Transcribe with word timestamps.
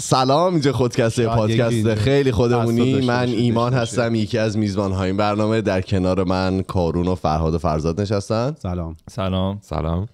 سلام 0.00 0.52
اینجا 0.52 0.72
خودکسته 0.72 1.26
پادکست 1.26 1.94
خیلی 1.94 2.32
خودمونی. 2.32 3.06
من 3.06 3.28
ایمان 3.28 3.74
هستم 3.74 4.14
یکی 4.14 4.38
از 4.38 4.58
میزبان 4.58 4.92
های 4.92 5.06
این 5.06 5.16
برنامه 5.16 5.60
در 5.60 5.80
کنار 5.80 6.24
من 6.24 6.62
کارون 6.62 7.08
و 7.08 7.14
فرهاد 7.14 7.54
و 7.54 7.58
فرزاد 7.58 8.00
نشستن. 8.00 8.54
سلام. 8.58 8.96
سلام. 9.10 9.58
سلام. 9.62 10.06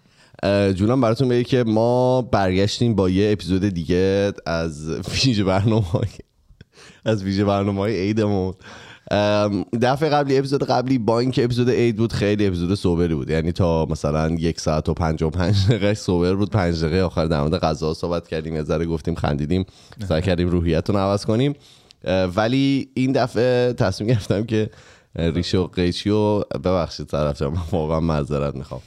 جونم 0.72 1.01
براتون 1.01 1.29
بگه 1.29 1.45
که 1.45 1.64
ما 1.64 2.22
برگشتیم 2.22 2.95
با 2.95 3.11
یه 3.11 3.33
اپیزود 3.33 3.69
دیگه 3.69 4.33
از 4.46 4.91
ویژه 4.91 5.45
برنامه 5.45 5.87
های 5.87 6.09
از 7.05 7.25
ویژه 7.25 7.45
برنامه 7.45 7.81
های 7.81 8.01
عیدمون. 8.01 8.55
دفعه 9.83 10.09
قبلی 10.09 10.39
اپیزود 10.39 10.65
قبلی 10.65 10.99
با 10.99 11.21
اینکه 11.21 11.45
اپیزود 11.45 11.71
عید 11.71 11.97
بود 11.97 12.13
خیلی 12.13 12.47
اپیزود 12.47 12.75
سوبری 12.75 13.15
بود. 13.15 13.31
یعنی 13.31 13.53
تا 13.53 13.87
مثلا 13.87 14.31
یک 14.31 14.61
ساعت 14.61 14.89
و 14.89 14.95
پنج 14.95 15.22
و 15.22 15.31
پنج 15.31 15.67
دقیقه 15.67 15.95
سوبر 15.95 16.34
بود. 16.34 16.51
پنج 16.51 16.84
دقیقه 16.84 17.02
آخر 17.02 17.27
در 17.27 17.41
مورد 17.41 17.59
غذا 17.59 17.95
صحبت 17.95 18.29
کردیم 18.29 18.55
یه 18.55 18.62
ذره 18.62 18.87
گفتیم 18.87 19.15
خندیدیم. 19.15 19.66
سعی 20.09 20.23
کردیم 20.23 20.48
روحیتون 20.48 20.97
رو 20.97 21.03
عوض 21.03 21.25
کنیم. 21.25 21.55
ولی 22.37 22.89
این 22.95 23.13
دفعه 23.13 23.73
تصمیم 23.73 24.11
گرفتم 24.11 24.45
که 24.45 24.71
اه، 25.16 25.30
ریش 25.30 25.55
و 25.55 25.66
قیچی 25.66 26.11
و 26.11 26.38
ببخشید 26.38 27.07
طرف 27.07 27.43
من 27.43 27.63
واقعا 27.73 28.01
معذرت 28.01 28.55
می‌خوام. 28.55 28.80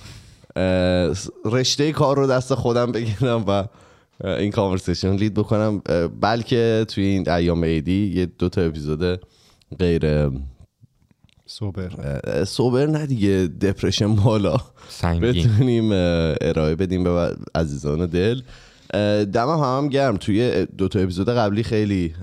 رشته 1.45 1.91
کار 1.91 2.15
رو 2.15 2.27
دست 2.27 2.53
خودم 2.53 2.91
بگیرم 2.91 3.45
و 3.47 3.63
این 4.23 4.51
کانورسیشن 4.51 5.15
لید 5.15 5.33
بکنم. 5.33 5.81
بلکه 6.21 6.85
توی 6.87 7.03
این 7.03 7.29
ایام 7.29 7.65
عیدی 7.65 8.13
یه 8.15 8.25
دو 8.25 8.49
تا 8.49 8.61
اپیزود 8.61 9.19
غیر 9.79 10.29
سوبر 11.45 11.89
سوبر 12.43 12.85
نه 12.85 13.05
دیگه 13.05 13.49
دپرشن 13.61 14.15
بالا. 14.15 14.57
سنگین. 14.89 15.21
بتونیم 15.21 15.89
ارائه 16.41 16.75
بدیم 16.75 17.03
به 17.03 17.35
عزیزان 17.55 18.05
دل. 18.05 18.41
دمم 19.25 19.59
هم, 19.59 19.77
هم 19.77 19.89
گرم. 19.89 20.17
توی 20.17 20.65
دو 20.65 20.87
تا 20.87 20.99
اپیزود 20.99 21.29
قبلی 21.29 21.63
خیلی 21.63 22.13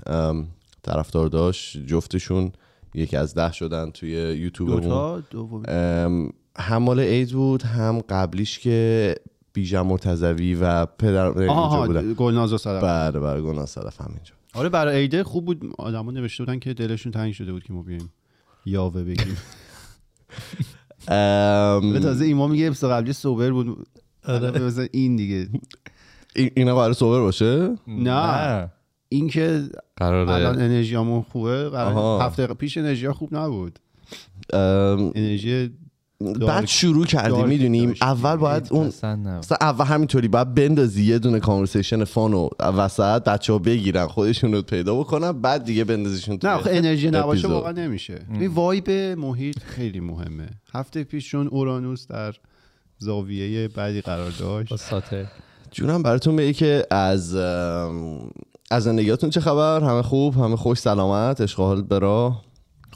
طرفدار 0.83 1.27
داشت. 1.27 1.77
جفتشون 1.85 2.51
یکی 2.93 3.17
از 3.17 3.33
ده 3.33 3.51
شدن 3.51 3.91
توی 3.91 4.09
یوتیوب 4.11 4.81
دوتا 4.81 5.23
هم 6.59 6.77
مال 6.77 6.99
عید 6.99 7.31
بود 7.31 7.63
هم 7.63 8.01
قبلیش 8.09 8.59
که 8.59 9.15
بیژن 9.53 9.81
مرتضوی 9.81 10.55
و 10.55 10.85
پدر 10.85 11.37
اینجا 11.37 11.83
بودن. 11.87 12.13
گلناز 12.13 12.53
و 12.53 12.57
صدف. 12.57 12.83
بله 12.83 13.19
بله 13.19 13.41
گناه 13.41 13.65
صدف 13.65 14.01
همینجا 14.01 14.33
آره 14.57 14.69
برای 14.69 14.97
عیده 15.01 15.23
خوب 15.23 15.45
بود. 15.45 15.61
آدما 15.77 16.11
نوشته 16.11 16.43
بودن 16.43 16.59
که 16.59 16.73
دلشون 16.73 17.11
تنگ 17.11 17.33
شده 17.33 17.51
بود 17.51 17.63
که 17.63 17.73
ما 17.73 17.81
بیایم 17.81 18.13
یاوه 18.65 19.03
بگیم. 19.03 19.37
ام، 21.07 21.93
به 21.93 21.99
تازه 21.99 22.25
ایمان 22.25 22.51
میگه 22.51 22.65
اپیزود 22.67 22.91
قبلی 22.91 23.13
سوبر 23.13 23.51
بود. 23.51 23.87
آره. 24.25 24.59
مثلا 24.59 24.87
این 24.91 25.15
دیگه. 25.15 25.49
این- 26.35 26.51
اینا 26.55 26.75
قرار 26.75 26.93
سوبر 26.93 27.19
باشه؟ 27.19 27.75
نه. 27.87 28.71
این 29.09 29.27
که 29.29 29.63
الان 30.01 30.25
قراره 30.25 30.63
انرژیامون 30.63 31.21
خوبه 31.21 31.69
قرار. 31.69 32.21
هفته 32.21 32.47
پیش 32.47 32.77
انرژی 32.77 33.09
خوب 33.11 33.35
نبود. 33.35 33.79
انرژی 34.53 35.71
بعد 36.47 36.65
شروع 36.65 37.05
کردیم 37.05 37.45
می‌دونیم. 37.47 37.93
اول 38.01 38.35
باید 38.35 38.67
اون 38.71 38.87
مثلا 38.87 39.41
اول 39.61 39.85
همینطوری 39.85 40.27
باید 40.27 40.55
بندازی 40.55 41.03
یه 41.03 41.19
دونه 41.19 41.39
کانورسیشن 41.39 42.03
فانو 42.03 42.49
وسط 42.59 43.23
بچه 43.23 43.53
ها 43.53 43.59
بگیرن 43.59 44.07
خودشون 44.07 44.53
رو 44.53 44.61
پیدا 44.61 44.95
بکنن 44.95 45.31
بعد 45.31 45.63
دیگه 45.63 45.83
بندازیشون 45.83 46.39
نه 46.43 46.49
آخه 46.49 46.69
انرژی 46.73 47.11
نباشه. 47.11 47.47
واقعا 47.47 47.71
نمیشه. 47.71 48.19
این 48.33 48.47
وایب 48.47 48.89
محیط 49.17 49.59
خیلی 49.59 49.99
مهمه. 49.99 50.49
هفته 50.73 51.03
پیش 51.03 51.29
چون 51.29 51.47
اورانوس 51.47 52.07
در 52.07 52.35
زاویه 52.97 53.67
بعدی 53.67 54.01
قرار 54.01 54.31
داشت. 54.31 54.73
جونم 55.71 56.03
براتون 56.03 56.35
بگی 56.35 56.53
که 56.53 56.87
از 56.91 57.35
از 58.71 58.83
زندگیاتون 58.83 59.29
چه 59.29 59.39
خبر؟ 59.39 59.83
همه 59.83 60.01
خوب 60.01 60.35
همه 60.35 60.55
خوش 60.55 60.79
سلامت 60.79 61.41
اشغال 61.41 61.81
برا 61.81 62.41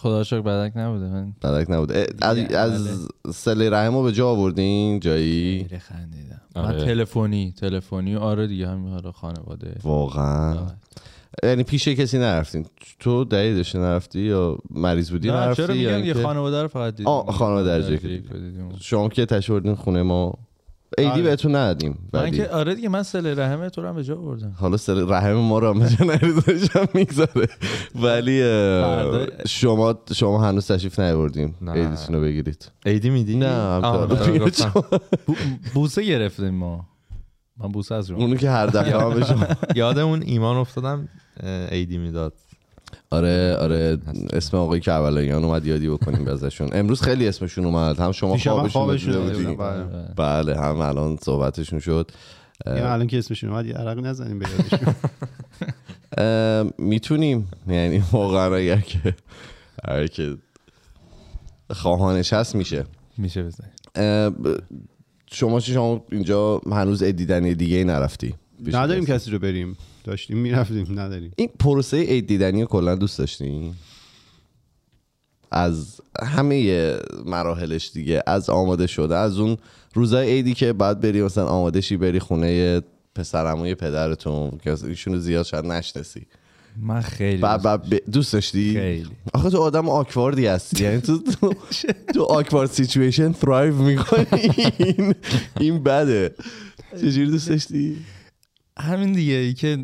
خدا 0.02 0.24
شکر 0.24 0.42
بدک 0.42 0.72
نبوده. 0.76 1.06
من 1.06 1.34
بدک 1.44 1.70
نبود 1.70 1.92
اه، 1.92 2.06
از, 2.22 2.38
بله. 2.38 2.58
از 2.58 3.08
سله 3.34 3.70
رحم 3.70 3.96
رو 3.96 4.04
به 4.04 4.12
جا 4.12 4.30
آوردین؟ 4.30 5.00
جایی؟ 5.00 5.64
خیلی 5.64 5.80
خندیدم. 5.80 6.42
آره. 6.56 6.86
تلفنی 6.86 7.54
تلفنی 7.58 8.16
آره 8.16 8.48
دیگه 8.48 8.68
همین 8.68 8.94
حالا 8.94 9.12
خانواده. 9.12 9.76
واقعا. 9.84 10.50
آره. 10.60 10.78
یعنی 11.44 11.64
پیش 11.64 11.88
کسی 11.88 12.18
نرفتین؟ 12.18 12.66
تو 13.00 13.24
دلیلش 13.24 13.76
نرفتی 13.76 14.20
یا 14.20 14.58
مریض 14.70 15.12
بودی 15.12 15.28
نه 15.28 15.34
نرفتی 15.34 15.64
چرا 15.64 15.76
میگم 15.76 16.06
یه 16.06 16.14
خانواده 16.14 16.62
رو 16.62 16.68
فقط 16.68 16.94
دیدیم؟ 16.94 17.08
آه، 17.08 17.32
خانواده 17.32 17.78
رو 17.78 17.96
دیدیم. 17.96 18.24
شما 18.80 19.10
که 19.10 19.26
تشوردین 19.26 19.76
خونه 19.76 20.04
ما 20.04 20.34
ایدی 20.98 21.10
آره. 21.12 21.22
بهتون 21.22 21.56
ندادیم 21.56 22.10
من 22.14 22.22
ولی. 22.22 22.38
که 22.38 22.50
آره 22.50 22.76
دیگه 22.76 22.90
من 22.90 23.04
سل 23.04 23.40
رحمه 23.40 23.70
تو 23.70 23.82
رو 23.82 23.88
هم 23.88 23.96
به 23.96 24.04
جا 24.04 24.16
بردم. 24.16 24.54
حالا 24.60 24.78
سر 24.78 24.94
رحم 24.94 25.34
ما 25.34 25.60
رو 25.60 25.74
هم 25.74 25.80
به 25.80 25.90
جا 25.90 26.06
نریزشم 26.06 26.88
می‌گذاره 26.94 27.48
ولی 27.96 28.42
شما 29.48 29.96
شما 30.14 30.42
هنوز 30.48 30.68
تشریف 30.68 31.00
نیاوردیم 31.00 31.56
نه. 31.62 31.72
عیدتون 31.74 32.16
رو 32.16 32.22
بگیرید. 32.22 32.72
عیدی 32.86 33.10
میدی؟ 33.10 33.36
نه. 33.36 33.56
آره، 33.56 34.52
بوسه 35.74 36.04
گرفتیم 36.04 36.50
ما. 36.50 36.86
من 37.58 37.72
بوسه 37.72 37.96
از 37.96 38.12
رو 38.12 38.18
اونو 38.18 38.36
که 38.36 38.50
هر 38.50 38.68
دفعه 38.68 39.00
هم 39.02 39.14
به 39.14 39.26
شما 39.26 39.46
یادمون 39.76 40.22
ایمان 40.26 40.58
افتادم 40.58 41.10
اه، 41.44 41.68
عیدی 41.68 41.98
می‌داد. 41.98 42.34
آره 43.10 43.56
آره 43.56 43.98
اسم 44.34 44.58
آقای 44.58 44.80
کربلاییان 44.80 45.44
اومد 45.44 45.66
یادی 45.66 45.90
بکنیم 45.90 46.28
ازشون. 46.28 46.70
امروز 46.74 47.02
خیلی 47.02 47.28
اسمشون 47.28 47.66
اومد. 47.66 48.00
هم 48.00 48.12
شما 48.12 48.38
خوابشون. 48.38 49.28
بودین. 49.30 49.58
بله. 49.58 49.84
بله 50.16 50.60
هم 50.62 50.82
الان 50.82 51.18
صحبتشون 51.22 51.80
شد. 51.80 52.12
یه 52.66 52.72
الان 52.74 53.08
که 53.08 53.18
اسمشون 53.18 53.50
اومد 53.50 53.66
یه 53.66 53.74
عرق 53.74 54.06
نزنیم 54.06 54.40
به 54.40 54.46
می‌تونیم. 56.78 57.48
یعنی 57.68 58.04
واقعا 58.12 58.56
اگر 58.56 58.80
که 58.80 59.16
اگر 59.84 60.08
که 60.08 60.38
خواهانش 61.72 62.34
هست 62.34 62.56
میشه. 62.56 62.86
میشه 63.18 63.44
بزنی 63.44 63.70
اه، 63.96 64.30
ب- 64.30 64.60
شما 65.32 65.60
شما 65.60 66.04
اینجا 66.12 66.62
هنوز 66.72 67.04
عید 67.04 67.16
دیدنی 67.16 67.56
دیگه 67.56 67.78
ای 67.78 67.84
نرفتی 67.84 68.36
نداریم؟ 68.68 69.06
کسی 69.06 69.32
رو 69.32 69.40
بریم. 69.40 69.78
داشتیم 70.04 70.38
می‌رفتیم 70.38 71.00
نداریم. 71.00 71.32
این 71.36 71.50
پروسه 71.60 71.98
عید 71.98 72.28
دیدنی 72.28 72.66
کلا 72.66 72.96
دوست 72.96 73.20
داشتی 73.20 73.74
از 75.52 76.02
همه 76.24 76.94
مراحلش 77.26 77.92
دیگه 77.94 78.24
از 78.28 78.50
آماده 78.50 78.88
شده 78.88 79.16
از 79.18 79.40
اون 79.40 79.58
روزای 79.94 80.30
عیدی 80.32 80.54
که 80.54 80.74
بعد 80.74 81.02
بری 81.02 81.22
مثلا 81.24 81.46
آماده 81.48 81.82
شی 81.82 81.98
بری 81.98 82.20
خونه 82.20 82.82
پسرموی 83.16 83.76
پدرتون 83.76 84.52
که 84.64 84.86
ایشونو 84.86 85.18
زیاد 85.18 85.46
شاید 85.46 85.66
نشناسی. 85.66 86.22
من 86.82 87.02
خیلی 87.02 87.42
بعد 87.42 87.62
دوست 87.62 87.66
بعد 87.66 87.90
ب- 87.90 88.12
دوست 88.12 88.34
داشتی؟ 88.34 88.74
خیلی. 88.74 89.10
آخه 89.34 89.50
تو 89.50 89.58
آدم 89.58 89.90
awkward 89.90 90.39
ی 90.39 90.46
هستی 90.46 90.84
یعنی 90.84 91.02
تو 91.02 91.18
تو, 91.18 91.54
تو 92.14 92.24
awkward 92.24 92.70
situation 92.70 93.32
thrive 93.32 93.76
می‌کنی. 93.76 94.26
این 94.78 95.16
این 95.60 95.84
بده. 95.84 96.36
چجوری 97.02 97.26
دوست 97.32 97.50
داشتی؟ 97.50 97.98
همین 98.80 99.14
دیگه 99.14 99.34
ای 99.34 99.54
که 99.54 99.78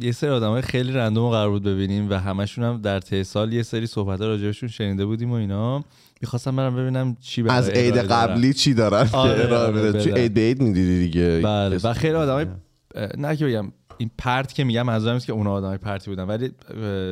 یه 0.00 0.12
سری 0.12 0.30
آدمای 0.30 0.62
خیلی 0.62 0.92
random 0.92 1.30
قرار 1.30 1.50
بود 1.50 1.62
ببینیم 1.62 2.10
و 2.10 2.14
همشون 2.14 2.64
هم 2.64 2.80
در 2.80 3.00
طی 3.00 3.24
سال 3.24 3.52
یه 3.52 3.62
سری 3.62 3.86
صحبت 3.86 4.20
ها 4.20 4.26
راجبشون 4.26 4.68
شنیده 4.68 5.06
بودیم 5.06 5.30
و 5.30 5.34
اینا 5.34 5.84
می‌خواستم 6.20 6.56
برم 6.56 6.76
ببینم 6.76 7.16
چی 7.20 7.42
برای 7.42 7.58
از 7.58 7.68
عید. 7.68 7.96
قبلی 7.96 8.54
چی 8.54 8.74
دارن 8.74 9.08
که 9.08 9.16
آره، 9.16 9.44
ارائه 9.44 9.66
آره،؟ 9.66 9.92
چون 9.92 10.12
بله. 10.12 10.22
عید 10.22 10.34
به 10.34 10.40
عید 10.40 10.62
می‌دیدی 10.62 10.98
دیگه 10.98 11.40
بله 11.44 11.76
و 11.84 11.92
خیلی 11.92 12.14
آدمای 12.14 12.46
نه 13.18 13.36
که 13.36 13.46
بگم 13.46 13.72
این 13.98 14.10
پرت 14.18 14.52
که 14.52 14.64
میگم 14.64 14.90
نیست 14.90 15.26
که 15.26 15.32
اونا 15.32 15.52
آدمای 15.52 15.78
پرتی 15.78 16.10
بودن 16.10 16.24
ولی 16.24 16.50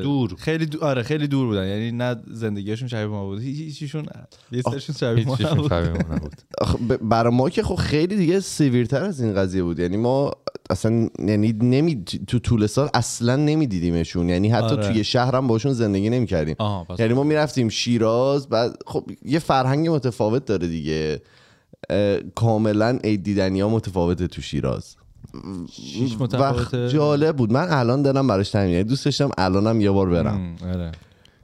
دور. 0.02 0.34
خیلی 0.38 0.66
دو... 0.66 0.84
آره 0.84 1.02
خیلی 1.02 1.28
دور 1.28 1.46
بودن. 1.46 1.66
یعنی 1.68 1.92
نه 1.92 2.16
زندگیشون 2.30 2.88
شبیه 2.88 3.06
ما 3.06 3.24
بود. 3.24 3.40
هیچ- 3.40 3.58
هیچیشون 3.60 4.06
یه 4.52 4.62
سرشون 4.62 4.96
شبیه 4.96 5.26
ما 5.26 5.34
هیچیشون 5.34 5.58
نبود. 5.58 5.70
شبیه 5.70 5.90
ما 5.90 6.14
نبود. 6.14 6.34
آخه 6.60 6.78
ب- 6.78 6.96
برای 7.08 7.34
ما 7.34 7.50
که 7.50 7.62
خب 7.62 7.74
خیلی 7.74 8.16
دیگه 8.16 8.40
سیویرتر 8.40 9.04
از 9.04 9.20
این 9.20 9.34
قضیه 9.34 9.62
بود. 9.62 9.78
یعنی 9.78 9.96
ما 9.96 10.30
اصلا 10.70 11.08
یعنی 11.18 11.52
نمی 11.52 12.04
تو 12.04 12.38
طول 12.38 12.66
سال 12.66 12.88
اصلا 12.94 13.36
نمیدیدیمشون. 13.36 14.28
یعنی 14.28 14.48
حتی 14.48 14.74
آره. 14.74 14.86
توی 14.88 15.04
شهرم 15.04 15.46
باشون 15.46 15.72
زندگی 15.72 16.10
نمی‌کردیم. 16.10 16.56
یعنی 16.98 17.14
ما 17.14 17.22
می‌رفتیم 17.22 17.68
شیراز 17.68 18.48
بعد 18.48 18.76
خب 18.86 19.10
یه 19.24 19.38
فرهنگ 19.38 19.88
متفاوت 19.88 20.44
داره 20.44 20.66
دیگه. 20.68 21.22
کاملا 22.34 22.98
عید 23.04 23.22
دیدنی 23.22 23.60
ها 23.60 23.68
متفاوته 23.68 24.26
تو 24.26 24.42
شیراز. 24.42 24.96
وقت 26.32 26.74
جالب 26.74 27.36
بود. 27.36 27.52
من 27.52 27.66
الان 27.70 28.02
دارم 28.02 28.26
براش 28.26 28.54
یعنی 28.54 28.84
دوست 28.84 29.04
داشتم 29.04 29.30
الانم 29.38 29.80
یه 29.80 29.90
بار 29.90 30.10
برم. 30.10 30.56
آره. 30.64 30.92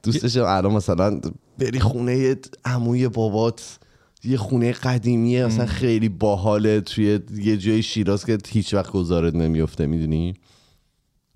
دوست 0.03 0.21
داشتم 0.21 0.43
الان 0.43 0.71
مثلا 0.71 1.21
بری 1.59 1.79
خونه 1.79 2.35
عموی 2.65 3.07
بابات 3.07 3.79
یه 4.23 4.37
خونه 4.37 4.71
قدیمیه 4.71 5.45
مثلا 5.45 5.65
خیلی 5.65 6.09
باحاله 6.09 6.81
توی 6.81 7.19
یه 7.35 7.57
جای 7.57 7.81
شیراز 7.83 8.25
که 8.25 8.37
هیچ 8.47 8.73
وقت 8.73 8.91
گذارت 8.91 9.35
نمیفته 9.35 9.87
می‌دونی؟ 9.87 10.33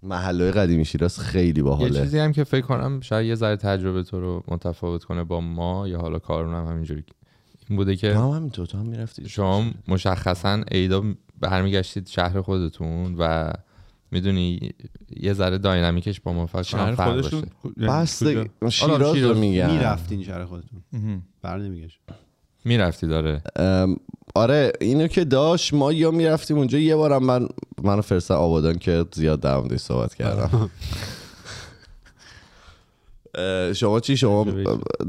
محله 0.03 0.51
قدیمی 0.51 0.85
شیراز 0.85 1.19
خیلی 1.19 1.59
یه 1.59 1.63
باحاله 1.63 1.99
چیزی 1.99 2.19
هم 2.19 2.31
که 2.31 2.43
فکر 2.43 2.65
کنم 2.65 3.01
شاید 3.01 3.27
یه 3.27 3.35
ذره 3.35 3.55
تجربه 3.55 4.03
تو 4.03 4.19
رو 4.19 4.43
متفاوت 4.47 5.03
کنه 5.03 5.23
با 5.23 5.41
ما 5.41 5.87
یا 5.87 5.99
حالا 5.99 6.19
کارون 6.19 6.55
هم 6.55 6.65
همینجوری. 6.65 7.03
این 7.69 7.77
بوده 7.77 7.95
که 7.95 8.15
هم 8.15 8.29
همینطور 8.29 8.65
تو 8.65 8.77
هم 8.77 8.85
می‌رفتی. 8.85 9.29
شما 9.29 9.65
مشخصا 9.87 10.63
عیدا 10.71 11.03
برمیگشتید 11.43 12.07
شهر 12.07 12.41
خودتون 12.41 13.15
و 13.19 13.53
می‌دونی 14.11 14.59
یه 15.19 15.33
ذره 15.33 15.57
داینامیکش 15.57 16.21
با 16.21 16.33
ما 16.33 16.45
فکر 16.45 16.53
کنم 16.53 16.63
شهر 16.63 16.95
فرق 16.95 17.21
خودشون 17.21 17.43
بسته 17.87 18.49
حالا 18.61 18.69
شیراز 18.69 19.17
رو 19.17 19.37
میگم 19.37 19.71
می‌رفتین 19.71 20.23
شهر 20.23 20.45
خودتون. 20.45 20.81
بر 21.41 21.57
نمیگشت. 21.57 21.99
می‌رفتی 22.65 23.07
داره. 23.07 23.41
آره 24.35 24.71
اینو 24.81 25.07
که 25.07 25.25
داشت 25.25 25.73
ما 25.73 25.93
یا 25.93 26.11
می‌رفتیم 26.11 26.57
اونجا 26.57 26.77
یه 26.77 26.95
بارم 26.95 27.23
من 27.23 27.47
منو 27.83 28.01
فرستن 28.01 28.33
آبادان 28.33 28.77
که 28.77 29.05
زیاد 29.13 29.39
در 29.39 29.77
صحبت 29.77 30.15
کردم. 30.15 30.69
شما 33.75 33.99
چی؟ 33.99 34.17
شما 34.17 34.45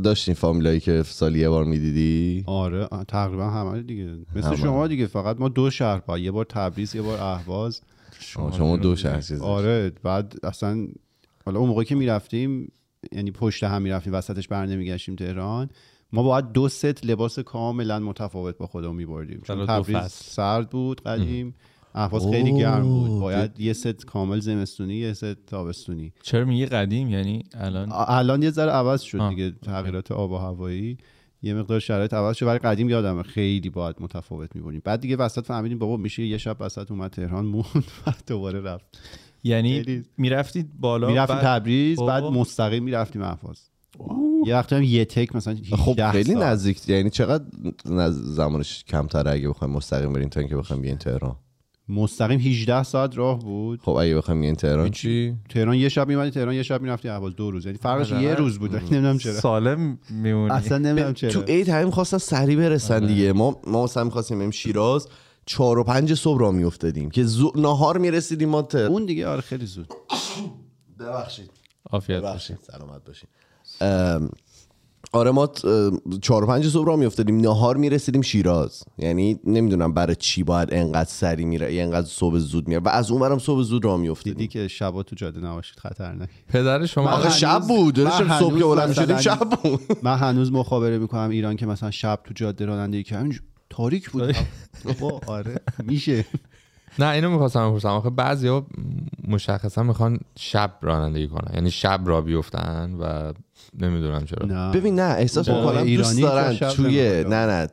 داشتین 0.05 0.35
فامیلایی 0.35 0.81
که 0.81 1.03
سالی 1.03 1.39
یه 1.39 1.49
بار 1.49 1.65
می‌دیدی؟ 1.65 2.45
آره 2.47 2.89
تقریبا 3.09 3.51
همه 3.51 3.83
دیگه. 3.83 4.17
مثل 4.37 4.47
همه. 4.47 4.57
شما 4.57 4.87
دیگه 4.87 5.07
فقط 5.07 5.41
ما 5.41 5.49
دو 5.49 5.71
شهر 5.71 5.99
با 5.99 6.19
یه 6.19 6.31
بار 6.31 6.45
تبریز 6.45 6.95
یه 6.95 7.03
بار 7.03 7.21
اهواز. 7.21 7.81
شما, 8.21 8.53
شما 8.53 8.77
دو 8.77 8.97
شهر 8.97 9.21
چیز 9.21 9.41
آره 9.41 9.93
بعد 10.03 10.35
اصلا 10.43 10.87
حالا 11.47 11.61
اون 11.61 11.69
موقع 11.69 11.85
که 11.85 11.95
می‌رفتیم 11.95 12.73
یعنی 13.13 13.31
پشت 13.31 13.65
هم 13.65 13.83
می‌رفتیم 13.83 14.13
وسطش 14.13 14.49
بر 14.49 14.67
نمیگشتیم 14.67 15.17
تهران 15.17 15.71
ما 16.13 16.23
باید 16.23 16.53
دو 16.53 16.69
ست 16.69 17.07
لباس 17.07 17.39
کاملا 17.39 17.99
متفاوت 17.99 18.59
با 18.59 18.67
خودمون 18.67 18.97
میبردیم. 18.97 19.41
چون 19.41 19.67
تبریز. 19.67 19.99
سرد 20.07 20.71
بود 20.71 21.01
قدیم. 21.01 21.55
اهواز 21.95 22.27
خیلی. 22.31 22.59
گرم 22.59 22.83
بود. 22.83 23.21
باید 23.21 23.61
یه 23.61 23.73
ست 23.73 24.07
کامل 24.07 24.41
زمستونی 24.41 24.95
یه 24.95 25.13
ست 25.13 25.47
تابستونی. 25.47 26.13
چرا 26.23 26.45
میگی 26.45 26.67
قدیم؟ 26.67 27.11
یعنی 27.11 27.43
الان؟ 27.55 27.89
الان 27.93 28.43
یه 28.43 28.51
ذره 28.51 28.71
عوض 28.71 29.03
شد 29.03 29.19
آه. 29.19 29.31
دیگه 29.31 29.51
تغییرات 29.63 30.13
آب 30.13 30.31
و 30.31 30.37
هوایی. 30.37 30.99
یه 31.43 31.55
مقدار 31.55 31.81
شرایط 31.81 32.15
عوض 32.15 32.37
شد 32.37 32.47
ولی 32.47 32.59
قدیم 32.59 32.89
یادمه 32.91 33.23
خیلی 33.23 33.71
باید 33.71 33.97
متفاوت 34.01 34.57
می‌بریم 34.57 34.83
بعد 34.85 35.01
دیگه 35.01 35.17
وسط 35.17 35.47
فهمیدیم 35.47 35.79
بابا 35.79 35.97
میشه 35.97 36.23
یه 36.27 36.39
شب 36.39 36.57
وسط 36.61 36.91
اومد 36.91 37.11
تهران 37.11 37.47
موند 37.47 37.85
بعد 38.07 38.23
دوباره 38.27 38.61
رفت. 38.61 38.99
یعنی 39.45 40.03
می‌رفتید 40.19 40.71
بالا 40.81 41.09
می‌رفتیم 41.09 41.37
بعد- 41.37 41.45
تبریز 41.61 41.99
خب. 41.99 42.07
بعد 42.07 42.23
مستقیم 42.25 42.83
می‌رفتیم 42.85 43.23
اهواز. 43.23 43.61
یه 44.47 44.55
وقتی 44.55 44.75
هم 44.75 44.83
یه 44.83 45.05
تک 45.05 45.37
مثلا 45.37 45.55
18 45.55 45.77
خب 45.77 46.11
خیلی. 46.11 46.35
نزدیک 46.35 46.89
یعنی 46.89 47.11
چقدر 47.11 47.45
نز... 47.87 48.15
زمانش 48.35 48.85
کمتره 48.85 49.31
اگه 49.31 49.49
بخوایم 49.49 49.75
مستقیم 49.75 50.13
بریم 50.13 50.29
تا 50.29 50.41
اینکه 50.41 50.57
بخوایم 50.57 50.83
بیاین 50.83 50.99
تهران؟ 50.99 51.37
مستقیم 51.89 52.41
18 52.41 52.83
ساعت 52.83 53.19
راه 53.19 53.39
بود. 53.39 53.81
خب 53.83 53.91
اگه 53.91 54.17
بخوایم 54.17 54.41
بیاین 54.41 54.57
تهران. 54.57 54.91
چی 54.91 55.35
تهران 55.49 55.75
یه 55.75 55.89
شب 55.89 56.09
میمدی 56.09 56.31
تهران 56.31 56.55
یه 56.55 56.63
شب 56.63 56.83
می‌رفتی. 56.83 57.09
اهواز 57.09 57.37
دو 57.37 57.51
روز. 57.51 57.67
یعنی 57.67 57.79
فرقش 57.79 58.13
آره. 58.13 58.23
یه 58.23 58.35
روز 58.35 58.59
بود. 58.59 58.77
نمی‌دونم 58.77 59.19
چرا. 59.19 59.33
سالم 59.33 59.99
میمونی. 60.11 60.51
اصلا 60.51 60.79
نمی‌دونم 60.79 61.13
تو 61.13 61.29
چرا. 61.31 61.43
عید 61.43 61.69
همین 61.69 61.91
خواستن 61.91 62.19
سریع 62.19 62.57
برسن 62.57 63.07
دیگه. 63.07 63.33
ما 63.33 63.61
ما 63.67 63.85
مثلا 63.85 64.05
می‌خواستیم 64.05 64.39
بریم 64.39 64.51
شیراز. 64.51 65.09
چهار 65.47 65.79
و 65.79 65.85
پنج 65.85 66.15
صبح 66.15 66.41
را 66.41 66.53
میافتادیم 66.53 67.11
که 67.11 67.25
زو... 67.25 67.53
نهار 67.57 67.99
می‌رسیدیم 67.99 68.49
ما. 68.49 68.69
اون 68.75 69.05
دیگه 69.07 69.27
آره 69.29 69.41
خیلی 69.41 69.67
زود. 69.67 69.89
ببخشید. 71.01 71.51
عافیت 71.91 72.21
باشه 72.21 72.33
ببخشید 72.33 72.59
سلامت 72.63 73.05
باشین 73.05 73.29
ام، 73.81 74.31
آره 75.15 75.31
ما 75.31 75.53
چهار 76.23 76.45
و 76.45 76.47
پنج 76.47 76.69
صبح 76.69 76.87
را 76.87 76.97
میافتادیم. 76.97 77.41
نهار 77.41 77.77
می‌رسیدیم 77.77 78.23
شیراز. 78.23 78.83
یعنی 78.99 79.41
نمی‌دونم 79.45 79.95
برای 79.95 80.17
چی 80.17 80.43
باید 80.43 80.69
انقدر 80.73 81.11
سری 81.11 81.45
میره 81.45 81.67
اینقدر 81.67 82.07
صبح 82.07 82.39
زود 82.39 82.69
میره 82.69 82.81
و 82.81 82.89
از 82.89 83.11
اون 83.11 83.21
برم 83.21 83.39
صبح 83.39 83.63
زود 83.63 83.85
را 83.85 83.91
دیدی 83.97 84.03
میافتادیم 84.03 84.47
که 84.47 84.69
شبا 84.69 85.03
تو 85.03 85.17
جاده 85.17 85.41
نباشید 85.41 85.79
خطرناک. 85.79 86.29
پدر 86.49 86.87
شما 86.87 87.11
آخه 87.11 87.31
شب 87.31 87.63
بود. 87.69 88.09
صبح 88.39 88.59
که 88.59 88.65
بلند 88.65 88.93
شدیم 88.93 89.17
شب 89.17 89.49
بود. 89.63 89.81
من 90.03 90.17
هنوز 90.17 90.53
مخابره 90.53 90.99
می‌کنم 90.99 91.31
ایران 91.31 91.57
که 91.57 91.67
مثلا 91.67 91.91
شب 91.91 92.19
تو 92.25 92.35
جاده 92.35 92.65
رانندگی 92.67 93.03
کردم. 93.03 93.31
تاریک 93.71 94.11
بود. 94.11 94.37
بابا 95.01 95.21
آره 95.27 95.61
میشه. 95.83 96.25
نه 96.99 97.09
اینو 97.09 97.31
می‌خواستم 97.31 97.71
بپرسم. 97.71 97.89
آخه 97.89 98.11
بعضیا 98.11 98.67
مشخصا 99.29 99.83
می‌خوان 99.83 100.19
شب 100.39 100.73
رانندگی 100.83 101.29
کنن. 101.29 101.55
یعنی 101.55 101.71
شب 101.71 102.01
را 102.05 102.21
بیفتن 102.21 102.95
و 103.01 103.33
نمی‌دونم 103.81 104.25
چرا. 104.25 104.47
نه. 104.47 104.73
ببین 104.73 105.01
نه 105.01 105.15
احساس 105.19 105.49
می‌کنم 105.49 105.73
دوست 105.73 105.87
ایرانی 105.87 106.21
دارن 106.21 106.55
شب 106.55 106.69
توی. 106.69 107.25
نه 107.25 107.47
نه. 107.47 107.69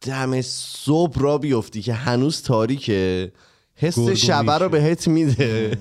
دم 0.00 0.40
صبح 0.42 1.20
را 1.20 1.38
بیفتی 1.38 1.82
که 1.82 1.94
هنوز 1.94 2.42
تاریکه. 2.42 3.32
حس 3.76 3.98
شبه 4.08 4.58
رو. 4.58 4.68
بهت 4.68 5.08
میده. 5.08 5.78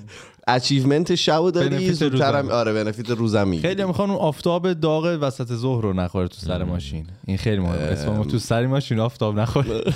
اچیومنت 0.47 1.15
شب 1.15 1.49
داری 1.49 1.93
زودترم. 1.93 2.49
آره 2.49 2.73
بنفیت 2.73 3.09
روزم 3.09 3.47
می‌گیری. 3.47 3.67
خیلی 3.67 3.83
می‌خوان 3.83 4.09
اون 4.09 4.19
آفتاب 4.19 4.73
داغ 4.73 5.17
وسط 5.21 5.53
ظهر 5.53 5.81
رو 5.81 5.93
نخوره 5.93 6.27
تو 6.27 6.37
سر 6.37 6.63
ماشین. 6.63 7.07
این 7.25 7.37
خیلی 7.37 7.59
مهمه. 7.61 7.77
اسم 7.77 8.09
ما 8.09 8.23
تو 8.23 8.39
سر 8.39 8.65
ماشین 8.67 8.99
آفتاب 8.99 9.39
نخوره. 9.39 9.81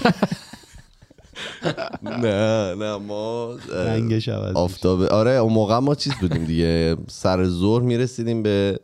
نه 2.24 2.76
نه 2.76 2.98
ما 2.98 3.56
رنگش 3.74 4.30
عوض. 4.30 4.56
آفتاب 4.56 5.02
آره 5.02 5.32
اون 5.32 5.54
موقع 5.54 5.80
ما 5.80 5.96
چیز 5.96 6.14
بودیم 6.22 6.46
دیگه. 6.46 6.98
سر 7.08 7.46
ظهر 7.46 7.82
می‌رسیدیم 7.82 8.44
به 8.44 8.80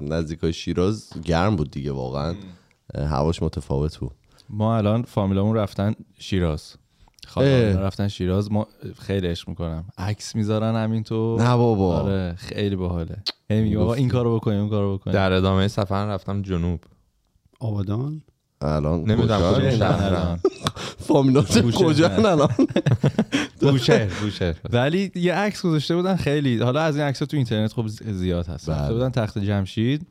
نزدیکای 0.00 0.52
شیراز. 0.52 1.10
گرم 1.24 1.56
بود 1.56 1.70
دیگه 1.70 1.92
واقعا. 1.92 2.34
هواش 2.94 3.42
متفاوت 3.42 3.96
بود. 3.96 4.10
ما 4.50 4.76
الان 4.76 5.02
فامیلامون 5.02 5.56
رفتن 5.56 5.94
شیراز. 6.18 6.74
خاله 7.26 7.74
اه. 7.76 7.82
رفتن 7.82 8.08
شیراز. 8.08 8.52
ما 8.52 8.66
خیلی 8.98 9.26
عشق 9.28 9.48
می‌کنم. 9.48 9.84
عکس 9.98 10.36
می‌ذارن 10.36 10.76
همینطور. 10.84 11.42
نه 11.42 11.56
بابا. 11.56 12.00
آره 12.00 12.34
خیلی 12.38 12.76
باحاله. 12.76 13.16
آقا 13.78 13.94
این 13.94 14.08
کارو 14.08 14.36
بکنیم 14.36 14.60
اون 14.60 14.68
کارو 14.70 14.98
بکنیم. 14.98 15.14
در 15.14 15.32
ادامه 15.32 15.68
سفر 15.68 16.06
رفتم 16.06 16.42
جنوب. 16.42 16.80
آبادان؟ 17.60 18.22
الان 18.62 19.00
نمی‌دونم 19.00 19.70
کجا؟ 19.70 20.38
فامیلات. 20.98 21.60
کجا 21.74 22.08
الان؟ 22.08 22.48
بوشهر 23.60 24.08
بوشهر 24.20 24.54
ولی 24.72 25.12
یه 25.14 25.34
عکس 25.34 25.62
گذاشته 25.62 25.96
بودن 25.96 26.16
خیلی. 26.16 26.58
حالا 26.58 26.80
از 26.80 26.96
این 26.96 27.04
عکس 27.04 27.18
تو 27.18 27.36
اینترنت 27.36 27.72
خب 27.72 27.86
زی- 27.86 28.12
زیاد 28.12 28.46
هست. 28.46 28.66
بله. 28.66 28.76
گذاشته 28.76 28.94
بودن 28.94 29.10
تخت 29.10 29.38
جمشید. 29.38 30.06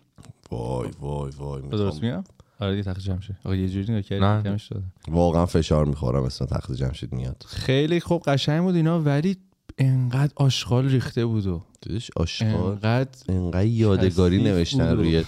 وای 0.52 0.90
وای 1.00 1.32
وای 1.38 1.62
درست 1.62 2.04
میگم. 2.04 2.24
آره 2.60 2.72
دیگه 2.72 2.84
تخت 2.84 3.00
جمشید. 3.00 3.36
آقا 3.46 3.56
یه 3.56 3.70
جوری 3.70 3.86
نگاه. 3.94 4.02
کردی 4.02 4.50
کمش 4.50 4.68
داده. 4.68 4.86
واقعا 5.08 5.46
فشار 5.46 5.86
می‌خورم 5.86 6.24
اسم 6.24 6.46
تخت 6.46 6.72
جمشید 6.72 7.14
میاد. 7.14 7.44
خیلی 7.48 8.00
خوب 8.00 8.22
قشنگ 8.24 8.62
بود 8.64 8.76
اینا 8.76 9.00
ولی 9.02 9.38
انقدر 9.78 10.34
آشغال 10.36 10.90
ریخته 10.90 11.26
بود 11.26 11.48
و 11.48 11.62
دیدش 11.82 12.12
آشغال؟ 12.16 12.54
انقدر 12.72 13.10
انقدر 13.30 13.66
یادگاری 13.66 14.44
نوشتن 14.44 14.96
روی 14.96 15.24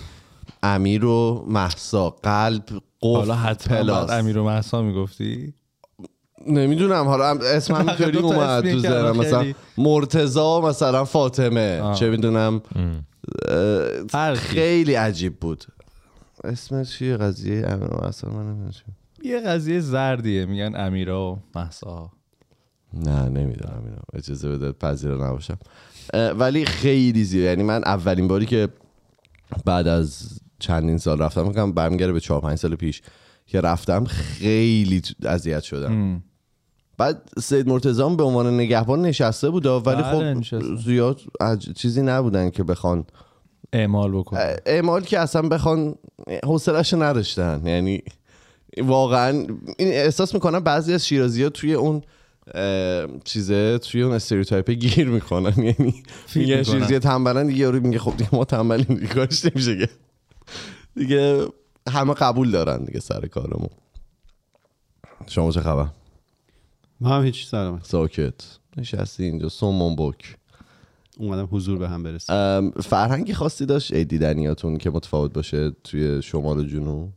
امیر 0.63 1.05
و 1.05 1.45
محسا 1.47 2.09
قلب 2.09 2.63
حالا 3.03 3.35
حتما 3.35 3.77
پلاس. 3.77 4.09
بعد 4.09 4.19
امیر 4.19 4.37
و 4.37 4.43
محسا 4.43 4.81
می‌گفتی؟ 4.81 5.53
نمی‌دونم 6.47 7.05
حالا 7.05 7.25
اسم 7.29 7.73
همینطوری 7.81 8.21
تا 8.21 8.27
اومد 8.27 8.71
تو 8.71 8.79
ذهنم 8.79 8.95
الان 8.95 9.17
مثلا 9.17 9.53
مرتزا 9.77 10.61
مثلا 10.61 11.05
فاطمه 11.05 11.79
آه. 11.79 11.95
چه 11.95 12.09
می‌دونم. 12.09 12.61
خیلی 14.35 14.93
عجیب 14.93 15.39
بود. 15.39 15.65
اسم 16.43 16.83
چیه 16.83 17.17
قضیه 17.17 17.67
امیر 17.67 17.93
و 17.93 17.99
محسا؟ 18.03 18.29
من. 18.29 18.71
یه 19.23 19.39
قضیه 19.39 19.79
زردیه 19.79 20.45
میگن 20.45 20.75
امیرا 20.75 21.31
و 21.31 21.39
محسا. 21.55 22.11
نه 22.93 23.29
نمی‌دونم 23.29 23.81
اینو. 23.85 23.97
اجازه 24.13 24.49
بده 24.49 24.71
پذیرا 24.71 25.27
نباشم. 25.29 25.57
ولی 26.13 26.65
خیلی 26.65 27.23
زیاد. 27.23 27.45
یعنی 27.45 27.63
من 27.63 27.83
اولین 27.83 28.27
باری 28.27 28.45
که 28.45 28.69
بعد 29.65 29.87
از 29.87 30.39
چندین 30.61 30.97
سال 30.97 31.21
رفتم. 31.21 31.47
میگم 31.47 31.71
برمیگرده 31.71 32.13
به 32.13 32.19
چهار 32.19 32.41
پنج 32.41 32.57
سال 32.57 32.75
پیش 32.75 33.01
که 33.45 33.61
رفتم 33.61 34.03
خیلی 34.03 35.01
اذیت 35.23 35.63
شدم. 35.63 36.23
بعد 36.97 37.29
سید 37.39 37.67
مرتضی 37.67 38.01
هم 38.01 38.17
به 38.17 38.23
عنوان 38.23 38.53
نگهبان 38.53 39.01
نشسته 39.01 39.49
بود 39.49 39.65
ولی 39.65 39.79
بله، 39.81 40.03
خب 40.03 40.21
نشسته. 40.21 40.75
زیاد 40.75 41.19
عج- 41.41 41.73
چیزی 41.75 42.01
نبودن 42.01 42.49
که 42.49 42.63
بخوان 42.63 43.05
اعمال 43.73 44.11
بکن 44.11 44.37
اعمال 44.65 45.01
که 45.01 45.19
اصلا 45.19 45.41
بخوان 45.41 45.95
حوصله‌اش 46.43 46.93
نداشتن. 46.93 47.61
یعنی 47.65 48.03
واقعا 48.77 49.29
این 49.77 49.87
احساس 49.87 50.33
می‌کنم 50.33 50.59
بعضی 50.59 50.93
از 50.93 51.07
شیرازی 51.07 51.43
ها 51.43 51.49
توی 51.49 51.73
اون 51.73 52.01
چیزه 53.23 53.77
توی 53.77 54.01
اون 54.01 54.13
استریوتایپ 54.13 54.69
گیر 54.71 55.07
می‌کنن. 55.07 55.53
یعنی 55.63 56.03
می‌کنن. 56.35 56.63
شیرازی 56.63 56.99
تنبلن 56.99 57.47
دیگه 57.47 57.59
یارو 57.59 57.79
میگه 57.79 57.99
خب 57.99 58.17
دیگه 58.17 58.29
ما 58.35 58.45
تنبلیم 58.45 58.97
دیگه 58.97 59.13
کارش 59.13 59.45
نمیشه 59.45 59.77
که. 59.77 59.89
دیگه 60.95 61.47
همه 61.89 62.13
قبول 62.13 62.51
دارن 62.51 62.83
دیگه 62.83 62.99
سر 62.99 63.27
کارمون. 63.27 63.69
شما 65.27 65.51
چه 65.51 65.61
خبر؟ 65.61 65.87
ما 67.01 67.09
هم 67.09 67.23
هیچ 67.23 67.47
سلامت 67.47 67.85
ساکت. 67.85 68.33
نشستی 68.77 69.23
اینجا 69.23 69.49
سومون 69.49 69.95
بک. 69.95 70.37
اومدم 71.17 71.47
حضور 71.51 71.77
به 71.77 71.89
هم 71.89 72.03
برسیم. 72.03 72.71
فرهنگی 72.71 73.33
خاصی 73.33 73.65
داشت 73.65 73.93
عید 73.93 74.07
دیدنیاتون 74.07 74.77
که 74.77 74.89
متفاوت 74.89 75.33
باشه 75.33 75.71
توی 75.83 76.21
شمال 76.21 76.59
و 76.59 76.63
جنوب؟ 76.63 77.09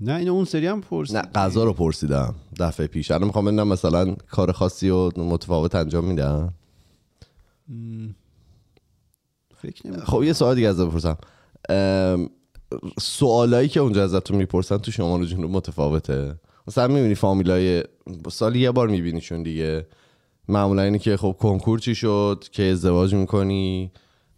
نه 0.00 0.14
اینو 0.14 0.32
اون 0.32 0.44
سری 0.44 0.66
هم 0.66 0.80
پرسید 0.80 1.16
نه 1.16 1.22
غذا 1.22 1.64
رو 1.64 1.72
پرسیدم 1.72 2.34
دفعه 2.60 2.86
پیش. 2.86 3.10
الان 3.10 3.26
می‌خوام 3.26 3.44
ببینم 3.44 3.68
مثلا 3.68 4.14
کار 4.14 4.52
خاصی 4.52 4.90
و 4.90 5.10
متفاوت 5.16 5.74
انجام 5.74 6.04
میدن؟ 6.04 6.54
فکر 9.62 9.86
نمی 9.86 9.96
خب 9.96 10.22
یه 10.22 10.32
سوال 10.32 10.54
دیگه 10.54 10.68
ازت 10.68 10.86
بپرسم. 10.86 11.16
سوالایی 13.00 13.68
که 13.68 13.80
اونجا 13.80 14.04
ازتون 14.04 14.36
می‌پرسن 14.36 14.76
تو 14.76 14.90
شمال 14.90 15.20
و 15.20 15.24
جنوب 15.24 15.50
متفاوته. 15.50 16.34
مثلا 16.68 16.88
می‌بینی 16.88 17.14
فامیلای 17.14 17.84
سالی 18.30 18.60
یه 18.60 18.70
بار 18.70 18.88
میبینیشون 18.88 19.42
دیگه. 19.42 19.86
معمولا 20.48 20.82
اینه 20.82 20.98
که 20.98 21.16
خب 21.16 21.36
کنکور 21.40 21.78
چی 21.78 21.94
شد؟ 21.94 22.44
که 22.52 22.62
ازدواج 22.62 23.14
می‌کنی؟ 23.14 23.92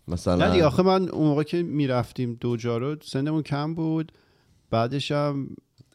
مثلا 0.09 0.47
نه 0.47 0.53
دیگه 0.53 0.65
آخه 0.65 0.83
من 0.83 1.09
اون 1.09 1.29
موقع 1.29 1.43
که 1.43 1.63
می‌رفتیم 1.63 2.39
دو 2.41 2.57
جا 2.57 2.79
رو 2.79 2.97
سنمون 3.03 3.43
کم 3.43 3.75
بود. 3.75 4.13
بعدش 4.71 5.13
هم 5.13 5.49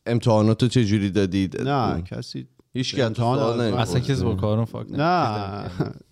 امتحانات 0.05 0.63
رو 0.63 0.69
چه 0.69 0.85
جوری 0.85 1.09
دادید؟ 1.09 1.61
نه 1.61 2.01
کسی 2.01 2.47
هیچ 2.73 2.95
که 2.95 3.03
امتحان 3.03 3.59
اصلا 3.59 3.99
کسی 3.99 4.23
با 4.23 4.35
کارون 4.35 4.65
فاک 4.65 4.87
نه. 4.89 5.69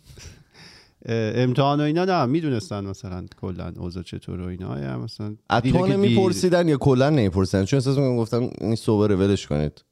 امتحان 1.09 1.79
و 1.79 1.83
اینا 1.83 2.05
نه 2.05 2.25
می‌دونستن 2.25 2.85
مثلا 2.85 3.25
کلا 3.41 3.73
اوضاع 3.77 4.03
چطور 4.03 4.41
و 4.41 4.47
اینا. 4.47 4.79
یا 4.79 4.97
مثلا 4.99 5.35
دیر- 5.63 5.75
نمیپرسیدن 5.77 6.67
یا 6.67 6.77
کلا 6.77 7.09
نمیپرسیدن؟ 7.09 7.65
چون 7.65 7.77
احساس 7.77 7.97
می‌کنم 7.97 8.17
گفتم 8.17 8.49
این 8.61 8.75
صبره 8.75 9.15
ولش 9.15 9.47
کنید. 9.47 9.83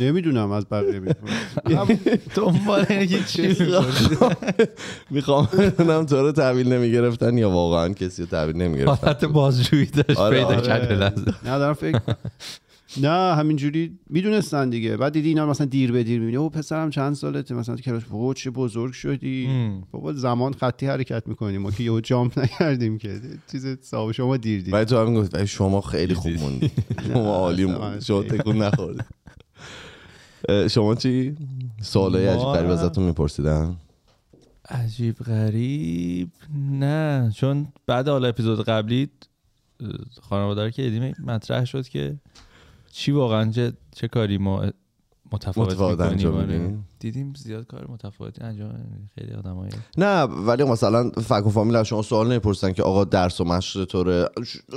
نمی‌دونم 0.00 0.50
از 0.50 0.66
بقیه 0.70 1.00
می‌پرسن 1.00 2.18
دنبال 2.36 2.86
اینه 2.88 3.06
که 3.06 3.24
چی. 3.24 3.56
می‌خوام 5.10 5.48
بدونم 5.58 6.06
تو 6.06 6.16
رو 6.16 6.32
تحویل 6.32 6.72
نمی‌گرفتن 6.72 7.38
یا 7.38 7.50
واقعا 7.50 7.88
کسی 7.88 8.22
رو 8.22 8.28
تحویل 8.28 8.56
نمی‌گرفتن. 8.56 9.06
حالت 9.06 9.24
بازجویی 9.24 9.86
داشت 9.86 10.20
آره، 10.20 10.36
پیدا 10.36 10.48
آره. 10.48 10.62
کرد 10.62 10.88
به 10.88 10.94
لحظه. 10.94 11.24
نه 11.44 11.58
دارم 11.58 11.74
فکر 11.74 12.00
نه 13.00 13.34
همینجوری 13.34 13.98
می‌دونستن 14.10 14.70
دیگه. 14.70 14.96
بعد 14.96 15.12
دیدی 15.12 15.28
اینا 15.28 15.46
مثلا 15.46 15.66
دیر 15.66 15.92
به 15.92 16.02
دیر 16.04 16.20
می‌بینی. 16.20 16.36
او 16.36 16.50
پسرم 16.50 16.90
چند 16.90 17.14
سالته 17.14 17.54
مثلا 17.54 17.76
تو 17.76 17.82
کلاس 17.82 18.04
بابا 18.04 18.34
چه 18.34 18.50
بزرگ 18.50 18.92
شدی. 18.92 19.46
مم. 19.48 19.82
بابا 19.90 20.12
زمان 20.12 20.52
خطی 20.52 20.86
حرکت 20.86 21.28
می‌کنیم. 21.28 21.62
ما 21.62 21.70
که 21.70 21.82
یهو 21.82 22.00
جامپ 22.00 22.38
نکردیم 22.38 22.98
که. 22.98 23.20
چیز 23.52 23.78
صاحب 23.80 24.12
شما 24.12 24.36
دیر 24.36 24.62
دیر. 24.62 24.74
ولی 24.74 24.84
تو 24.84 24.98
همین 24.98 25.14
گفت 25.14 25.34
ولی 25.34 25.46
شما 25.46 25.80
خیلی 25.80 26.14
خوب 26.14 26.32
موندی. 26.32 26.70
شما 27.08 27.36
عالی 27.36 27.64
موندی. 27.64 28.04
شما 28.04 28.22
تکون 28.22 28.62
نخوردی 28.62 29.00
اه، 30.48 30.68
شما 30.68 30.94
چی؟ 30.94 31.36
سوالای 31.82 32.26
عجیب 32.26 32.46
غریب 32.46 32.70
ازتون 32.70 33.04
میپرسیدن. 33.04 33.76
عجیب 34.68 35.16
غریب؟ 35.18 36.28
نه 36.70 37.32
چون 37.36 37.66
بعد 37.86 38.08
حالا 38.08 38.28
اپیزود 38.28 38.64
قبلی 38.64 39.08
خانواده 40.20 40.70
که 40.70 40.82
دیدیم 40.82 41.14
مطرح 41.26 41.64
شد 41.64 41.88
که 41.88 42.16
چی 42.92 43.12
واقعا 43.12 43.50
چه, 43.50 43.72
چه 43.94 44.08
کاری 44.08 44.38
ما 44.38 44.62
متفاوت, 45.32 45.68
متفاوت 45.68 45.90
می‌کنیم. 46.00 46.10
انجام 46.12 46.34
آره. 46.36 46.74
دیدیم 47.00 47.32
زیاد 47.36 47.66
کار 47.66 47.86
متفاوتی 47.90 48.44
انجام. 48.44 48.72
خیلی 49.18 49.32
آدمای 49.32 49.68
نه 49.98 50.22
ولی 50.22 50.64
مثلا 50.64 51.10
فک 51.10 51.46
و 51.46 51.50
فامیل 51.50 51.76
از 51.76 51.86
شما 51.86 52.02
سوال 52.02 52.28
نمی‌پرسن 52.28 52.72
که 52.72 52.82
آقا 52.82 53.04
درس 53.04 53.40
و 53.40 53.44
مشق 53.44 53.84
طوره 53.84 54.28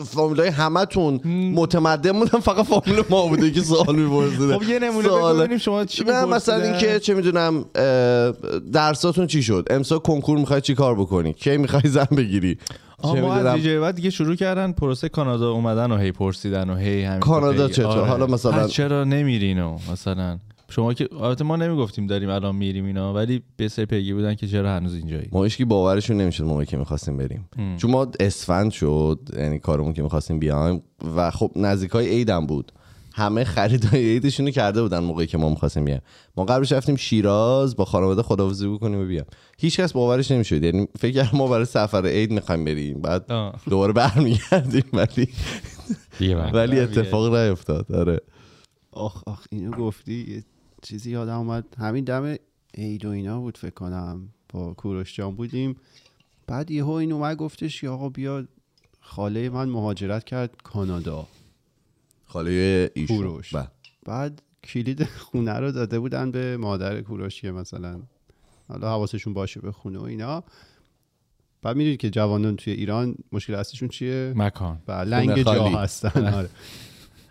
فامیل 0.06 0.40
های 0.40 0.50
همتون 0.50 1.16
متمدن 1.56 2.12
بودن 2.12 2.40
فقط 2.40 2.66
فامیل 2.66 3.04
ما 3.10 3.28
بوده 3.28 3.52
که 3.52 3.62
سوال 3.62 3.96
میپرسیدن 3.96 4.58
خب 4.58 4.64
یه 4.70 4.80
نمونه 4.80 5.08
سوال- 5.08 5.38
ببینیم 5.40 5.58
شما 5.58 5.86
چی 5.86 6.04
نه 6.04 6.26
مثلا؟ 6.26 6.64
اینکه 6.64 7.00
چه 7.00 7.14
می‌دونم 7.14 7.66
درساتون 8.72 9.28
چی 9.28 9.44
شد 9.44 9.68
امسال 9.70 10.00
کنکور 10.00 10.38
می‌خوای 10.38 10.62
چی 10.62 10.76
کار 10.76 10.96
بکنی 10.96 11.34
کی 11.34 11.58
می‌خوای 11.58 11.84
زن 11.86 12.08
بگیری 12.18 12.58
ما 13.14 13.34
از. 13.34 13.56
دیگه 13.56 13.80
بعد 13.80 13.96
دیگه 13.96 14.10
شروع 14.10 14.36
کردن 14.36 14.72
پروسه 14.72 15.10
کانادا 15.10 15.52
اومدن 15.52 15.92
و 15.92 15.98
هی 15.98 16.12
پرسیدن 16.12 16.70
و 16.70 16.76
هی 16.76 17.04
همین 17.04 17.20
کانادا 17.20 17.68
چطور؟ 17.70 18.08
حالا 18.08 18.28
مثلا- 18.28 18.68
چرا 18.68 19.04
نمیرین 19.04 19.60
و 19.60 19.78
مثلا 19.92 20.40
شما 20.70 20.94
که 20.94 21.10
البته 21.22 21.44
ما 21.44 21.56
نمی‌گفتیم 21.56 22.08
داریم 22.08 22.30
الان 22.30 22.56
میریم 22.56 22.86
اینا 22.86 23.14
ولی 23.14 23.42
به 23.58 23.68
سری 23.68 23.86
پیگی 23.86 24.14
بودن 24.14 24.36
که 24.36 24.48
چرا 24.48 24.76
هنوز 24.76 24.96
اینجایی 24.96 25.30
ما 25.32 25.44
هیچ 25.44 25.58
کی 25.58 25.66
باورشون 25.66 26.18
نمی‌شد 26.18 26.44
موقعی 26.44 26.66
که 26.66 26.78
می‌خواستیم 26.78 27.18
بریم 27.18 27.50
هم. 27.58 27.78
چون 27.78 27.92
ما 27.92 28.08
اسفند 28.20 28.72
شد 28.72 29.20
یعنی 29.38 29.60
کارمون 29.60 29.94
که 29.94 30.02
می‌خواستیم 30.02 30.40
بیایم 30.40 30.82
و 31.16 31.32
خب 31.32 31.52
نزدیک 31.56 31.92
های 31.92 32.08
عیدم 32.08 32.46
بود 32.46 32.72
همه 33.18 33.44
خریدای 33.44 34.06
عیدشون 34.06 34.46
رو 34.46 34.52
کرده 34.52 34.82
بودن 34.82 35.00
موقعی 35.00 35.28
که 35.28 35.38
ما 35.38 35.50
می‌خواستیم 35.50 35.86
بیایم. 35.86 36.02
ما 36.38 36.46
قبلش 36.46 36.72
رفتیم 36.72 36.96
شیراز 36.96 37.76
با 37.76 37.86
خانواده 37.86 38.22
خداحافظی 38.22 38.68
بکنیم 38.68 39.00
و 39.00 39.06
بیام 39.06 39.26
هیچ 39.58 39.80
کس 39.80 39.94
باورش 39.94 40.32
نمی‌شد. 40.32 40.64
یعنی 40.64 40.88
فکر 41.00 41.16
کردم 41.16 41.38
ما 41.38 41.48
برای 41.48 41.66
سفر 41.66 42.06
عید 42.06 42.32
می‌خوایم 42.32 42.66
بریم. 42.66 43.02
بعد 43.02 43.32
آه. 43.32 43.62
دوباره 43.70 43.94
برمیگردیم 43.94 44.84
ولی. 44.94 45.30
ولی. 46.54 46.80
اتفاق 46.80 47.36
نیفتاد. 47.36 47.92
آره. 47.92 48.20
آخ 48.92 49.24
آخ 49.26 49.46
اینو 49.52 49.72
گفتی 49.72 50.36
یه 50.36 50.44
چیزی 50.82 51.12
یادم 51.12 51.38
اومد. 51.38 51.66
همین 51.78 52.04
دم 52.04 52.36
عید 52.78 53.06
و 53.06 53.10
اینا 53.10 53.40
بود 53.40 53.58
فکر 53.58 53.74
کنم. 53.74 54.30
با 54.54 54.74
کوروش 54.74 55.16
جان 55.16 55.36
بودیم. 55.36 55.76
بعد 56.48 56.72
یهو 56.72 56.92
این 56.92 57.12
اومد 57.12 57.38
گفتش 57.38 57.82
که 57.82 57.90
آقا 57.90 58.10
بیا 58.10 58.48
خاله 59.02 59.50
من 59.50 59.70
مهاجرت 59.70 60.24
کرد 60.24 60.56
کانادا. 60.64 61.28
خاله 62.26 62.92
ایشون 62.96 63.18
کوروش. 63.18 63.56
بله. 63.56 63.68
بعد 64.06 64.42
کلید 64.64 65.04
خونه 65.04 65.54
رو 65.54 65.72
داده 65.72 66.00
بودن 66.00 66.32
به 66.32 66.58
مادر 66.58 67.02
کوروش 67.02 67.42
که 67.42 67.52
مثلا 67.52 68.02
حالا 68.68 68.90
حواسشون 68.90 69.34
باشه 69.34 69.62
به 69.62 69.72
خونه 69.72 70.00
و 70.00 70.04
اینا 70.04 70.44
بعد 71.62 71.78
می‌دونید 71.78 72.00
که 72.00 72.10
جوانان 72.10 72.56
توی 72.56 72.74
ایران 72.74 73.16
مشکل 73.32 73.56
اصلیشون 73.56 73.90
چیه 73.90 74.34
مکان 74.36 74.82
و 74.88 74.92
لنگ 74.92 75.44
جا. 75.44 75.70
هستن 75.70 76.28
آره. 76.34 76.50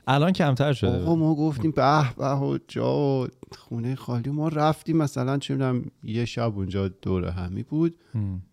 الان 0.06 0.32
کمتر 0.32 0.72
شده 0.72 1.02
آقا 1.02 1.14
ما 1.14 1.34
گفتیم 1.34 1.70
به 1.70 2.14
به 2.18 2.26
و 2.26 2.58
جا 2.68 2.96
و 2.96 3.26
خونه 3.58 3.94
خالی 3.94 4.30
ما 4.30 4.48
رفتیم 4.48 4.96
مثلا 4.96 5.38
چه 5.38 5.54
می‌دونم 5.54 5.84
یه 6.02 6.24
شب 6.24 6.56
اونجا 6.56 6.88
دور 6.88 7.24
همی 7.24 7.62
بود. 7.62 7.94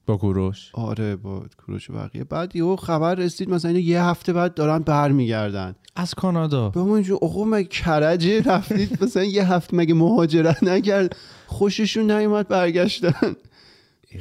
با 0.05 0.17
کوروش؟ 0.17 0.69
آره 0.73 1.15
با 1.15 1.45
کوروش 1.65 1.89
و 1.89 1.93
بقیه. 1.93 2.23
بعد 2.23 2.55
یهو 2.55 2.75
خبر 2.75 3.15
رسید 3.15 3.49
مثلا 3.49 3.71
اینا 3.71 3.83
یه 3.83 4.03
هفته 4.03 4.33
بعد 4.33 4.53
دارن 4.53 4.79
برمیگردن. 4.79 5.75
از 5.95 6.13
کانادا. 6.13 6.69
به 6.69 6.83
ما 6.83 6.95
اینجور 6.95 7.19
آقا 7.21 7.43
مگه 7.43 7.67
کرجه 7.67 8.41
رفتید؟ 8.41 9.03
مثلا 9.03 9.23
یه 9.23 9.53
هفته 9.53 9.77
مگه 9.77 9.93
مهاجرت 9.93 10.63
نکرد؟ 10.63 11.15
خوششون 11.47 12.11
نیومد 12.11 12.47
برگشتن. 12.47 13.35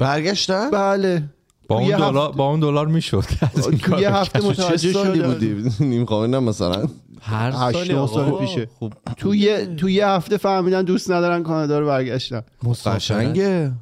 برگشتن؟ 0.00 0.70
بله. 0.70 1.22
با 1.70 1.76
تو 1.76 1.82
اون 1.82 1.90
یه 1.90 1.96
دلار 1.96 2.26
هفته- 2.26 2.36
با 2.36 2.50
اون 2.50 2.60
دلار 2.60 2.86
می‌شد. 2.86 3.24
تو 3.82 4.00
یه 4.00 4.14
هفته 4.14 4.44
متوجه 4.46 4.92
سالی 4.92 5.22
بودی؟ 5.22 5.70
نیم 5.80 6.04
خواهی 6.04 6.38
مثلا. 6.38 6.86
هر 7.22 7.50
نه 7.50 7.94
آقا. 7.94 8.06
سال 8.14 8.30
پیشه. 8.38 8.68
خب. 8.80 8.92
تو 9.16 9.34
یه 9.34 9.66
تو 9.76 9.90
یه 9.90 10.06
هفته 10.06 10.36
فهمیدن 10.36 10.82
دوست 10.82 11.10
ندارن 11.10 11.42
کانادا 11.42 11.78
رو 11.78 11.86
برگشتن. 11.86 12.42
قشنگه. 12.86 13.72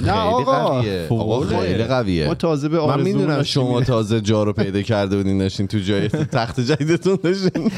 نه 0.00 0.12
آقا. 0.12 0.80
قویه. 0.80 1.06
آقا. 1.10 1.40
خیلی 1.40 1.84
قویه. 1.84 2.26
ما 2.26 2.34
تازه 2.34 2.68
به 2.68 2.86
من 2.86 3.02
می‌دونم 3.02 3.42
شما 3.42 3.80
تازه 3.80 4.20
جا 4.20 4.42
رو 4.42 4.52
پیدا 4.52 4.82
کرده 4.82 5.16
بودین 5.16 5.38
داشتین 5.38 5.66
تو 5.66 5.78
جای 5.78 6.08
تخت 6.08 6.60
جدیدتون 6.60 7.18
داشتین. 7.22 7.70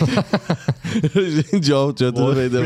داشتین 1.14 1.60
جا 1.68 1.92
جاتون 1.92 2.26
رو 2.26 2.34
پیدا 2.34 2.62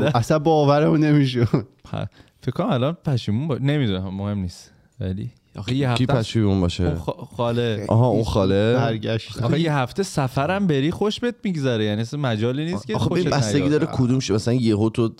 بود. 0.00 0.10
اصلا 0.14 0.38
باورمون 0.38 1.00
نمی‌شد. 1.04 1.66
پ- 1.92 2.06
فکر 2.42 2.52
کنم 2.54 2.66
الان 2.70 2.96
پشیمون 3.04 3.48
با... 3.48 3.58
نمی‌دونم 3.60 4.14
مهم 4.14 4.38
نیست. 4.38 4.70
ولی 5.00 5.30
آخه 5.58 5.74
یه 5.74 5.94
کی 5.94 6.04
هفته 6.04 6.06
پشیمون 6.06 6.48
اون 6.50 6.60
باشه 6.60 6.94
خ- 6.96 7.34
خاله 7.36 7.84
آها 7.88 8.06
اون 8.06 8.24
خاله 8.24 8.74
برگشت 8.74 9.42
آخه 9.42 9.60
یه 9.60 9.74
هفته 9.74 10.02
سفرم 10.02 10.66
بری 10.66 10.90
خوش 10.90 11.20
بهت 11.20 11.34
میگذره 11.44 11.84
یعنی 11.84 12.00
اصلا 12.00 12.20
مجالی 12.20 12.64
نیست 12.64 12.86
که 12.86 12.94
آخه 12.96 13.22
بستگی. 13.22 13.68
داره 13.68 13.86
کدوم 13.86 14.20
شه 14.20 14.34
مثلا 14.34 14.54
یهو 14.54 14.90
تو 14.90 15.12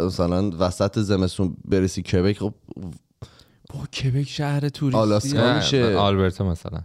مثلا 0.00 0.50
وسط 0.58 0.98
زمستون 0.98 1.56
برسی 1.64 2.02
کبک 2.02 2.38
خب 2.38 2.54
با 3.74 3.80
کبک 3.86 4.28
شهر 4.28 4.68
توریستی 4.68 4.98
آلاسکا 5.00 5.54
میشه. 5.56 5.96
آلبرتا 5.96 6.44
مثلا 6.44 6.80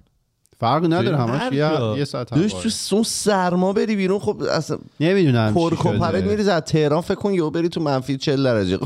فرق 0.60 0.86
نداره 0.86 1.18
همش. 1.18 1.54
یه 1.54 1.98
یه 1.98 2.06
ساعت 2.06 2.34
دوش. 2.34 2.54
تو 2.90 2.96
اون 2.96 3.04
سرما 3.04 3.74
بری 3.74 3.96
بیرون 3.96 4.20
خب 4.20 4.44
اصلا 4.52 4.78
نمی‌دونم 5.00 5.54
پر 5.54 5.70
چی 5.70 5.76
کپرت 5.76 6.12
شده. 6.12 6.22
میری 6.30 6.50
از 6.50 6.62
تهران 6.62 7.02
فکر 7.02 7.16
کن 7.16 7.34
یهو 7.34 7.50
بری 7.50 7.70
تو 7.70 7.82
منفی 7.82 8.18
40 8.18 8.44
درجه 8.44 8.80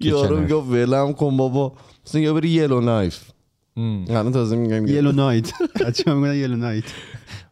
یارو. 0.00 0.40
میگه 0.40 0.54
ولم 0.54 1.12
کن 1.12 1.36
بابا 1.36 1.72
مثلا 2.06 2.20
یهو 2.20 2.34
بری 2.34 2.48
یلو 2.48 2.80
نایف. 2.80 3.20
الان 3.76 4.32
تازه 4.32 4.56
میگن 4.56 4.88
یلو 4.88 5.12
نایت 5.12 5.52
بچه‌ها 5.86 6.16
میگن 6.16 6.34
یلو 6.34 6.56
نایت 6.56 6.84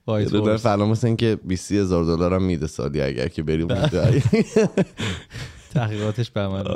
وایت 0.06 0.26
یلو 0.26 0.36
نایف 0.36 0.48
هورس. 0.48 0.66
الان 0.66 0.88
مثلا 0.88 1.08
اینکه 1.08 1.38
20 1.44 1.72
هزار 1.72 2.04
دلار 2.04 2.34
هم 2.34 2.42
میده 2.42 2.66
سالی 2.66 3.00
اگر 3.00 3.28
که 3.28 3.42
بریم 3.42 3.72
اونجا 3.72 4.04
تحقیقاتش 5.74 6.30
به 6.30 6.40
عمل 6.40 6.66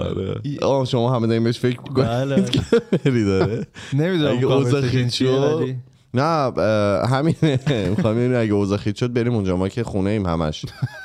آره 0.62 0.84
شما 0.84 1.16
همه 1.16 1.26
داریم 1.26 1.44
بهش 1.44 1.58
فکر 1.58 1.80
می‌کنید 1.80 2.08
بله 2.08 2.44
بری 3.04 3.24
داره 3.24 3.66
نمی‌دونم 3.92 4.36
اگه 4.36 4.46
اوضاع 4.46 4.80
خیلی 4.80 5.10
چیه، 5.10 5.28
شد. 5.28 5.74
نه 6.14 6.52
همینه 7.08 7.60
می‌خوام 7.90 8.14
ببینیم 8.14 8.40
اگه 8.40 8.52
اوضاع 8.52 8.78
خیلی 8.78 8.96
شد 8.96 9.12
بریم 9.12 9.34
اونجا 9.34 9.56
ما 9.56 9.68
که 9.68 9.84
خونه 9.84 10.10
ایم 10.10 10.26
همش 10.26 10.64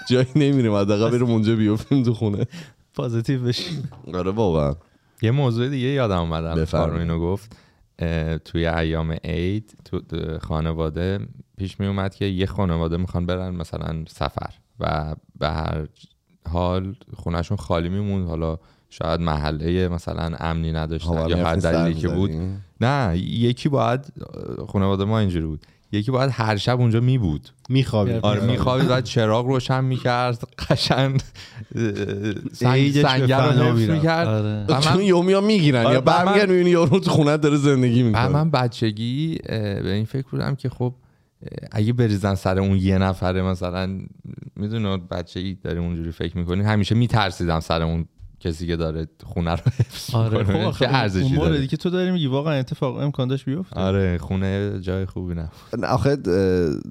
جایی 0.09 0.27
نمیریم 0.35 0.75
حداقل 0.75 1.09
بریم 1.09 1.31
اونجا 1.31 1.55
بیافتیم 1.55 2.03
تو 2.03 2.13
خونه 2.13 2.45
پازیتیو 2.93 3.43
بشیم 3.43 3.89
آره 4.13 4.31
واقعا 4.31 4.75
یه 5.21 5.31
موضوع 5.31 5.69
دیگه 5.69 5.87
یادم 5.87 6.19
اومد. 6.19 6.69
کارو 6.69 6.99
اینو 6.99 7.19
گفت 7.19 7.55
توی 8.45 8.67
ایام 8.67 9.11
عید 9.23 9.77
تو 9.85 9.99
تو 9.99 10.39
خانواده 10.39 11.19
پیش 11.57 11.79
می 11.79 11.87
اومد 11.87 12.15
که 12.15 12.25
یه 12.25 12.45
خانواده 12.45 12.97
می‌خوان 12.97 13.25
برن 13.25 13.55
مثلا 13.55 14.03
سفر 14.07 14.53
و 14.79 15.15
به 15.39 15.49
هر 15.49 15.87
حال 16.49 16.95
خونهشون 17.13 17.57
خالی 17.57 17.89
میموند. 17.89 18.27
حالا 18.27 18.57
شاید 18.89 19.21
محله 19.21 19.87
مثلا 19.87 20.35
امنی 20.39 20.71
نداشتن 20.71 21.29
یا 21.29 21.37
هر 21.37 21.55
دلیلی 21.55 21.99
که 21.99 22.07
بود. 22.07 22.31
نه 22.81 23.17
یکی 23.17 23.69
باید 23.69 24.13
خانواده 24.67 25.05
ما 25.05 25.19
اینجوری 25.19 25.45
بود. 25.45 25.65
یکی 25.91 26.11
باید 26.11 26.31
هر 26.33 26.57
شب 26.57 26.79
اونجا 26.79 26.99
می 26.99 27.17
بود 27.17 27.49
میخوابید 27.69 28.15
آره، 28.15 28.39
آره. 28.41 28.51
میخوابید 28.51 28.87
بعد 28.87 29.03
چراغ 29.03 29.45
روشن 29.45 29.83
می‌کرد 29.83 30.43
قشنگ 30.69 31.21
سنگ 32.53 32.91
سنگر 32.91 33.51
رو 33.51 33.73
می‌رفت. 33.73 33.91
می‌کرد 33.91 34.27
آره. 34.27 34.65
و 34.69 34.81
چون 34.81 35.01
یومیا 35.01 35.41
می‌گیرن 35.41 35.85
آره، 35.85 35.93
یا 35.93 36.01
و 36.01 36.03
من- 36.09 36.23
برمیگرد 36.25 36.49
می‌بینی 36.49 36.69
یارو 36.69 36.99
تو 36.99 37.11
خونه 37.11 37.37
داره 37.37 37.57
زندگی 37.57 38.03
می‌کنه 38.03 38.27
من 38.27 38.51
بچگی 38.51 39.37
به 39.83 39.91
این 39.91 40.05
فکر 40.05 40.27
بودم 40.31 40.55
که 40.55 40.69
خب 40.69 40.93
اگه 41.71 41.93
بریزن 41.93 42.35
سر 42.35 42.59
اون 42.59 42.77
یه 42.77 42.97
نفره 42.97 43.41
مثلا 43.41 43.99
می‌دونه 44.55 44.97
بچگی 44.97 45.55
داری 45.55 45.79
اونجوری 45.79 46.11
فکر 46.11 46.37
می‌کنی 46.37 46.63
همیشه 46.63 46.95
میترسیدم 46.95 47.59
سر 47.59 47.81
اون 47.81 48.05
کسی 48.43 48.67
که 48.67 48.75
داره 48.75 49.07
خونه 49.23 49.51
رو 49.51 49.57
حفظ 49.79 50.15
آره 50.15 50.43
خب 50.71 50.79
چه 50.79 50.85
ارزشی 50.89 51.23
اون 51.23 51.35
موردی 51.35 51.53
داره؟ 51.53 51.67
که 51.67 51.77
تو 51.77 51.89
داری 51.89 52.11
میگی 52.11 52.27
واقعا 52.27 52.53
اتفاق 52.53 52.97
امکان 52.97 53.27
داشت 53.27 53.45
بیفته. 53.45 53.79
آره 53.79 54.17
خونه 54.17 54.79
جای 54.81 55.05
خوبی 55.05 55.33
نه. 55.33 55.49
آخه 55.87 56.15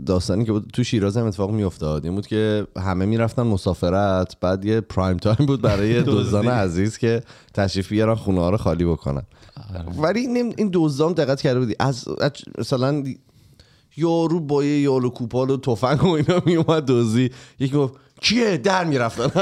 داستانی 0.06 0.44
که 0.44 0.52
بود 0.52 0.70
تو 0.72 0.84
شیراز 0.84 1.16
هم 1.16 1.26
اتفاق 1.26 1.50
میافتاد. 1.50 2.04
این 2.04 2.14
بود 2.14 2.26
که 2.26 2.66
همه 2.76 3.06
می‌رفتن 3.06 3.42
مسافرت 3.42 4.36
بعد 4.40 4.64
یه 4.64 4.80
پرایم 4.80 5.16
تایم 5.16 5.46
بود 5.46 5.62
برای 5.62 6.02
دوستان 6.12 6.48
عزیز 6.48 6.98
که 6.98 7.22
تشریف 7.54 7.88
بیارن 7.88 8.14
خونه 8.14 8.40
ها 8.40 8.50
رو 8.50 8.56
خالی 8.56 8.84
بکنن. 8.84 9.22
ولی 9.98 10.26
نمی- 10.26 10.54
این 10.58 10.68
دوزام 10.68 11.12
دقت 11.12 11.40
کرده 11.42 11.60
بودی 11.60 11.74
از 11.80 12.04
مثلا 12.58 13.04
یارو 13.96 14.40
با 14.40 14.64
یه 14.64 14.80
یالو 14.80 15.08
کوپال 15.10 15.50
و 15.50 15.56
تفنگ 15.56 16.04
و 16.04 16.08
اینا 16.08 16.42
میومد 16.46 16.84
دوزی 16.84 17.30
یکی 17.58 17.76
گفت 17.76 17.94
کیه؟ 18.20 18.56
در 18.56 18.84
می‌رفتن 18.84 19.40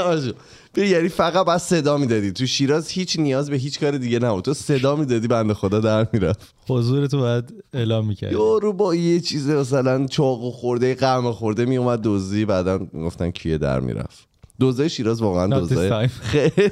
یعنی 0.77 1.09
فقط 1.09 1.45
بس 1.45 1.67
صدا 1.69 1.97
می‌دادی. 1.97 2.31
تو 2.31 2.45
شیراز 2.45 2.89
هیچ 2.89 3.19
نیاز 3.19 3.49
به 3.49 3.57
هیچ 3.57 3.79
کار 3.79 3.97
دیگه 3.97 4.19
نبود. 4.19 4.43
تو 4.43 4.53
صدا 4.53 4.95
می‌دادی 4.95 5.27
بنده 5.27 5.53
خدا 5.53 5.79
در 5.79 6.07
می‌رفت. 6.13 6.53
حضور 6.67 7.07
تو 7.07 7.19
باید 7.19 7.53
اعلام 7.73 8.07
می‌کردی. 8.07 8.35
یارو 8.35 8.73
با 8.73 8.95
یه 8.95 9.19
چیز 9.19 9.49
مثلا 9.49 10.07
چاق 10.07 10.43
و 10.43 10.51
خورده 10.51 10.95
قم 10.95 11.31
خورده 11.31 11.65
می 11.65 11.77
اومد 11.77 12.01
دوزی 12.01 12.45
بعدا 12.45 12.77
گفتن 12.77 13.31
کیه 13.31 13.57
در 13.57 13.79
می‌رفت. 13.79 14.29
دوزای 14.59 14.89
شیراز 14.89 15.21
واقعا 15.21 15.47
دوزای. 15.59 16.07
خیلی 16.31 16.71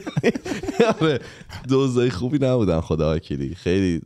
آره، 1.02 1.20
دوزای 1.70 2.10
خوبی 2.10 2.38
نبودن 2.38 2.82
خدا 2.82 3.16
وکیلی. 3.16 3.56
خیلی 3.56 4.02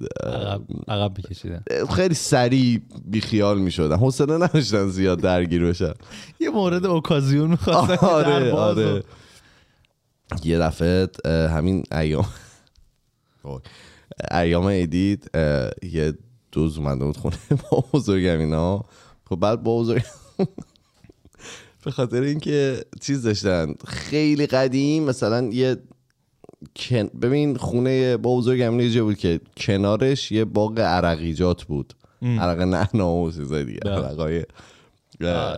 عقب 0.88 1.12
بکشیدن 1.14 1.64
خیلی 1.96 2.14
سریع 2.14 2.82
بیخیال 3.06 3.60
می 3.60 3.72
شدن 3.72 3.96
حوصله 3.96 4.34
نداشتن 4.34 4.88
زیاد 4.88 5.20
درگیر 5.20 5.66
بشن. 5.66 5.94
یه 6.40 6.50
مورد 6.50 6.86
اوکازیون 6.86 7.50
می‌خواستن 7.50 8.08
آره 8.08 8.52
آره. 8.52 9.04
یه 10.44 10.60
دفعه 10.60 11.08
همین 11.50 11.84
ایام. 11.92 12.26
ایام 14.32 14.68
عیدید 14.68 15.30
اه، 15.34 15.70
یه 15.84 16.14
دوز 16.52 16.78
اومده 16.78 17.06
بود 17.06 17.18
خونه 17.18 17.38
با 17.72 17.84
بزرگم 17.94 18.40
اینا 18.40 18.86
خب 19.30 19.36
بعد 19.36 19.64
با 19.64 19.78
بزرگ 19.78 20.04
به 21.86 21.92
خاطر 21.92 22.22
اینکه 22.22 22.86
چیز 23.02 23.24
داشتن 23.24 23.74
خیلی 23.88 24.48
قدیم 24.48 25.04
مثلا 25.04 25.50
یه. 25.52 25.78
ببین 27.22 27.58
خونه 27.58 28.18
با 28.18 28.38
بزرگم 28.38 28.80
یه 28.80 29.04
بود 29.04 29.18
که 29.18 29.40
کنارش 29.58 30.32
یه 30.32 30.46
باغ 30.46 30.80
عرقیجات 30.80 31.64
بود 31.64 31.94
عرق 32.22 32.62
نعنا 32.62 33.14
و 33.14 33.32
چیزای 33.32 33.64
دیگه 33.66 33.80
بله. 33.80 33.96
عرقای 33.96 34.44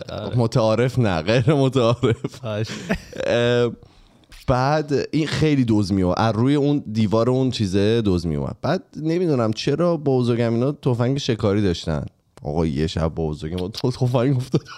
آره. 0.08 0.36
متعارف 0.36 0.98
نه 0.98 1.22
غیر 1.22 1.54
متعارف 1.54 2.44
بعد 4.46 4.92
این 5.12 5.26
خیلی 5.26 5.64
دوز 5.64 5.92
میومد 5.92 6.14
از 6.18 6.34
روی 6.34 6.54
اون 6.54 6.84
دیوار 6.92 7.30
اون 7.30 7.50
چیزه 7.50 8.02
دوز 8.02 8.26
میومد 8.26 8.56
بعد 8.62 8.82
نمی‌دونم 8.96 9.52
چرا 9.52 9.96
با 9.96 10.18
بزرگم 10.18 10.54
اینا 10.54 10.72
تفنگ 10.72 11.18
شکاری 11.18 11.62
داشتن. 11.62 12.04
آقا 12.42 12.66
یه 12.66 12.86
شب 12.86 13.14
با 13.14 13.28
بزرگم. 13.28 13.68
تو 13.68 13.90
تفنگ 13.90 14.36
افتاد. 14.36 14.64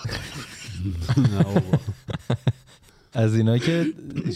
از 3.16 3.36
اینا 3.36 3.58
که 3.58 3.86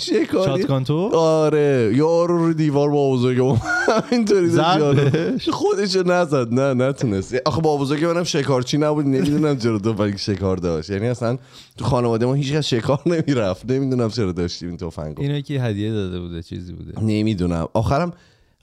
شکاری 0.01 0.45
شاتگان 0.45 0.85
تو 0.85 1.11
آره. 1.15 1.93
یارو 1.97 2.47
رو 2.47 2.53
دیوار 2.53 2.91
با 2.91 3.11
بزرگم 3.11 3.57
همینطوری 3.89 4.51
داشت 4.57 4.79
زد. 4.79 5.11
بهش؟ 5.13 5.49
خودشو 5.49 6.03
نزد. 6.03 6.55
نه 6.55 6.75
نتونست. 6.75 7.35
آخه 7.45 7.61
با 7.61 7.77
بزرگ 7.77 8.05
منم 8.05 8.25
شکارچی 8.25 8.79
نبود. 8.79 9.07
نمی‌دونم 9.07 9.59
چرا 9.59 9.79
تفنگ 9.79 10.17
شکار 10.17 10.57
داشت. 10.57 10.91
یعنی 10.91 11.07
اصلا 11.09 11.39
تو 11.79 11.85
خانواده 11.85 12.27
ما 12.27 12.35
هیچ 12.35 12.53
شکار 12.53 13.01
نمی‌رفت. 13.07 13.71
نمی‌دونم 13.71 14.09
چرا 14.09 14.33
داشتیم 14.33 14.69
این 14.69 14.77
تفنگو. 14.77 15.23
اینا 15.23 15.41
که 15.41 15.63
هدیه 15.63 15.93
داده 15.93 16.21
بوده 16.21 16.43
چیزی 16.43 16.73
بوده. 16.73 17.05
نمی‌دونم. 17.05 17.69
آخرم 17.75 18.13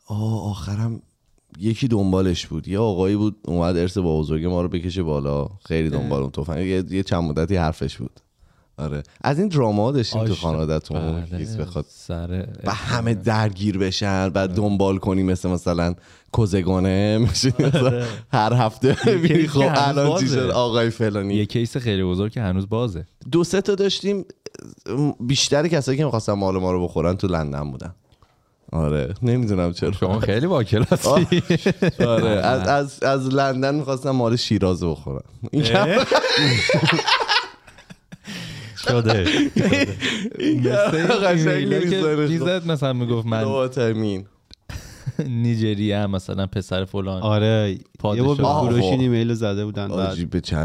آه 0.08 0.50
آخرم 0.50 1.02
یکی 1.60 1.88
دنبالش 1.88 2.48
بود. 2.48 2.68
یه 2.68 2.80
آقایی 2.80 3.16
بود 3.16 3.36
اومد 3.46 3.78
ارث 3.78 3.98
با 3.98 4.20
بزرگ 4.20 4.46
ما 4.46 4.62
رو 4.62 4.68
بکشه 4.70 5.04
بالا. 5.04 5.48
خیلی 5.66 5.90
دنبال 5.90 6.22
اون 6.22 6.32
تفنگ. 6.32 6.66
یه, 6.66 6.84
یه 6.90 7.04
چند 7.04 7.24
مدتی 7.24 7.56
حرفش 7.56 7.98
بود. 7.98 8.20
آره. 8.78 9.04
از 9.22 9.40
این 9.40 9.48
drama 9.48 9.92
داشتیم 9.92 10.26
تو 10.26 10.32
آشنا. 10.32 10.50
خانوادتون 10.50 11.26
بله. 11.30 11.38
case 11.38 11.56
بخواد. 11.56 11.86
سر 11.90 12.48
و 12.64 12.74
همه 12.74 13.14
درگیر 13.14 13.78
بشن 13.78 14.30
بعد 14.30 14.56
دنبال 14.56 14.98
کنی 14.98 15.24
مثل 15.24 15.50
مثلا 15.50 15.96
کوزگانه. 16.32 17.18
میشه 17.18 17.54
هر 18.34 18.54
هفته 18.54 18.96
case 19.28 19.50
خب 19.50 19.72
الان 19.76 20.20
چی. 20.20 20.28
شد؟ 20.28 20.50
آقای 20.50 20.90
فلانی. 20.90 21.36
یه 21.36 21.46
case 21.46 21.78
خیلی 21.78 22.04
بزرگ 22.04 22.32
که 22.32 22.42
هنوز 22.42 22.70
بازه. 22.70 23.06
دو 23.32 23.44
سه 23.44 23.62
تا 23.62 23.76
داشتیم 23.76 24.26
بیشتر 25.20 25.68
کسایی 25.68 25.98
که 25.98 26.06
می‌خواستن 26.06 26.34
مال 26.34 26.58
ما 26.58 26.72
رو 26.72 26.84
بخورن 26.84 27.18
تو 27.18 27.28
لندن 27.28 27.72
بودن. 27.72 27.96
آره. 28.72 29.14
نمی‌دونم 29.22 29.74
چرا. 29.74 29.92
شما 29.92 30.20
خیلی 30.20 30.48
با 30.48 30.64
کلاسی 30.64 31.10
آره. 32.00 32.30
از, 32.30 32.68
از, 32.80 33.04
از 33.04 33.28
لندن 33.28 33.76
می‌خواستم 33.76 34.12
مال 34.12 34.36
شیراز 34.36 34.84
بخورم 34.84 35.24
این 35.52 35.64
شده. 38.90 39.26
می‌زد 42.30 42.72
مثلا 42.72 42.94
می‌گفت 42.94 43.28
من 43.28 43.46
نیجریه 45.26 45.98
هم 45.98 46.12
مثلا 46.12 46.48
پسر 46.48 46.86
فلان 46.86 47.22
آره 47.22 47.78
یه. 48.16 48.24
بار 48.24 48.36
خب. 48.36 49.00
ایمیل 49.00 49.34
زده 49.34 49.66
بودن 49.66 50.16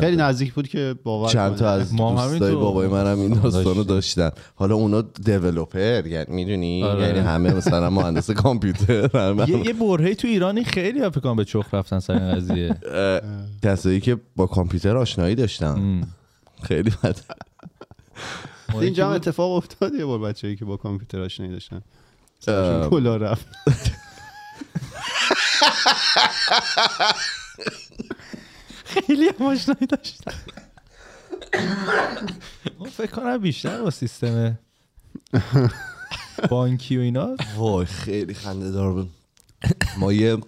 خیلی 0.01 0.17
نزدیک 0.17 0.53
بود 0.53 0.69
که 0.69 0.95
باور 1.05 1.29
چند 1.29 1.57
تا. 1.57 1.71
از 1.71 1.97
دوستای. 1.97 2.55
بابای 2.55 2.89
منم 2.89 3.21
این 3.21 3.33
داستانو. 3.33 3.85
داشتن 3.85 4.31
حالا 4.55 4.75
اونا 4.75 5.03
دیولوپر 5.03 6.07
یعنی 6.07 6.27
می‌دونی 6.29 6.85
آره. 6.85 7.07
یعنی 7.07 7.19
همه 7.19 7.55
مثلا 7.55 7.91
مهندس 7.91 8.31
کامپیوتر 8.31 9.03
یه, 9.49 9.73
برهه 9.73 10.15
تو 10.15 10.29
ایرانی 10.29 10.65
خیلی 10.65 11.01
ها 11.01 11.11
فکر 11.11 11.21
کنم 11.21 11.37
به 11.37 11.45
چخ 11.45 11.75
رفتن 11.75 11.99
سر 11.99 12.13
این 12.13 12.35
قضیه 12.35 12.77
کسایی 13.63 14.01
که 14.01 14.17
با 14.37 14.47
کامپیوتر 14.47 14.97
آشنایی 14.97 15.35
داشتن. 15.35 16.03
خیلی 16.63 16.91
بد 17.03 17.17
اینجا 18.75 19.07
هم 19.07 19.13
اتفاق 19.13 19.53
افتاد 19.53 19.95
یه 19.95 20.05
بار 20.05 20.19
بچه‌ای 20.19 20.57
که 20.57 20.65
با 20.65 20.77
کامپیوتر 20.77 21.21
آشنایی 21.21 21.53
داشتن. 21.53 21.83
سرشون 22.41 22.91
کلا 22.91 23.17
رفت. 23.17 23.47
خیلی 28.85 29.29
هم 29.29 29.47
آشنایی 29.47 29.87
داشتن 29.87 30.33
ما 32.79 32.85
فکر 32.85 33.11
کنم 33.11 33.39
بیشتر 33.39 33.83
با 33.83 33.91
سیستم 33.91 34.59
بانکی 36.51 36.99
و 36.99 37.01
اینا. 37.01 37.37
وای 37.57 37.87
خیلی 37.87 38.35
خنده 38.35 38.71
دار 38.71 38.93
بود. 38.93 39.11
ما 39.99 40.13
یه 40.13 40.39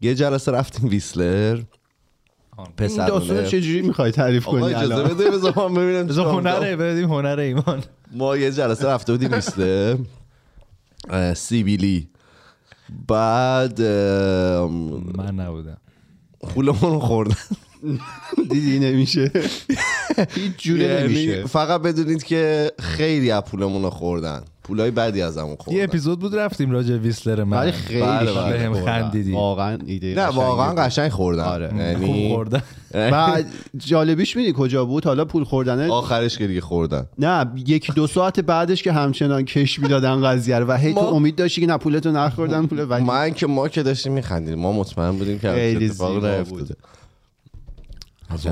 یه 0.00 0.14
جلسه 0.14 0.52
رفتیم 0.52 0.88
ویسلر. 0.88 1.62
این 2.58 2.68
داستان 2.78 3.20
پسرونه 3.20 3.46
چجوری 3.48 3.82
می‌خوای 3.82 4.10
تعریف 4.10 4.48
آقا 4.48 4.60
کنی 4.60 4.74
اجازه 4.74 4.94
الان؟ 4.94 5.14
بده 5.14 5.30
بذار 5.30 5.68
من 5.68 5.74
ببینم 5.74 6.06
بذار. 6.06 6.26
هنره 6.26 6.76
بدیم 6.76 7.08
هنر 7.08 7.38
ایمان. 7.38 7.82
ما 8.12 8.36
یه 8.36 8.50
جلسه 8.52 8.88
رفته 8.88 9.12
بودیم 9.12 9.30
اه، 11.10 11.34
سیبیلی. 11.34 12.08
بعد 13.08 13.80
من 13.80 15.34
نبودم. 15.40 15.76
پولمون 16.48 16.92
رو 16.92 17.00
خوردن. 17.00 17.36
دیدی 18.50 18.78
نمیشه؟ 18.78 19.30
هیچ 20.34 20.52
جوره 20.58 20.82
یعنی 20.84 21.02
نمیشه. 21.02 21.46
فقط 21.46 21.82
بدونید 21.82 22.22
که 22.22 22.72
خیلی 22.78 23.30
از 23.30 23.42
پولمون 23.42 23.82
رو 23.82 23.90
خوردن. 23.90 24.44
پولای 24.66 24.90
بدی 24.90 25.22
از 25.22 25.38
همون 25.38 25.50
یه 25.50 25.56
خوردن 25.58 25.84
اپیزود 25.84 26.20
بود 26.20 26.36
رفتیم 26.36 26.70
راجع 26.70 26.96
ویسلر 26.96 27.44
من 27.44 27.56
ولی 27.56 27.72
خیلی 27.72 28.00
بله، 28.00 28.32
بله. 28.32 28.68
بهم. 28.68 28.84
خندیدی. 28.84 29.32
واقعا 29.32 29.78
ایده 29.86 30.14
نه 30.14 30.26
واقعا. 30.26 30.74
قشنگ 30.74 31.10
خوردن 31.10 31.44
آره. 31.44 31.68
خوب 31.68 31.80
یعنی 31.80 32.34
خوردن 32.34 32.62
بعد 32.92 33.46
جالبیش 33.76 34.36
میدی 34.36 34.52
کجا 34.56 34.84
بود 34.84 35.04
حالا 35.04 35.24
پول 35.24 35.44
خوردنه 35.44 35.92
آخرش 35.92 36.38
که 36.38 36.46
دیگه 36.46 36.60
خوردن 36.60 37.06
نه 37.18 37.52
یکی 37.66 37.92
دو 37.92 38.06
ساعت 38.06 38.40
بعدش 38.40 38.82
که 38.82 38.92
همچنان 38.92 39.44
کش 39.44 39.78
می‌دادن 39.78 40.22
قضیه 40.26 40.58
رو 40.58 40.66
و 40.66 40.72
هی 40.72 40.94
تو 40.94 41.00
امید 41.00 41.36
داشتی 41.36 41.60
که 41.60 41.66
نه 41.66 41.78
پولتو 41.78 42.12
نخوردن 42.12 42.66
پول 42.66 42.86
ولی 42.90 43.04
من 43.04 43.34
که 43.34 43.46
ما 43.46 43.68
که 43.68 43.82
داشتیم 43.82 44.12
میخندیم 44.12 44.58
ما 44.58 44.72
مطمئن 44.72 45.12
بودیم 45.18 45.38
که 45.38 45.76
زیبا 45.78 46.08
نیفتاده. 46.08 46.42
بود. 46.42 46.76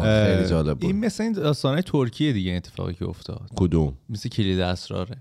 خیلی 0.03 0.49
جالب 0.49 0.79
بود 0.79 0.85
این 0.85 1.05
مثل 1.05 1.23
این 1.23 1.33
داستانه 1.33 1.83
ترکیه 1.83 2.33
دیگه 2.33 2.53
اتفاقی 2.53 2.95
که 2.95 3.09
افتاد 3.09 3.51
کدوم 3.57 3.93
مثل 4.09 4.29
کلید 4.29 4.61
اسراره 4.61 5.17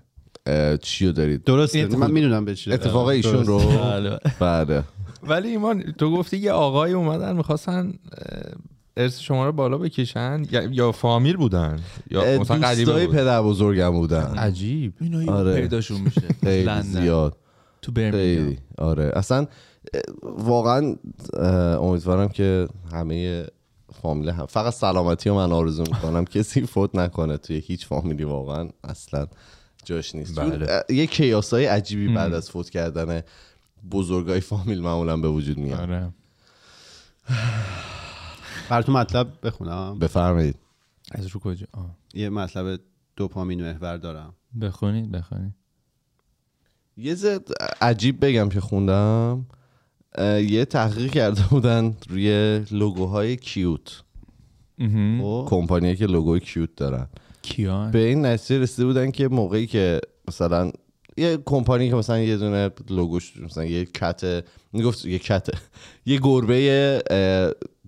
اه، 0.46 0.76
چیو 0.76 1.12
دارید؟ 1.12 1.44
درسته. 1.44 1.86
من 1.86 2.10
می‌دونم 2.10 2.44
به 2.44 2.54
چی 2.54 2.72
اتفاق 2.72 3.06
ایشون 3.06 3.44
رو 3.46 3.58
بله. 3.58 4.18
بله. 4.40 4.84
ولی 5.22 5.48
ایمان 5.48 5.82
تو 5.98 6.10
گفتی 6.16 6.36
یه 6.36 6.52
آقای 6.52 6.92
اومدن 6.92 7.36
می‌خواستن 7.36 7.92
ارث 8.96 9.20
شما 9.20 9.46
رو 9.46 9.52
بالا 9.52 9.78
بکشن 9.78 10.42
یا, 10.50 10.62
یا 10.62 10.92
فامیل 10.92 11.36
بودن؟ 11.36 11.78
یا 12.10 12.40
مثلا 12.40 12.68
قدیمی 12.68 13.06
پدر 13.06 13.42
بزرگم 13.42 13.90
بودن. 13.90 14.34
عجیب. 14.38 14.92
اینا 15.00 15.32
آره. 15.32 15.60
پیداشون 15.60 16.00
میشه. 16.00 16.20
خیلی 16.44 16.62
لندن. 16.64 16.82
زیاد. 16.82 17.36
تو 17.82 17.92
برمینگام 17.92 18.20
خیلی. 18.20 18.58
آره. 18.78 19.12
اصلا 19.14 19.46
واقعا 20.22 20.96
امیدوارم 21.80 22.28
که 22.28 22.68
همه 22.92 23.46
فامیل 24.02 24.28
هم 24.28 24.46
فقط 24.46 24.72
سلامتی 24.72 25.28
رو 25.28 25.34
من 25.36 25.52
آرزو 25.52 25.82
می‌کنم. 25.82 26.24
کسی 26.34 26.60
فوت 26.66 26.94
نکنه 26.94 27.36
توی 27.36 27.56
هیچ 27.66 27.86
فامیلی 27.86 28.24
واقعا 28.24 28.68
اصلا. 28.84 29.26
جاش 29.84 30.14
نیست. 30.14 30.40
بله. 30.40 30.84
یه 30.88 31.06
کیاسای 31.06 31.66
عجیبی 31.66 32.14
بعد 32.14 32.34
از 32.34 32.50
فوت 32.50 32.70
کردن 32.70 33.22
بزرگای 33.90 34.40
فامیل 34.40 34.80
معمولا 34.80 35.16
به 35.16 35.28
وجود 35.28 35.58
میاد. 35.58 35.80
آره. 35.80 36.12
براتون 38.70 38.96
مطلب 38.96 39.32
بخونم. 39.42 39.98
بفرمایید. 39.98 40.56
از 41.12 41.26
رو 41.26 41.40
کجا؟ 41.40 41.66
آه. 41.72 41.96
یه 42.14 42.28
مطلب 42.28 42.80
دوپامین 43.16 43.62
محور 43.62 43.96
دارم. 43.96 44.34
بخونید 44.60 45.10
بخونید. 45.12 45.52
یه 46.96 47.14
زد 47.14 47.48
عجیب 47.80 48.24
بگم 48.24 48.48
که 48.48 48.60
خوندم. 48.60 49.46
یه 50.48 50.64
تحقیق 50.64 51.12
کرده 51.12 51.42
بودن 51.50 51.96
روی 52.08 52.58
لوگوهای 52.70 53.36
کیوت. 53.36 54.02
خب 55.20 55.46
کمپانی 55.48 55.96
که 55.96 56.06
لوگوی 56.06 56.40
کیوت 56.40 56.76
دارن. 56.76 57.06
کیان؟ 57.44 57.90
به 57.90 57.98
این 57.98 58.26
نتیجه 58.26 58.60
رسیده 58.60 58.86
بودن 58.86 59.10
که 59.10 59.28
موقعی 59.28 59.66
که 59.66 60.00
مثلا 60.28 60.72
یه 61.16 61.38
کمپانی 61.44 61.88
که 61.88 61.94
مثلا 61.94 62.18
یه 62.18 62.36
دونه 62.36 62.70
لوگوش 62.90 63.36
مثلا 63.36 63.64
یه 63.64 63.84
کت 63.84 64.44
می‌گفت 64.72 65.04
یه 65.04 65.18
کت 65.18 65.48
یه 66.06 66.20
گربه 66.22 67.02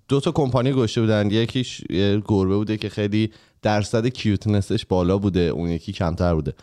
دو 0.09 0.21
تا 0.21 0.33
کمپانی 0.33 0.73
گوشته 0.73 1.01
بودن. 1.01 1.31
یکیش 1.31 1.83
یه 1.91 2.23
گربه 2.25 2.57
بوده 2.57 2.77
که 2.77 2.89
خیلی 2.89 3.31
درصد 3.63 4.07
کیوتنسش 4.07 4.87
بالا 4.87 5.19
بوده 5.19 5.41
اون 5.41 5.69
یکی 5.69 5.93
کمتر 5.93 6.35
بوده. 6.35 6.55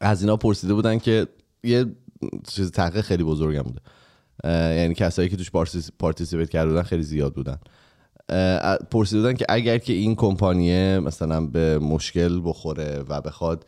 از 0.00 0.20
اینا 0.22 0.36
پرسیده 0.36 0.74
بودن 0.74 0.98
که 0.98 1.26
یه 1.64 1.86
چیز 2.48 2.70
تحقیق 2.70 3.00
خیلی 3.00 3.24
بزرگم 3.24 3.62
بوده. 3.62 3.80
یعنی 4.76 4.94
کسایی 4.94 5.28
که 5.28 5.36
توش 5.36 5.50
partici- 5.50 5.90
participate 5.98 6.50
کرده 6.50 6.68
بودن 6.70 6.82
خیلی 6.82 7.02
زیاد 7.02 7.34
بودن. 7.34 7.58
پرسیده 8.90 9.20
بودن 9.20 9.34
که 9.34 9.46
اگر 9.48 9.78
که 9.78 9.92
این 9.92 10.14
کمپانیه 10.14 11.00
مثلا 11.04 11.46
به 11.46 11.78
مشکل 11.78 12.40
بخوره 12.44 13.04
و 13.08 13.20
بخواد 13.20 13.66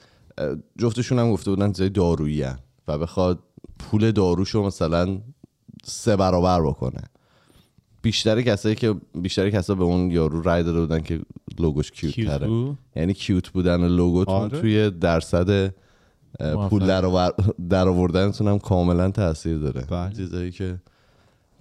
جفتشون 0.79 1.19
هم 1.19 1.33
گفته 1.33 1.51
بودن 1.51 1.73
چیزای 1.73 1.89
دارویی 1.89 2.45
و 2.89 2.99
بخواد 2.99 3.39
پول 3.79 4.11
داروشو 4.11 4.63
مثلا 4.63 5.19
سه 5.85 6.17
برابر 6.17 6.63
بکنه 6.63 7.03
بیشتر 8.03 8.43
کسایی 8.43 8.75
که 8.75 8.95
بیشتر 9.15 9.51
کسا 9.51 9.75
به 9.75 9.85
اون 9.85 10.11
یارو 10.11 10.43
رای 10.43 10.63
داده 10.63 10.81
بودن 10.81 11.01
که 11.01 11.21
لوگوش 11.59 11.91
cute 11.91 12.15
cute 12.15 12.29
تره 12.29 12.47
بود؟ 12.47 12.79
یعنی 12.97 13.15
cute 13.15 13.49
بودن 13.49 13.89
لوگوتون 13.89 14.35
آره. 14.35 14.61
توی 14.61 14.91
درصد. 14.91 15.75
پول 16.71 17.01
در 17.69 17.89
آوردنتون 17.89 18.49
هم 18.49 18.59
کاملا 18.59 19.11
تاثیر 19.11 19.59
داره 19.59 19.87
بله. 19.91 20.13
چیزایی 20.13 20.51
که 20.51 20.77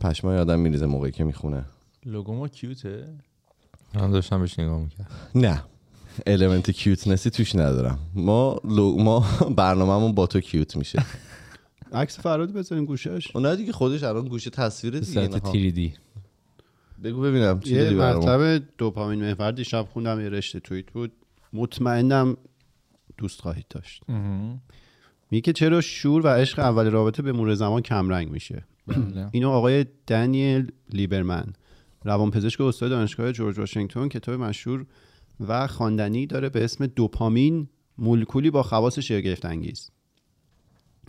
پشمای 0.02 0.38
آدم 0.38 0.60
میریزه 0.60 0.86
موقعی 0.86 1.12
که 1.12 1.24
می‌خونه 1.24 1.66
لوگو 2.06 2.34
ما 2.34 2.48
cute 2.48 2.88
ه؟ 2.88 3.08
من 3.94 4.12
داشتم 4.12 4.40
بهش 4.40 4.60
نگاه 4.60 4.80
می‌کرد 4.80 5.12
نه. 5.36 5.64
element 6.28 6.72
cuteness 6.72 7.23
ی 7.23 7.30
توش 7.30 7.56
ندارم. 7.56 8.00
ما 8.16 8.60
لو... 8.64 8.98
ما 8.98 9.26
برنامهمون 9.58 10.12
با 10.12 10.28
تو 10.28 10.40
cute 10.40 10.76
میشه. 10.76 11.06
عکس 11.94 12.20
فرهاد 12.20 12.54
بذارین 12.54 12.86
گوشش. 12.86 13.36
اونا 13.36 13.56
دیگه 13.56 13.72
خودش 13.72 14.04
الان 14.04 14.28
گوشه 14.28 14.50
تصویر 14.50 15.00
دیگه. 15.00 15.28
3D. 15.40 15.94
بگو 17.04 17.22
ببینم 17.22 17.60
چی 17.60 17.76
یه 17.76 17.90
مطلب 17.90 18.64
دوپامین 18.78 19.22
محور 19.22 19.52
دیشب 19.52 19.88
خوندم 19.94 20.22
یه 20.22 20.30
رشته 20.30 20.60
توییت 20.60 20.92
بود. 20.92 21.12
مطمئنم 21.54 22.38
دوست 23.18 23.42
خواهید 23.42 23.66
داشت. 23.70 24.04
میگه 25.32 25.42
که 25.42 25.54
چرا 25.54 25.82
شور 25.82 26.26
و 26.26 26.28
عشق 26.28 26.60
اول 26.60 26.92
رابطه 26.92 27.24
به 27.24 27.32
مرور 27.32 27.54
زمان 27.54 27.82
کمرنگ 27.82 28.30
میشه؟ 28.30 28.66
بله. 28.88 29.30
اینو 29.32 29.50
آقای 29.50 29.86
دنیل 30.08 30.72
لیبرمن 30.90 31.54
روانپزشک 32.06 32.62
استاد 32.62 32.90
دانشگاه 32.90 33.32
جورج 33.32 33.60
واشنگتن 33.60 34.08
کتاب 34.08 34.36
مشهور 34.36 34.86
و 35.48 35.68
خواندنی 35.68 36.28
داره 36.28 36.50
به 36.50 36.64
اسم 36.64 36.86
دوپامین 36.86 37.68
مولکولی 37.98 38.50
با 38.50 38.64
خواص 38.64 39.00
شگفت 39.00 39.46
انگیز 39.46 39.92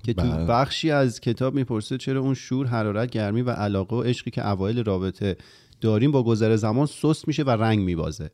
که 0.03 0.15
تو 0.15 0.23
بله. 0.23 0.47
بخشی 0.47 0.91
از 0.91 1.21
کتاب 1.21 1.55
می‌پرسه 1.55 1.99
چرا 1.99 2.21
اون 2.21 2.35
شور 2.35 2.67
حرارت 2.67 3.11
گرمی 3.11 3.43
و 3.43 3.51
علاقه 3.51 3.97
و 3.97 4.03
عشقی 4.03 4.31
که 4.31 4.49
اوایل 4.49 4.85
رابطه 4.85 5.37
داریم 5.81 6.11
با 6.11 6.23
گذر 6.23 6.57
زمان 6.57 6.87
سست 6.87 7.29
میشه 7.29 7.43
و 7.43 7.51
رنگ 7.51 7.79
میبازه. 7.79 8.31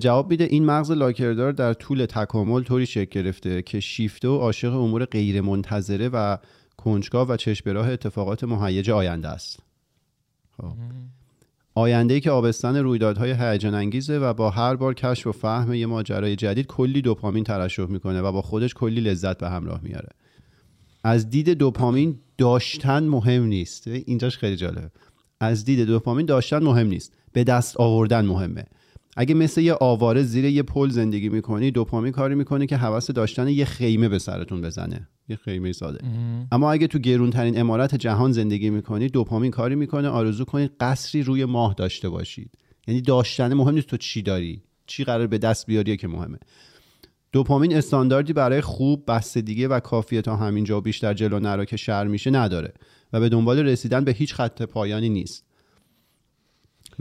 جواب 0.00 0.30
میده 0.30 0.44
این 0.44 0.64
مغز 0.64 0.90
لاکردار 0.90 1.52
در 1.52 1.72
طول 1.72 2.06
تکامل 2.06 2.62
طوری 2.62 2.86
شکل 2.86 3.22
گرفته 3.22 3.62
که 3.62 3.80
شیفته 3.80 4.28
و 4.28 4.36
عاشق 4.36 4.74
امور 4.74 5.04
غیر 5.04 5.40
منتظره 5.40 6.08
و 6.08 6.36
کنجکاو 6.76 7.28
و 7.28 7.36
چشم 7.36 7.70
راه 7.70 7.88
اتفاقات 7.88 8.44
مهیج 8.44 8.90
آینده 8.90 9.28
است. 9.28 9.60
خب. 10.68 10.76
آینده 11.74 12.14
ای 12.14 12.20
که 12.20 12.30
آبستن 12.30 12.76
رویدادهای 12.76 13.32
هیجان 13.38 13.74
انگیزه 13.74 14.18
و 14.18 14.34
با 14.34 14.50
هر 14.50 14.76
بار 14.76 14.94
کشف 14.94 15.26
و 15.26 15.32
فهم 15.32 15.74
یه 15.74 15.86
ماجرای 15.86 16.36
جدید 16.36 16.66
کلی 16.66 17.02
دوپامین 17.02 17.44
ترشح 17.44 17.86
می‌کنه 17.86 18.20
و 18.20 18.32
با 18.32 18.42
خودش 18.42 18.74
کلی 18.74 19.00
لذت 19.00 19.38
به 19.38 19.50
همراه 19.50 19.80
میاره 19.82 20.08
از 21.04 21.30
دید 21.30 21.50
دوپامین 21.50 22.18
داشتن 22.38 23.02
مهم 23.02 23.42
نیست. 23.42 23.88
اینجاش 23.88 24.38
خیلی 24.38 24.56
جالبه. 24.56 24.90
از 25.40 25.64
دید 25.64 25.80
دوپامین 25.80 26.26
داشتن 26.26 26.62
مهم 26.62 26.86
نیست. 26.86 27.12
به 27.32 27.44
دست 27.44 27.76
آوردن 27.76 28.24
مهمه. 28.24 28.64
اگه 29.16 29.34
مثل 29.34 29.60
یه 29.60 29.74
آواره 29.80 30.22
زیر 30.22 30.44
یه 30.44 30.62
پل 30.62 30.88
زندگی 30.88 31.28
می‌کنی 31.28 31.70
دوپامین 31.70 32.12
کاری 32.12 32.34
می‌کنه 32.34 32.66
که 32.66 32.76
حواس 32.76 33.10
داشتن 33.10 33.48
یه 33.48 33.64
خیمه 33.64 34.08
به 34.08 34.18
سرتون 34.18 34.60
بزنه. 34.60 35.08
یه 35.28 35.36
خیمه 35.36 35.72
ساده. 35.72 36.04
اما 36.52 36.72
اگه 36.72 36.86
تو 36.86 36.98
گرونترین 36.98 37.60
امارت 37.60 37.94
جهان 37.94 38.32
زندگی 38.32 38.70
می‌کنید 38.70 39.12
دوپامین 39.12 39.50
کاری 39.50 39.74
می‌کنه 39.74 40.08
آرزو 40.08 40.44
کنید 40.44 40.72
قصری 40.80 41.22
روی 41.22 41.44
ماه 41.44 41.74
داشته 41.74 42.08
باشید. 42.08 42.50
یعنی 42.88 43.00
داشتن 43.00 43.54
مهم 43.54 43.74
نیست 43.74 43.86
تو 43.86 43.96
چی 43.96 44.22
داری 44.22 44.62
چی 44.86 45.04
قرار 45.04 45.26
به 45.26 45.38
دست 45.38 45.66
بیاریه 45.66 45.96
که 45.96 46.08
مهمه. 46.08 46.38
دوپامین 47.32 47.76
استانداردی 47.76 48.32
برای 48.32 48.60
خوب 48.60 49.04
بستگی 49.08 49.66
و 49.66 49.80
کافیه 49.80 50.22
تا 50.22 50.36
همینجا 50.36 50.78
و 50.78 50.80
بیشتر 50.80 51.14
جلو 51.14 51.38
نرا 51.38 51.64
که 51.64 51.76
شر 51.76 52.06
میشه 52.06 52.30
نداره 52.30 52.74
و 53.12 53.20
به 53.20 53.28
دنبال 53.28 53.58
رسیدن 53.58 54.04
به 54.04 54.12
هیچ 54.12 54.34
خط 54.34 54.62
پایانی 54.62 55.08
نیست. 55.08 55.44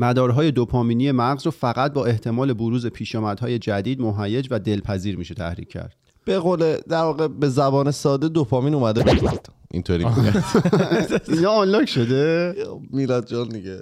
مدارهای 0.02 0.52
دوپامینی 0.52 1.12
مغز 1.12 1.46
رو 1.46 1.52
فقط 1.52 1.94
با 1.94 2.06
احتمال 2.06 2.54
بروز 2.54 2.88
پیشامدهای 2.88 3.60
جدید 3.60 4.02
مهیج 4.02 4.48
و 4.52 4.60
دلپذیر 4.60 5.18
میشه 5.18 5.34
تحریک 5.34 5.70
کرد. 5.70 5.96
به 6.26 6.40
قول 6.40 6.78
در 6.90 7.04
واقع 7.04 7.28
به 7.28 7.50
زبان 7.50 7.92
ساده 7.92 8.30
دوپامین 8.30 8.74
اومده 8.74 9.04
اینطوری 9.72 10.06
اینا 11.28 11.52
آنلاک 11.52 11.90
شده؟ 11.90 12.54
میلاد 12.90 13.28
جان 13.28 13.50
دیگه. 13.50 13.80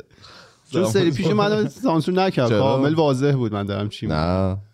چون 0.71 0.86
سری 0.86 1.12
پیش 1.12 1.27
من 1.27 1.67
سانسور 1.67 2.15
نکرد؟ 2.15 2.49
کامل 2.49 2.93
واضح 2.93 3.32
بود 3.32 3.53
من 3.53 3.65
دارم 3.65 3.89
چی 3.89 4.05
میگم. 4.05 4.17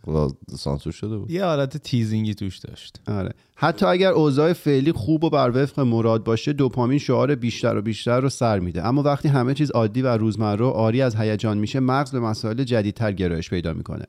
نه 0.07 0.27
سانسور 0.57 0.93
شده 0.93 1.17
بود. 1.17 1.31
یه 1.31 1.45
حالت 1.45 1.77
تیزینگی 1.77 2.33
توش 2.33 2.57
داشت. 2.57 2.99
آره. 3.07 3.31
حتی 3.55 3.85
اگر 3.85 4.11
اوضاع 4.11 4.53
فعلی 4.53 4.91
خوب 4.91 5.23
و 5.23 5.29
بر 5.29 5.51
وفق 5.55 5.79
مراد 5.79 6.23
باشه 6.23 6.53
دوپامین 6.53 6.99
شعار 6.99 7.35
بیشتر 7.35 7.77
و 7.77 7.81
بیشتر 7.81 8.19
رو 8.19 8.29
سر 8.29 8.59
میده. 8.59 8.85
اما 8.85 9.03
وقتی 9.03 9.27
همه 9.27 9.53
چیز 9.53 9.71
عادی 9.71 10.01
و 10.01 10.07
روزمره 10.07 10.65
و 10.65 10.69
آری 10.69 11.01
از 11.01 11.15
هیجان 11.15 11.57
میشه 11.57 11.79
مغز 11.79 12.11
به 12.11 12.19
مسائل 12.19 12.63
جدیدتر 12.63 13.11
گرایش 13.11 13.49
پیدا 13.49 13.73
می‌کنه. 13.73 14.05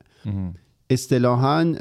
اصطلاحا 0.89 1.75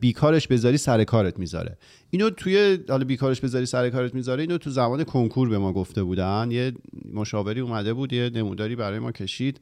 بیکارش 0.00 0.48
بذاری 0.48 0.76
سر 0.76 1.04
کارت 1.04 1.38
می‌ذاره. 1.38 1.78
اینو 2.10 2.30
توی 2.30 2.78
حالا 2.88 3.04
بیکارش 3.04 3.40
بذاری 3.40 3.66
سر 3.66 3.90
کارت 3.90 4.14
می‌ذاره 4.14 4.42
اینو 4.42 4.58
تو 4.58 4.70
زمان 4.70 5.04
کنکور 5.04 5.48
به 5.48 5.58
ما 5.58 5.72
گفته 5.72 6.02
بودن. 6.02 6.48
یه 6.50 6.72
مشاوری 7.12 7.60
اومده 7.60 7.92
بود 7.94 8.12
یه 8.12 8.30
نموداری 8.34 8.76
برای 8.76 8.98
ما 8.98 9.12
کشید. 9.12 9.60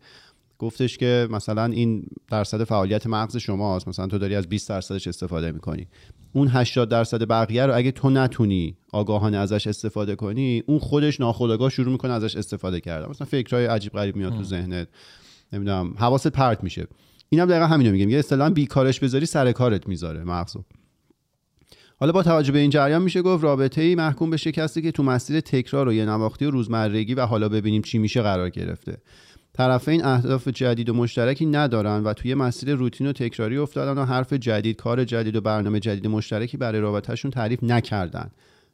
گفتش 0.58 0.98
که 0.98 1.28
مثلا 1.30 1.64
این 1.64 2.06
درصد 2.30 2.64
فعالیت 2.64 3.06
مغز 3.06 3.36
شماست. 3.36 3.88
مثلا 3.88 4.06
تو 4.06 4.18
داری 4.18 4.34
از 4.34 4.48
20 4.48 4.68
درصدش 4.68 5.06
استفاده 5.06 5.52
می‌کنی. 5.52 5.86
اون 6.32 6.48
80 6.48 6.88
درصد 6.88 7.28
بقیه 7.28 7.66
رو 7.66 7.76
اگه 7.76 7.90
تو 7.90 8.10
نتونی 8.10 8.76
آگاهانه 8.92 9.36
ازش 9.36 9.66
استفاده 9.66 10.16
کنی 10.16 10.62
اون 10.66 10.78
خودش 10.78 11.20
ناخودآگاه 11.20 11.70
شروع 11.70 11.92
می‌کنه 11.92 12.12
ازش 12.12 12.36
استفاده 12.36 12.80
کردن. 12.80 13.10
مثلا 13.10 13.26
فکرهای 13.26 13.66
عجیب 13.66 13.92
غریب 13.92 14.16
میاد 14.16 14.32
تو 14.36 14.44
ذهنت. 14.44 14.88
نمی‌دونم 15.52 15.94
حواست 15.98 16.28
پرت 16.28 16.64
میشه. 16.64 16.86
اینم 17.32 17.46
دقیقا 17.46 17.66
همینو 17.66 17.90
میگم. 17.90 18.08
یه 18.08 18.18
اصطلاحا 18.18 18.50
بیکارش 18.50 19.00
بذاری 19.00 19.26
سر 19.26 19.52
کارت 19.52 19.88
می‌ذاره 19.88 20.24
مغزو. 20.24 20.64
حالا 21.96 22.12
با 22.12 22.22
توجه 22.22 22.52
به 22.52 22.58
این 22.58 22.70
جریان 22.70 23.02
میشه 23.02 23.22
گفت 23.22 23.44
رابطه 23.44 23.82
ای 23.82 23.94
محکوم 23.94 24.30
به 24.30 24.36
شکسته 24.36 24.82
که 24.82 24.92
تو 24.92 25.02
مسیر 25.02 25.40
تکرار 25.40 25.88
و 25.88 25.92
یه 25.92 26.04
نواختی 26.04 26.44
و 26.44 26.50
روزمرگی 26.50 27.14
و 27.14 27.26
حالا 27.26 27.48
ببینیم 27.48 27.82
چی 27.82 27.98
میشه 27.98 28.22
قرار 28.22 28.50
گرفته. 28.50 28.96
طرفین 29.52 30.04
اهداف 30.04 30.48
جدید 30.48 30.88
و 30.88 30.94
مشترکی 30.94 31.46
ندارن 31.46 32.02
و 32.02 32.12
توی 32.12 32.34
مسیر 32.34 32.74
روتین 32.74 33.06
و 33.06 33.12
تکراری 33.12 33.56
افتادن 33.56 34.02
و 34.02 34.04
حرف 34.04 34.32
جدید 34.32 34.76
کار 34.76 35.04
جدید 35.04 35.36
و 35.36 35.40
برنامه 35.40 35.80
جدید 35.80 36.06
مشترکی 36.06 36.56
برای 36.56 36.80
رابطهشون 36.80 37.30
تعریف 37.30 37.62
نکردن 37.62 38.30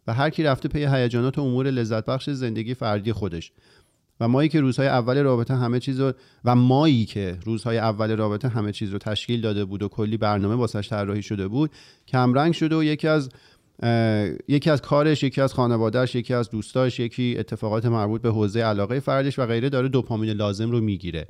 و 0.07 0.14
هر 0.14 0.31
کی 0.31 0.42
رفته 0.42 0.68
پی 0.68 0.87
هیجانات 0.87 1.38
و 1.38 1.42
امور 1.42 1.71
لذت 1.71 2.05
بخش 2.05 2.31
زندگی 2.31 2.75
فردی 2.75 3.12
خودش. 3.12 3.53
و 4.20 4.28
مایی 4.28 4.48
که 4.48 4.61
روزهای 4.61 4.88
اول 4.88 5.18
رابطه 5.18 5.57
همه 5.57 5.81
چیز 5.81 6.00
رو 6.00 6.12
و 6.44 6.54
مایی 6.54 7.04
که 7.04 7.38
روزهای 7.44 7.78
اول 7.78 8.16
رابطه 8.16 8.48
همه 8.48 8.72
چیز 8.72 8.90
رو 8.90 8.98
تشکیل 8.98 9.40
داده 9.40 9.64
بود 9.64 9.83
و 9.83 9.88
کلی 9.88 10.16
برنامه 10.16 10.54
واسش 10.54 10.88
طراحی 10.88 11.22
شده 11.22 11.48
بود 11.48 11.70
کمرنگ 12.09 12.54
شده 12.54 12.76
و 12.76 12.85
یکی 12.85 13.09
از 13.09 13.31
یکی 14.48 14.70
از 14.70 14.83
کارش 14.83 15.22
یکی 15.22 15.40
از 15.40 15.54
خانوادهش 15.54 16.14
یکی 16.14 16.35
از 16.35 16.50
دوستاش 16.50 17.00
یکی 17.00 17.37
اتفاقات 17.38 17.87
مربوط 17.87 18.22
به 18.22 18.31
حوزه 18.31 18.61
علاقه 18.61 19.00
فردش 19.00 19.38
و 19.38 19.46
غیره 19.46 19.68
داره 19.68 19.88
دوپامین 19.88 20.31
لازم 20.31 20.70
رو 20.70 20.81
می‌گیره. 20.81 21.26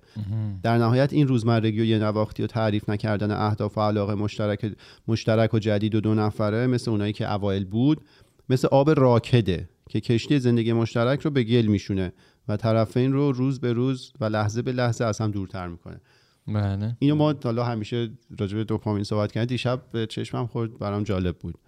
در 0.62 0.78
نهایت 0.78 1.12
این 1.12 1.28
روزمرگی 1.28 1.80
و 1.80 1.84
یه 1.84 1.98
نواختی 1.98 2.42
و 2.42 2.46
تعریف 2.46 2.88
نکردن 2.88 3.30
اهداف 3.30 3.78
و 3.78 3.80
علاقه 3.80 4.14
مشترک 4.14 4.72
مشترک 5.08 5.54
و 5.54 5.58
جدید 5.58 5.94
و 5.94 6.00
دو 6.00 6.14
نفره 6.14 6.66
مثل 6.66 6.90
اونایی 6.90 7.12
که 7.12 7.32
اوایل 7.32 7.64
بود 7.64 8.00
مثل 8.48 8.68
آب 8.70 8.90
راکده 8.90 9.68
که 9.88 10.00
کشتی 10.00 10.38
زندگی 10.38 10.72
مشترک 10.72 11.20
رو 11.20 11.30
به 11.30 11.42
گل 11.42 11.66
میشونه. 11.66 12.12
و 12.48 12.56
طرفین 12.56 13.12
رو 13.12 13.32
روز 13.32 13.60
به 13.60 13.72
روز 13.72 14.12
و 14.20 14.24
لحظه 14.24 14.62
به 14.62 14.72
لحظه 14.72 15.04
از 15.04 15.20
هم 15.20 15.30
دورتر 15.30 15.68
می‌کنه. 15.68 16.00
بله. 16.46 16.96
اینو 16.98 17.14
ما 17.14 17.34
حالا 17.44 17.64
همیشه 17.64 18.10
راجع 18.38 18.56
به 18.56 18.64
دوپامین 18.64 19.04
صحبت 19.04 19.32
کردیم. 19.32 19.48
دیشب 19.48 19.82
به 19.92 20.06
چشمم 20.06 20.46
خورد 20.46 20.78
برام 20.78 21.02
جالب 21.02 21.38
بود. 21.38 21.58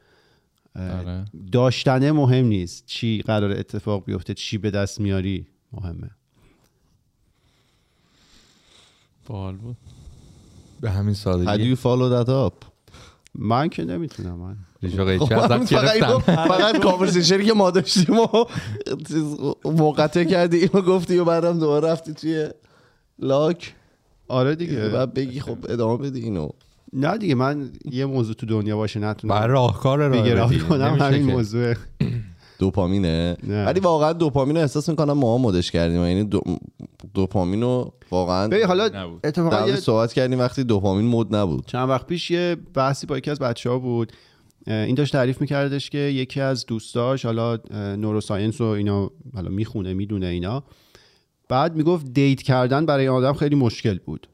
آره. 0.76 1.24
داشتنه 1.52 2.12
مهم 2.12 2.46
نیست 2.46 2.86
چی 2.86 3.22
قرار 3.22 3.50
اتفاق 3.50 4.04
بیفته 4.04 4.34
چی 4.34 4.58
به 4.58 4.70
دست 4.70 5.00
میاری. 5.00 5.46
مهمه. 5.72 6.10
باحال 9.26 9.56
بود. 9.56 9.76
به 10.80 10.90
همین 10.90 11.14
How 11.14 11.18
do 11.18 11.20
سادگی 11.20 11.76
you 11.76 11.78
follow 11.78 12.26
that 12.26 12.28
up? 12.28 12.66
من 13.34 13.68
که 13.68 13.84
نمی‌تونم 13.84 14.34
من 14.38 14.56
قیچی 14.82 15.26
خب، 15.26 15.32
ازت 15.38 15.48
فقط 15.48 15.68
گرفتم 15.68 16.06
اینو- 16.06 16.18
فقط 16.18 16.78
کانورسیشنی 16.78 17.44
که 17.44 17.52
ما 17.52 17.70
داشتیم 17.70 18.18
و 18.18 18.26
موقته 19.64 20.24
کردی 20.24 20.56
اینو 20.56 20.82
گفتی 20.82 21.18
و 21.18 21.24
بعدم 21.24 21.58
دوباره 21.58 21.88
رفتی 21.88 22.14
توی 22.14 22.48
لاک 23.18 23.74
آره 24.28 24.54
دیگه 24.54 24.88
بعد 24.88 25.14
بگی 25.14 25.40
خب 25.40 25.58
ادامه 25.68 25.96
بدی 25.96 26.20
اینو 26.20 26.48
نه 26.92 27.18
دیگه 27.18 27.34
من 27.34 27.70
یه 27.90 28.06
موضوع 28.06 28.34
تو 28.34 28.46
دنیا 28.46 28.76
باشه 28.76 29.00
بر 29.00 29.08
نتونم 29.10 29.32
راهکار 29.34 29.98
راه 29.98 30.58
کنم 30.68 30.82
نمیشه 30.84 31.04
همین. 31.04 31.22
موضوع 31.22 31.74
دوپامینه 32.58 33.36
نه. 33.42 33.64
ولی 33.66 33.80
واقعا 33.80 34.12
دوپامین 34.12 34.56
رو 34.56 34.62
احساس 34.62 34.88
می‌کنم 34.88 35.12
ما 35.12 35.38
مدش 35.38 35.70
کردیم 35.70 36.04
یعنی 36.04 36.24
دو... 36.24 36.40
دوپامین 37.14 37.62
رو 37.62 37.92
واقعا 38.10 38.48
ببین 38.48 38.66
حالا. 38.66 38.90
اتفاقا 39.24 39.68
یه 39.68 39.76
صحبت 39.76 40.12
کردیم 40.12 40.38
وقتی 40.38 40.64
دوپامین 40.64 41.06
مد 41.06 41.36
نبود 41.36 41.66
چند 41.66 41.88
وقت 41.88 42.06
پیش 42.06 42.30
یه 42.30 42.56
بحثی 42.74 43.06
با 43.06 43.18
یکی 43.18 43.30
از 43.30 43.38
بچه 43.38 43.70
ها 43.70 43.78
بود 43.78 44.12
این 44.66 44.94
داشت 44.94 45.12
تعریف 45.12 45.40
میکردش 45.40 45.90
که 45.90 45.98
یکی 45.98 46.40
از 46.40 46.66
دوستاش 46.66 47.24
حالا 47.24 47.58
نوروساینس 47.96 48.60
و 48.60 48.64
اینا 48.64 49.10
حالا 49.34 49.50
می‌خونه 49.50 49.94
می‌دونه 49.94 50.26
اینا. 50.26 50.64
بعد 51.48 51.76
می‌گفت 51.76 52.12
دیت 52.12 52.42
کردن 52.42 52.86
برای 52.86 53.08
آدم 53.08 53.32
خیلی 53.32 53.54
مشکل 53.54 53.98
بود. 53.98 54.28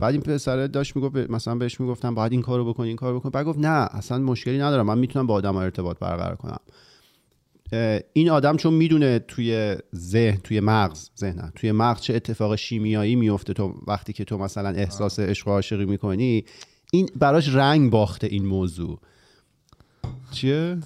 بعد 0.00 0.14
این 0.14 0.20
پسره 0.20 0.68
داشت 0.68 0.96
می‌گفت 0.96 1.16
مثلا 1.16 1.54
بهش 1.54 1.80
می‌گفتم 1.80 2.14
باید 2.14 2.32
این 2.32 2.42
کارو 2.42 2.72
بکن 2.72 2.84
این 2.84 2.96
کارو 2.96 3.20
بکن 3.20 3.30
بعد 3.30 3.46
گفت 3.46 3.58
نه 3.58 3.68
اصلا 3.68 4.18
مشکلی 4.18 4.58
ندارم 4.58 4.86
من 4.86 4.98
می‌تونم 4.98 5.26
با 5.26 5.34
آدم 5.34 5.56
ارتباط 5.56 5.98
برقرار 5.98 6.36
کنم. 6.36 6.60
این 8.12 8.30
آدم 8.30 8.56
چون 8.56 8.74
می‌دونه 8.74 9.18
توی 9.18 9.76
ذهن 9.94 10.38
توی 10.44 10.60
مغز 10.60 11.10
ذهن 11.18 11.52
توی 11.54 11.72
مغز 11.72 12.00
چه 12.00 12.14
اتفاق 12.14 12.56
شیمیایی 12.56 13.16
میفته 13.16 13.52
تو 13.52 13.74
وقتی 13.86 14.12
که 14.12 14.24
تو 14.24 14.38
مثلا 14.38 14.68
احساس 14.68 15.20
عشق 15.20 15.48
و 15.48 15.50
عاشقی 15.50 15.84
می‌کنی 15.84 16.44
این 16.92 17.08
براش 17.16 17.48
رنگ 17.48 17.90
باخته 17.90 18.26
این 18.26 18.46
موضوع. 18.46 19.00
چیه؟ 20.30 20.78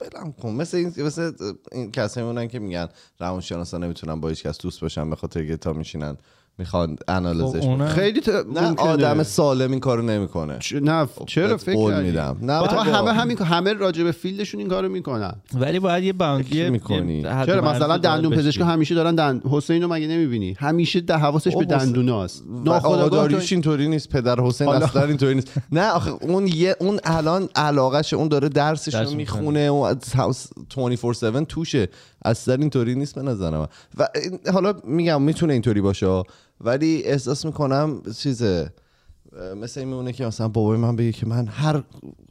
ولم 0.00 0.32
کن. 0.32 0.50
مثل 0.50 0.76
این 0.76 0.94
مثل 1.06 1.32
این 1.72 1.92
کسایی 1.92 2.26
مونن 2.26 2.48
که 2.48 2.58
میگن 2.58 2.88
روانشناسا 3.18 3.78
نمی‌تونن 3.78 4.20
با 4.20 4.28
هیچ 4.28 4.42
کس 4.42 4.58
دوست 4.58 4.80
باشن 4.80 5.10
به 5.10 5.16
خاطر 5.16 5.56
تا 5.56 5.72
میشینن. 5.72 6.16
می‌خوان 6.60 6.96
انالیزش 7.08 7.60
خب 7.64 7.86
خیلی 7.86 8.20
ت... 8.20 8.28
نه 8.28 8.68
ممکنه. 8.68 8.88
آدم 8.88 9.22
سالم 9.22 9.70
این 9.70 9.80
کارو 9.80 10.02
نمی‌کنه 10.02 10.58
چ- 10.58 10.72
نه 10.72 11.08
چرا 11.26 11.48
بهت 11.48 11.60
فکر؟ 11.60 12.02
میدم. 12.02 12.36
نه 12.42 12.60
بابا. 12.60 12.82
همه 12.82 13.12
همین 13.12 13.38
همه 13.38 13.72
راجع 13.72 14.04
به 14.04 14.12
فیلدشون 14.12 14.60
این 14.60 14.68
کارو 14.68 14.88
می‌کنن 14.88 15.32
ولی 15.54 15.78
باید 15.78 16.04
یه 16.04 16.12
باوندری 16.12 16.44
فکر 16.50 16.70
می‌کنی؟ 16.70 17.22
چرا 17.22 17.70
مثلا 17.72 17.96
دندون 17.96 18.36
پزشکا 18.36 18.64
همیشه 18.64 18.94
دارن 18.94 19.14
دند 19.14 19.42
حسین 19.50 19.82
رو 19.82 19.88
مگه 19.88 20.06
نمی‌بینی 20.06 20.56
همیشه 20.58 21.00
ده 21.00 21.16
حواسش 21.16 21.56
به 21.56 21.64
دندوناست 21.64 22.42
و 22.46 22.62
ناخودآگاه 22.64 23.04
آداریوش 23.04 23.48
تو- 23.48 23.54
اینطوری 23.54 23.88
نیست 23.88 24.08
پدر 24.08 24.40
حسین 24.40 24.68
اصلا 24.68 25.04
اینطوری 25.04 25.34
نیست 25.34 25.52
نه 25.72 25.90
آخه 25.90 26.10
اون 26.10 26.46
یه 26.46 26.76
اون 26.80 27.00
الان 27.04 27.48
علاقش 27.56 28.14
اون 28.14 28.28
داره 28.28 28.48
درسش 28.48 28.92
درس 28.94 29.08
رو 29.08 29.14
می‌خونه. 29.16 29.70
و 29.70 29.74
از 29.74 29.96
24/7 30.74 31.46
توشه 31.48 31.88
اصلا 32.24 32.54
اینطوری 32.54 32.94
نیست 32.94 33.14
به 33.14 33.22
نظر 33.22 33.50
من 33.58 33.66
و 33.98 34.08
این- 34.14 34.38
حالا 34.52 34.74
میگم 34.84 35.22
می‌تونه 35.22 35.52
اینطوری 35.52 35.80
باشه 35.80 36.22
ولی 36.60 37.02
احساس 37.04 37.44
می‌کنم 37.46 38.02
چیزه 38.18 38.72
مثل 39.56 39.80
این 39.80 39.88
میمونه 39.88 40.12
که 40.12 40.26
مثلا 40.26 40.48
بابای 40.48 40.78
من 40.78 40.96
بگه 40.96 41.12
که 41.12 41.26
من 41.26 41.46
هر 41.46 41.82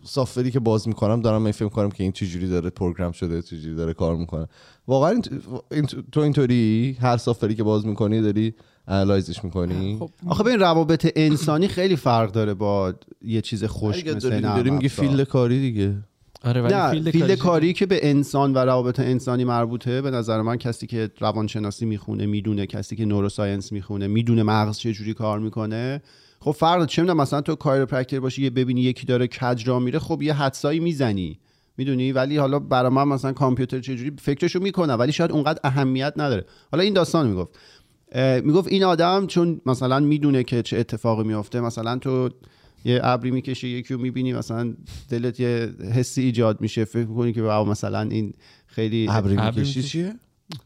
software 0.03 0.46
ی 0.46 0.51
که 0.51 0.59
باز 0.59 0.87
می‌کنم 0.87 1.21
دارم 1.21 1.41
می 1.41 1.51
فکر 1.51 1.69
کنم 1.69 1.89
که 1.91 2.03
این 2.03 2.11
چجوری 2.11 2.49
داره 2.49 2.69
program 2.69 3.11
شده 3.11 3.41
چجوری 3.41 3.75
داره 3.75 3.93
کار 3.93 4.15
می‌کنه. 4.15 4.47
واقعا 4.87 5.09
این- 5.11 5.23
این- 5.71 5.85
تو 6.11 6.19
اینطوری 6.19 6.97
هر 7.01 7.17
software 7.17 7.51
ی 7.51 7.55
که 7.55 7.63
باز 7.63 7.85
می‌کنی 7.85 8.21
داری 8.21 8.55
analyze 8.87 9.31
ش 9.31 9.43
می‌کنی؟ 9.43 9.97
خب. 9.99 10.09
آخه 10.27 10.43
ببین 10.43 10.59
روابط 10.59 11.11
انسانی 11.15 11.67
خیلی 11.67 11.95
فرق 11.95 12.31
داره 12.31 12.53
با 12.53 12.93
یه 13.21 13.41
چیز 13.41 13.63
اگه 13.63 14.13
مثل 14.15 14.41
داری, 14.41 14.69
میگی. 14.69 14.89
field 14.89 15.23
کاری 15.27 15.59
دیگه. 15.59 15.95
آره 16.43 16.61
ولی 16.61 16.73
نه 16.73 16.91
field, 16.91 17.09
field, 17.11 17.25
کاری 17.25 17.35
کاری 17.35 17.73
که 17.73 17.85
به 17.85 18.09
انسان 18.09 18.53
و 18.53 18.57
روابط 18.57 18.99
انسانی 18.99 19.43
مربوطه 19.43 20.01
به 20.01 20.11
نظر 20.11 20.41
من 20.41 20.57
کسی 20.57 20.87
که 20.87 21.09
روانشناسی 21.19 21.85
می‌خونه 21.85 22.25
می‌دونه 22.25 22.65
کسی 22.65 22.95
که 22.95 23.05
neuroscience 23.05 23.71
می‌خونه 23.71 24.07
می‌دونه 24.07 24.43
مغز 24.43 24.77
چه 24.77 24.93
جوری 24.93 25.13
کار 25.13 25.39
می‌کنه. 25.39 26.01
خب 26.39 26.51
فرق 26.51 26.85
چه 26.85 27.01
می‌دونم 27.01 27.21
مثلا 27.21 27.41
تو 27.41 27.55
کایروپرکتر 27.55 28.19
باشی 28.19 28.43
یه 28.43 28.49
ببینی 28.49 28.81
یکی 28.81 29.05
داره 29.05 29.27
کج 29.27 29.67
را 29.67 29.79
میره 29.79 29.99
خب 29.99 30.21
یه 30.21 30.33
حدسایی 30.33 30.79
می‌زنی. 30.79 31.39
می‌دونی؟ 31.77 32.11
ولی 32.11 32.37
حالا 32.37 32.59
برای 32.59 32.91
من 32.91 33.07
مثلا 33.07 33.33
کامپیوتر 33.33 33.79
چجوری 33.79 34.11
فکرشو 34.21 34.59
می‌کنه 34.59 34.93
ولی 34.93 35.11
شاید 35.11 35.31
اونقدر 35.31 35.59
اهمیت 35.63 36.13
نداره. 36.17 36.45
حالا 36.71 36.83
این 36.83 36.93
داستان 36.93 37.27
می‌گفت. 37.27 37.59
می‌گفت 38.43 38.67
این 38.67 38.83
آدم 38.83 39.27
چون 39.27 39.61
مثلا 39.65 39.99
می‌دونه 39.99 40.43
که 40.43 40.61
چه 40.61 40.77
اتفاقی 40.77 41.23
میفته 41.23 41.61
مثلا 41.61 41.97
تو 41.97 42.29
یه 42.85 42.99
ابری 43.03 43.31
می‌کشی 43.31 43.67
یکی 43.67 43.93
رو 43.93 43.99
می‌بینی 43.99 44.33
مثلا 44.33 44.73
دلت 45.09 45.39
یه 45.39 45.73
حسی 45.93 46.21
ایجاد 46.21 46.61
میشه 46.61 46.85
فکر 46.85 47.07
می‌کنی 47.07 47.33
که 47.33 47.41
واو 47.41 47.69
مثلا 47.69 48.01
این 48.01 48.33
خیلی 48.67 49.07
ابری 49.09 49.35
می‌کشی؟ 49.35 49.83
چیه؟ 49.83 50.15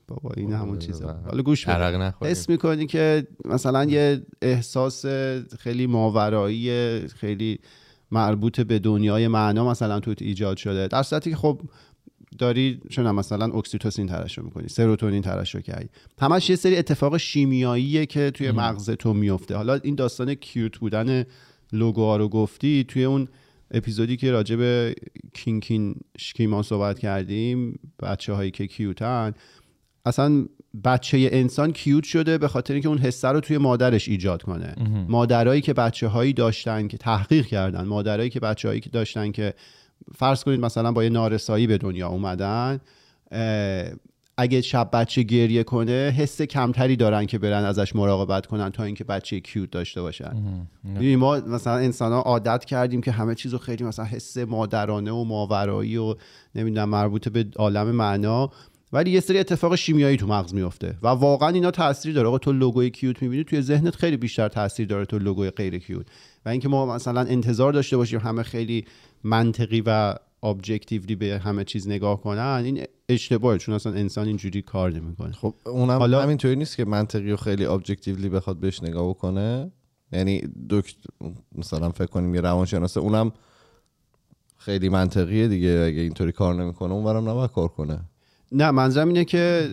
بابا 0.07 0.31
این 0.37 0.53
همون 0.53 0.79
بابا، 0.79 0.99
بابا. 0.99 1.29
حالا 1.29 1.43
گوش 1.43 1.65
بده. 1.65 2.13
حس 2.21 2.49
می‌کنی 2.49 2.87
که 2.87 3.27
مثلا 3.45 3.85
یه 3.85 4.21
احساس 4.41 5.05
خیلی 5.59 5.87
ماورایی 5.87 6.99
خیلی 7.07 7.59
مربوط 8.11 8.61
به 8.61 8.79
دنیای 8.79 9.27
معنا 9.27 9.69
مثلا 9.69 9.99
توت 9.99 10.21
ایجاد 10.21 10.57
شده. 10.57 10.87
در 10.87 11.03
صورتی 11.03 11.29
که 11.29 11.35
خب 11.35 11.61
داری 12.37 12.79
چون 12.89 13.11
مثلا 13.11 13.45
اکسیتوسین 13.45 14.07
ترشح 14.07 14.41
می‌کنی 14.41 14.67
سروتونین 14.67 15.21
ترشح 15.21 15.59
کردی 15.59 15.89
همش 16.19 16.49
یه 16.49 16.55
سری 16.55 16.77
اتفاق 16.77 17.17
شیمیاییه 17.17 18.05
که 18.05 18.31
توی 18.31 18.51
مغز 18.51 18.89
تو 18.89 19.13
میفته 19.13 19.55
حالا 19.55 19.73
این 19.73 19.95
داستان 19.95 20.33
کیوت 20.33 20.77
بودن 20.77 21.25
لوگوها 21.73 22.17
رو 22.17 22.29
گفتی 22.29 22.85
توی 22.87 23.03
اون 23.03 23.27
اپیزودی 23.71 24.17
که 24.17 24.31
راجع 24.31 24.55
به 24.55 24.95
کینکین 25.33 25.95
شکیما 26.17 26.61
صحبت 26.61 26.99
کردیم 26.99 27.79
بچه 28.03 28.33
هایی 28.33 28.51
که 28.51 28.67
کیوتن 28.67 29.33
اصلا 30.05 30.45
بچه 30.83 31.29
انسان 31.31 31.71
کیوت 31.71 32.03
شده 32.03 32.37
به 32.37 32.47
خاطر 32.47 32.73
اینکه 32.73 32.89
اون 32.89 32.97
حسه 32.97 33.27
رو 33.27 33.39
توی 33.39 33.57
مادرش 33.57 34.09
ایجاد 34.09 34.41
کنه. 34.41 34.75
مادرایی 35.07 35.61
که 35.61 35.73
بچه 35.73 36.07
هایی 36.07 36.33
داشتن 36.33 36.87
که 36.87 36.97
تحقیق 36.97 37.45
کردن 37.45 37.83
مادرایی 37.83 38.29
که 38.29 38.39
بچه 38.39 38.67
هایی 38.67 38.79
که 38.79 38.89
داشتن 38.89 39.31
که 39.31 39.53
فرض 40.15 40.43
کنید 40.43 40.59
مثلا 40.59 40.91
با 40.91 41.03
یه 41.03 41.09
نارسایی 41.09 41.67
به 41.67 41.77
دنیا 41.77 42.07
اومدن 42.07 42.79
اگه 44.37 44.61
شب 44.61 44.89
بچه 44.93 45.23
گریه 45.23 45.63
کنه 45.63 46.13
حس 46.17 46.41
کمتری 46.41 46.95
دارن 46.95 47.25
که 47.25 47.37
برن 47.37 47.63
ازش 47.63 47.95
مراقبت 47.95 48.45
کنن 48.45 48.69
تا 48.69 48.83
اینکه 48.83 49.03
بچه 49.03 49.39
کیوت 49.39 49.71
داشته 49.71 50.01
باشن. 50.01 50.35
می‌دونی 50.83 51.15
ما 51.15 51.39
مثلا 51.39 51.77
انسان 51.77 52.11
ها 52.11 52.21
عادت 52.21 52.65
کردیم 52.65 53.01
که 53.01 53.11
همه 53.11 53.35
چیز 53.35 53.53
رو 53.53 53.57
خیلی 53.57 53.83
مثلا 53.83 54.05
حس 54.05 54.37
مادرانه 54.37 55.11
و 55.11 55.23
ماورایی 55.23 55.97
و 55.97 56.15
نمی‌دونم 56.55 56.89
مربوط 56.89 57.29
به 57.29 57.45
عالم 57.55 57.91
معنا 57.91 58.51
ولی 58.93 59.11
یه 59.11 59.19
سری 59.19 59.39
اتفاق 59.39 59.75
شیمیایی 59.75 60.17
تو 60.17 60.27
مغز 60.27 60.53
میفته 60.53 60.95
و 61.01 61.07
واقعا 61.07 61.49
اینا 61.49 61.71
تاثیر 61.71 62.13
داره. 62.13 62.27
آقا 62.27 62.37
تو 62.37 62.51
لوگوی 62.51 62.89
cute 62.89 63.21
می‌بینی 63.21 63.43
توی 63.43 63.61
ذهنت 63.61 63.95
خیلی 63.95 64.17
بیشتر 64.17 64.47
تاثیر 64.47 64.87
داره 64.87 65.05
تو 65.05 65.19
لوگوی 65.19 65.49
غیر 65.49 65.79
cute. 65.79 66.05
و 66.45 66.49
اینکه 66.49 66.69
ما 66.69 66.95
مثلا 66.95 67.21
انتظار 67.21 67.73
داشته 67.73 67.97
باشیم 67.97 68.19
همه 68.19 68.43
خیلی 68.43 68.85
منطقی 69.23 69.83
و 69.85 70.15
objectively 70.43 71.15
به 71.15 71.39
همه 71.43 71.63
چیز 71.63 71.87
نگاه 71.87 72.21
کنن 72.21 72.61
این 72.65 72.83
اشتباهه 73.09 73.57
چون 73.57 73.75
اصلا 73.75 73.93
انسان 73.93 74.27
اینجوری 74.27 74.61
کار 74.61 74.91
نمی‌کنه. 74.91 75.31
خب 75.31 75.53
اونم 75.65 75.99
حالا- 75.99 76.21
همینطوری 76.23 76.55
نیست 76.55 76.75
که 76.77 76.85
منطقی 76.85 77.31
و 77.31 77.37
خیلی 77.37 77.65
objectively 77.65 78.29
بخواد 78.29 78.57
بهش 78.57 78.83
نگاه 78.83 79.09
بکنه؟ 79.09 79.71
یعنی 80.11 80.41
دکتر 80.69 80.95
مثلا 81.55 81.89
فکر 81.89 82.05
کنیم 82.05 82.35
یه 82.35 82.41
روانشناسه 82.41 82.99
اونم 82.99 83.31
خیلی 84.57 84.89
منطقیه 84.89 85.47
دیگه 85.47 85.83
اگه 85.87 86.01
اینطوری 86.01 86.31
کار 86.31 86.55
نمی‌کنه 86.55 86.93
اونورم 86.93 87.29
نباید 87.29 87.51
کار 87.51 87.67
کنه. 87.67 87.99
نه 88.51 88.71
منظرم 88.71 89.07
اینه 89.07 89.25
که 89.25 89.69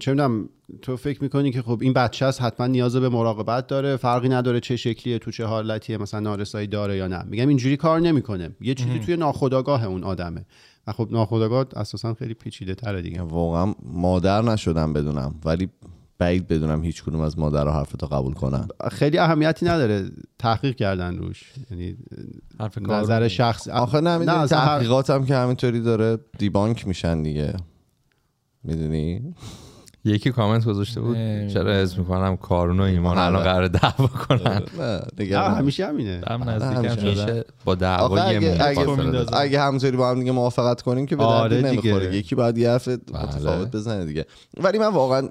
چه 0.00 0.10
می‌دونم 0.10 0.48
تو 0.82 0.96
فکر 0.96 1.22
می‌کنی 1.22 1.52
که 1.52 1.62
خب 1.62 1.78
این 1.82 1.92
بچه 1.92 2.26
هست 2.26 2.42
حتما 2.42 2.66
نیاز 2.66 2.96
به 2.96 3.08
مراقبت 3.08 3.66
داره 3.66 3.96
فرقی 3.96 4.28
نداره 4.28 4.60
چه 4.60 4.76
شکلیه 4.76 5.18
تو 5.18 5.30
چه 5.30 5.44
حالتیه 5.44 5.98
مثلا 5.98 6.20
نارسایی 6.20 6.66
داره 6.66 6.96
یا 6.96 7.06
نه. 7.06 7.22
میگم 7.22 7.48
اینجوری 7.48 7.76
کار 7.76 8.00
نمی‌کنه. 8.00 8.50
یه 8.60 8.74
چیزی 8.74 8.98
توی 8.98 9.16
ناخودآگاه 9.16 9.84
اون 9.84 10.04
آدمه. 10.04 10.46
و 10.86 10.92
خب 10.92 11.08
ناخودآگاه 11.10 11.66
اساسا 11.76 12.14
خیلی 12.14 12.34
پیچیده 12.34 12.74
تره 12.74 13.02
دیگه. 13.02 13.22
واقعا 13.22 13.74
مادر 13.82 14.42
نشدم 14.42 14.92
بدونم 14.92 15.34
ولی 15.44 15.68
بعید 16.18 16.48
بدونم 16.48 16.84
هیچ 16.84 17.04
کدوم 17.04 17.20
از 17.20 17.38
مادرها 17.38 17.72
حرفتو 17.72 18.06
قبول 18.06 18.34
کنن. 18.34 18.68
خیلی 18.90 19.18
اهمیتی 19.18 19.66
نداره 19.66 20.10
تحقیق 20.38 20.74
کردن 20.74 21.16
روش. 21.18 21.52
یعنی 21.70 21.96
حرف 22.60 22.78
نظر 22.78 23.28
شخصی 23.28 23.70
آخه 23.70 24.00
نه 24.00 24.10
هر- 24.10 24.46
تحقیقات 24.46 25.10
هم 25.10 25.26
که 25.26 25.36
همینطوری 25.36 25.80
داره 25.80 26.18
دیبانک 26.38 26.86
میشن 26.88 27.22
دیگه. 27.22 27.56
می‌دونی؟ 28.64 29.34
یکی 30.08 30.30
کامنت 30.30 30.64
گذاشته 30.64 31.00
بود. 31.00 31.16
چرا 31.48 31.72
حس 31.72 31.98
می‌کنم 31.98 32.36
کارون 32.36 32.80
و 32.80 32.82
ایمان 32.82 33.18
الان 33.18 33.36
آره. 33.36 33.44
قرار 33.44 33.68
دعوا 33.68 34.06
کنن 34.06 34.62
نه 34.78 35.00
نگران 35.18 35.54
همیشه 35.54 35.86
همینه 35.86 36.20
هم. 36.26 36.58
شدن 36.58 37.08
میشه 37.08 37.44
با 37.64 37.74
دعوا 37.74 38.18
اگه, 38.18 38.58
اگه. 38.60 39.36
اگه 39.36 39.60
همونطوری 39.60 39.96
با 39.96 40.10
هم 40.10 40.18
دیگه 40.18 40.32
موافقت 40.32 40.82
کنیم 40.82 41.06
که 41.06 41.16
به 41.16 41.24
آره 41.24 41.56
دیگه. 41.56 41.70
نمی‌خوره 41.70 42.16
یکی 42.16 42.34
باید 42.34 42.58
یه 42.58 42.70
حرف 42.70 42.88
بله. 42.88 42.98
متفاوت 43.22 43.70
بزنه 43.70 44.04
دیگه 44.04 44.26
ولی 44.56 44.78
من 44.78 44.86
واقعا 44.86 45.28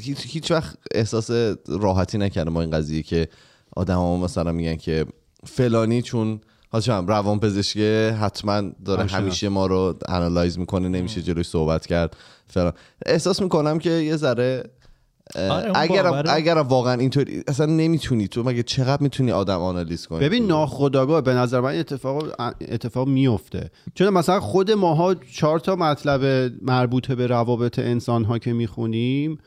هیچ, 0.00 0.18
هیچ 0.26 0.50
وقت 0.50 0.76
احساس 0.94 1.30
راحتی 1.68 2.18
نکردم 2.18 2.54
با 2.54 2.60
این 2.60 2.70
قضیه 2.70 3.02
که 3.02 3.28
آدم 3.76 4.00
مثلا 4.00 4.52
میگن 4.52 4.76
که 4.76 5.06
فلانی 5.44 6.02
چون 6.02 6.40
حالا 6.70 7.00
روان 7.00 7.40
پزشکی 7.40 8.06
حتما 8.06 8.62
داره. 8.84 9.04
همیشه 9.04 9.48
ما 9.48 9.66
رو 9.66 9.94
انالایز 10.08 10.58
می‌کنه 10.58 10.88
نمیشه 10.88 11.22
جلوی 11.22 11.42
صحبت 11.42 11.86
کرد 11.86 12.16
فلان 12.46 12.72
احساس 13.06 13.42
می‌کنم 13.42 13.78
که 13.78 13.90
یه 13.90 14.16
ذره 14.16 14.70
اه، 15.34 15.50
آره، 15.50 16.28
اگرم 16.28 16.68
واقعا 16.68 16.94
اینطوری 16.94 17.42
اصلا 17.48 17.66
نمی‌تونی 17.66 18.28
تو 18.28 18.42
مگه 18.42 18.62
چقدر 18.62 19.02
می‌تونی 19.02 19.32
آدم 19.32 19.60
آنالیز 19.60 20.06
کنی 20.06 20.20
ببین 20.20 20.42
تو؟ 20.42 20.48
ناخداگاه 20.48 21.20
به 21.20 21.34
نظر 21.34 21.60
من 21.60 21.78
اتفاق 21.78 22.24
اتفاق 22.60 23.08
میفته 23.08 23.70
چون 23.94 24.10
مثلا 24.10 24.40
خود 24.40 24.70
ماها 24.70 25.14
چهار 25.14 25.58
تا 25.58 25.76
مطلب 25.76 26.52
مربوط 26.62 27.12
به 27.12 27.26
روابط 27.26 27.78
انسان 27.78 28.24
ها 28.24 28.38
که 28.38 28.52
می‌خونیم 28.52 29.38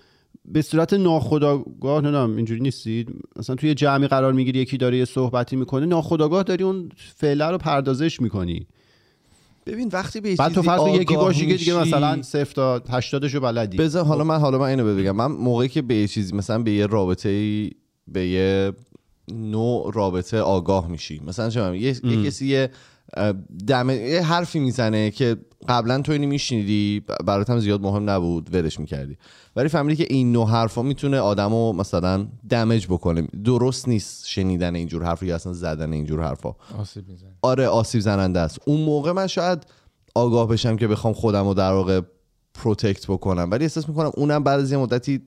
به 0.54 0.62
صورت 0.62 0.94
ناخداگاه 0.94 2.02
نمی‌دونم 2.02 2.36
اینجوری 2.36 2.62
نیستید 2.62 3.10
مثلا 3.36 3.56
توی 3.56 3.74
جمعی 3.74 4.08
قرار 4.08 4.34
می‌گیری 4.34 4.60
یکی 4.60 4.78
داره 4.78 4.98
یه 4.98 5.06
صحبتی 5.06 5.56
می‌کنه 5.56 5.86
ناخداگاه 5.86 6.44
داری 6.44 6.64
اون 6.64 6.90
فعله 7.16 7.46
رو 7.46 7.58
پردازش 7.58 8.22
می‌کنی. 8.22 8.68
ببین 9.66 9.90
وقتی 9.94 10.22
به 10.22 10.36
بعد 10.36 10.54
تو 10.54 10.62
فرض 10.62 10.82
یکی 10.88 11.16
باشی 11.16 11.48
که 11.48 11.58
دیگه 11.58 11.74
مثلا 11.74 12.22
صفر 12.22 12.54
تا 12.54 12.82
80 12.90 13.28
شو 13.28 13.40
بلدی. 13.40 13.78
بذار 13.78 14.06
حالا 14.06 14.24
من 14.24 14.40
حالا 14.40 14.58
من 14.58 14.68
اینو 14.68 14.96
بگم. 14.96 15.12
من 15.12 15.32
موقعی 15.32 15.70
که 15.70 15.82
به 15.82 15.96
یه 15.96 16.08
چیزی 16.08 16.36
مثلا 16.36 16.64
به 16.64 16.72
یه 16.72 16.86
رابطه 16.86 17.70
به 18.08 18.28
یه 18.28 18.72
نوع 19.32 19.92
رابطه 19.94 20.40
آگاه 20.40 20.88
میشی. 20.88 21.22
مثلا 21.28 21.50
چه 21.50 21.78
یه, 21.78 22.06
یه 22.06 22.24
کسی 22.24 22.68
دم 23.68 23.90
یه 23.90 24.22
حرفی 24.22 24.60
می‌زنه 24.60 25.12
که 25.12 25.38
قبلا 25.67 26.02
تو 26.02 26.12
اینو 26.12 26.28
میشنیدی 26.28 27.04
برات 27.26 27.50
هم 27.50 27.60
زیاد 27.60 27.82
مهم 27.82 28.10
نبود 28.10 28.56
ولش 28.56 28.80
می‌کردی. 28.80 29.17
ولی 29.56 29.69
فهمیدی 29.69 30.06
که 30.06 30.13
این 30.13 30.32
نوع 30.32 30.50
حرفا 30.50 30.82
می‌تونه 30.82 31.19
آدمو 31.19 31.74
مثلا 31.74 32.28
damage 32.50 32.88
بکنه. 32.88 33.28
درست 33.43 33.88
نیست 33.88 34.28
شنیدن 34.28 34.76
اینجور 34.76 35.04
حرفا 35.04 35.26
یا 35.26 35.36
اصلا 35.36 35.54
زدن 35.54 35.93
اینجور 35.93 36.24
حرفا. 36.24 36.56
آسیب 36.80 37.10
می‌زنه. 37.10 37.30
آره 37.41 37.67
آسیب 37.67 38.02
زننده 38.02 38.39
است. 38.39 38.60
اون 38.65 38.82
موقع 38.82 39.12
من 39.12 39.28
شاید 39.28 39.65
آگاه 40.15 40.47
بشم 40.47 40.76
که 40.76 40.88
بخوام 40.88 41.13
خودم 41.13 41.47
رو 41.47 41.54
در 41.54 41.71
واقع 41.71 42.02
protect 42.54 43.08
بکنم. 43.08 43.47
ولی 43.52 43.63
احساس 43.63 43.89
می‌کنم 43.89 44.12
اونم 44.17 44.43
بعد 44.43 44.60
از 44.60 44.71
یه 44.71 44.78
مدتی 44.78 45.21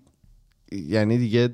یعنی 0.73 1.19
دیگه 1.19 1.51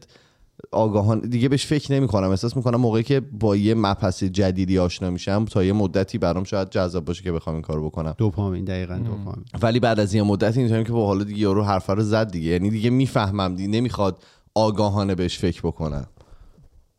آگاهانه 0.72 1.20
دیگه 1.20 1.48
بهش 1.48 1.66
فکر 1.66 1.92
نمی 1.92 2.08
کنم 2.08 2.30
احساس 2.30 2.56
می‌کنم 2.56 2.80
موقعی 2.80 3.02
که 3.02 3.20
با 3.20 3.56
یه 3.56 3.74
مبحث 3.74 4.24
جدیدی 4.24 4.78
آشنا 4.78 5.10
میشم 5.10 5.44
تا 5.44 5.64
یه 5.64 5.72
مدتی 5.72 6.18
برام 6.18 6.44
شاید 6.44 6.70
جذاب 6.70 7.04
باشه 7.04 7.22
که 7.22 7.32
بخوام 7.32 7.56
این 7.56 7.62
کارو 7.62 7.86
بکنم. 7.86 8.14
دوپامین 8.18 8.64
دقیقاً 8.64 8.96
دوپامین. 8.96 9.44
ولی 9.62 9.80
بعد 9.80 10.00
از 10.00 10.14
یه 10.14 10.22
مدتی 10.22 10.60
اینطوریم 10.60 10.84
که 10.84 10.92
با 10.92 11.06
حالا 11.06 11.24
دیگه 11.24 11.40
یارو 11.40 11.62
حرف 11.62 11.90
رو 11.90 12.02
زد 12.02 12.30
دیگه. 12.30 12.50
یعنی 12.50 12.70
دیگه 12.70 12.90
می‌فهمم 12.90 13.56
دیگه 13.56 13.68
نمی‌خواد 13.68 14.22
آگاهانه 14.54 15.14
بهش 15.14 15.38
فکر 15.38 15.60
بکنم. 15.60 16.06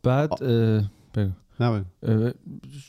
بعد 0.02 0.30
بگو. 1.14 1.30
نه 1.60 1.84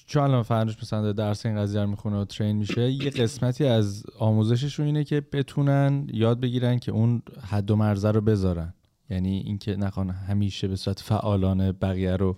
چون 0.06 0.24
الان 0.24 0.44
فرنوش 0.44 0.78
مثلا 0.82 1.02
داره 1.02 1.14
درس 1.14 1.46
این 1.46 1.58
قضیه 1.58 1.82
رو 1.82 1.88
می‌خونه 1.88 2.22
و 2.22 2.26
ترین 2.26 2.56
میشه 2.56 2.92
یه 2.92 3.10
قسمتی 3.10 3.66
از 3.66 4.04
آموزششون 4.20 4.86
اینه 4.86 5.04
که 5.04 5.22
بتونن 5.32 6.08
یاد 6.14 6.40
بگیرن 6.40 6.80
که 6.80 6.92
اون 6.92 7.22
حد 7.50 7.72
و 7.72 7.76
مرزه 7.76 8.12
رو 8.12 8.22
بذارن. 8.22 8.74
یعنی 9.14 9.38
اینکه 9.38 9.76
نخوان 9.76 10.10
همیشه 10.10 10.68
به 10.68 10.76
صورت 10.76 11.00
فعالانه 11.00 11.72
بقیه 11.72 12.16
رو 12.16 12.38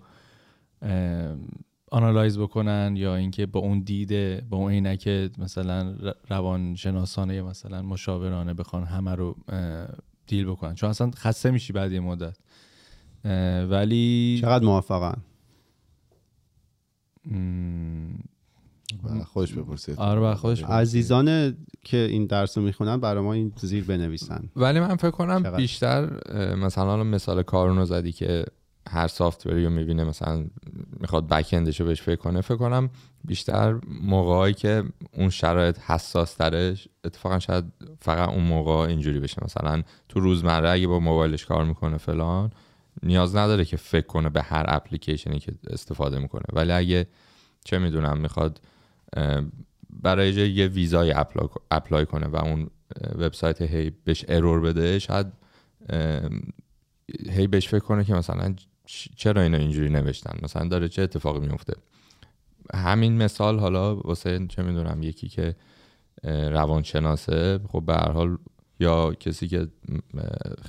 آنالایز 1.91 2.39
بکنن 2.39 2.93
یا 2.97 3.15
اینکه 3.15 3.45
با 3.45 3.59
اون 3.59 3.79
دیده 3.79 4.45
با 4.49 4.57
اون 4.57 4.71
عینک 4.71 5.07
مثلا 5.37 5.95
روانشناسانه 6.29 7.35
یا 7.35 7.45
مثلا 7.45 7.81
مشاورانه 7.81 8.53
بخوان 8.53 8.83
همه 8.83 9.15
رو 9.15 9.35
دیل 10.27 10.45
بکنن. 10.45 10.75
چون 10.75 10.89
اصلا 10.89 11.11
خسته 11.15 11.51
میشی 11.51 11.73
بعد 11.73 11.91
یه 11.91 11.99
مدت. 11.99 12.37
ولی 13.69 14.37
چقدر 14.41 14.65
موافقن 14.65 15.21
و 17.31 18.34
خودش 19.25 19.53
بپرسید 19.53 19.99
آره 19.99 20.35
خودش 20.35 20.63
عزیزان 20.63 21.57
که 21.83 21.97
این 21.97 22.25
درس 22.25 22.57
رو 22.57 22.63
می‌خونن 22.63 22.99
برای 22.99 23.23
ما 23.23 23.33
این 23.33 23.53
زیر 23.57 23.83
بنویسن. 23.83 24.49
ولی 24.55 24.79
من 24.79 24.95
فکر 24.95 25.11
کنم 25.11 25.43
چقدر؟ 25.43 25.57
بیشتر 25.57 26.09
مثلا 26.55 26.85
حالا 26.85 27.03
مثال 27.03 27.43
کارون 27.43 27.77
رو 27.77 27.85
زدی 27.85 28.11
که 28.11 28.45
هر 28.89 29.07
سافتوری 29.07 29.65
رو 29.65 29.69
می‌بینه 29.69 30.03
مثلا 30.03 30.45
می‌خواد 30.99 31.27
بک 31.27 31.49
اندش 31.53 31.79
رو 31.79 31.85
بهش 31.85 32.01
فکر 32.01 32.15
کنه 32.15 32.41
فکر 32.41 32.57
کنم 32.57 32.89
بیشتر 33.23 33.79
موقعی 34.01 34.53
که 34.53 34.83
اون 35.13 35.29
شرایط 35.29 35.79
حساس 35.79 36.33
ترش 36.33 36.87
اتفاقا 37.05 37.39
شاید 37.39 37.65
فقط 37.99 38.29
اون 38.29 38.43
موقع 38.43 38.71
اینجوری 38.71 39.19
بشه. 39.19 39.37
مثلا 39.45 39.83
تو 40.09 40.19
روزمره 40.19 40.69
اگه 40.69 40.87
با 40.87 40.99
موبایلش 40.99 41.45
کار 41.45 41.65
می‌کنه 41.65 41.97
فلان 41.97 42.51
نیاز 43.03 43.35
نداره 43.35 43.65
که 43.65 43.77
فکر 43.77 44.07
کنه 44.07 44.29
به 44.29 44.41
هر 44.41 44.65
اپلیکیشنی 44.67 45.39
که 45.39 45.51
استفاده 45.69 46.19
می‌کنه. 46.19 46.43
ولی 46.53 46.71
اگه 46.71 47.07
چه 47.63 47.79
می‌دونم 47.79 48.17
می‌خواد 48.17 48.61
برای 49.89 50.33
جای 50.33 50.51
یه 50.51 50.67
ویزای 50.67 51.13
appl- 51.13 51.61
apply 51.71 52.05
کنه 52.05 52.27
و 52.27 52.35
اون 52.35 52.69
وبسایت 53.15 53.61
هی 53.61 53.91
بهش 54.03 54.25
error 54.27 54.61
بده 54.61 54.99
شاید 54.99 55.27
هی 57.29 57.47
بهش 57.47 57.67
فکر 57.67 57.79
کنه 57.79 58.03
که 58.03 58.13
مثلا 58.13 58.55
چرا 59.15 59.41
اینا 59.41 59.57
اینجوری 59.57 59.89
نوشتن؟ 59.89 60.39
مثلا 60.43 60.67
داره 60.67 60.89
چه 60.89 61.01
اتفاقی 61.01 61.39
میفته؟ 61.39 61.73
همین 62.73 63.17
مثال 63.17 63.59
حالا 63.59 63.95
واسه 63.95 64.47
چه 64.47 64.63
می‌دونم 64.63 65.03
یکی 65.03 65.27
که 65.29 65.55
روانشناسه 66.23 67.59
خب 67.67 67.83
به 67.85 67.93
هر 67.93 68.11
حال 68.11 68.37
یا 68.79 69.13
کسی 69.13 69.47
که 69.47 69.67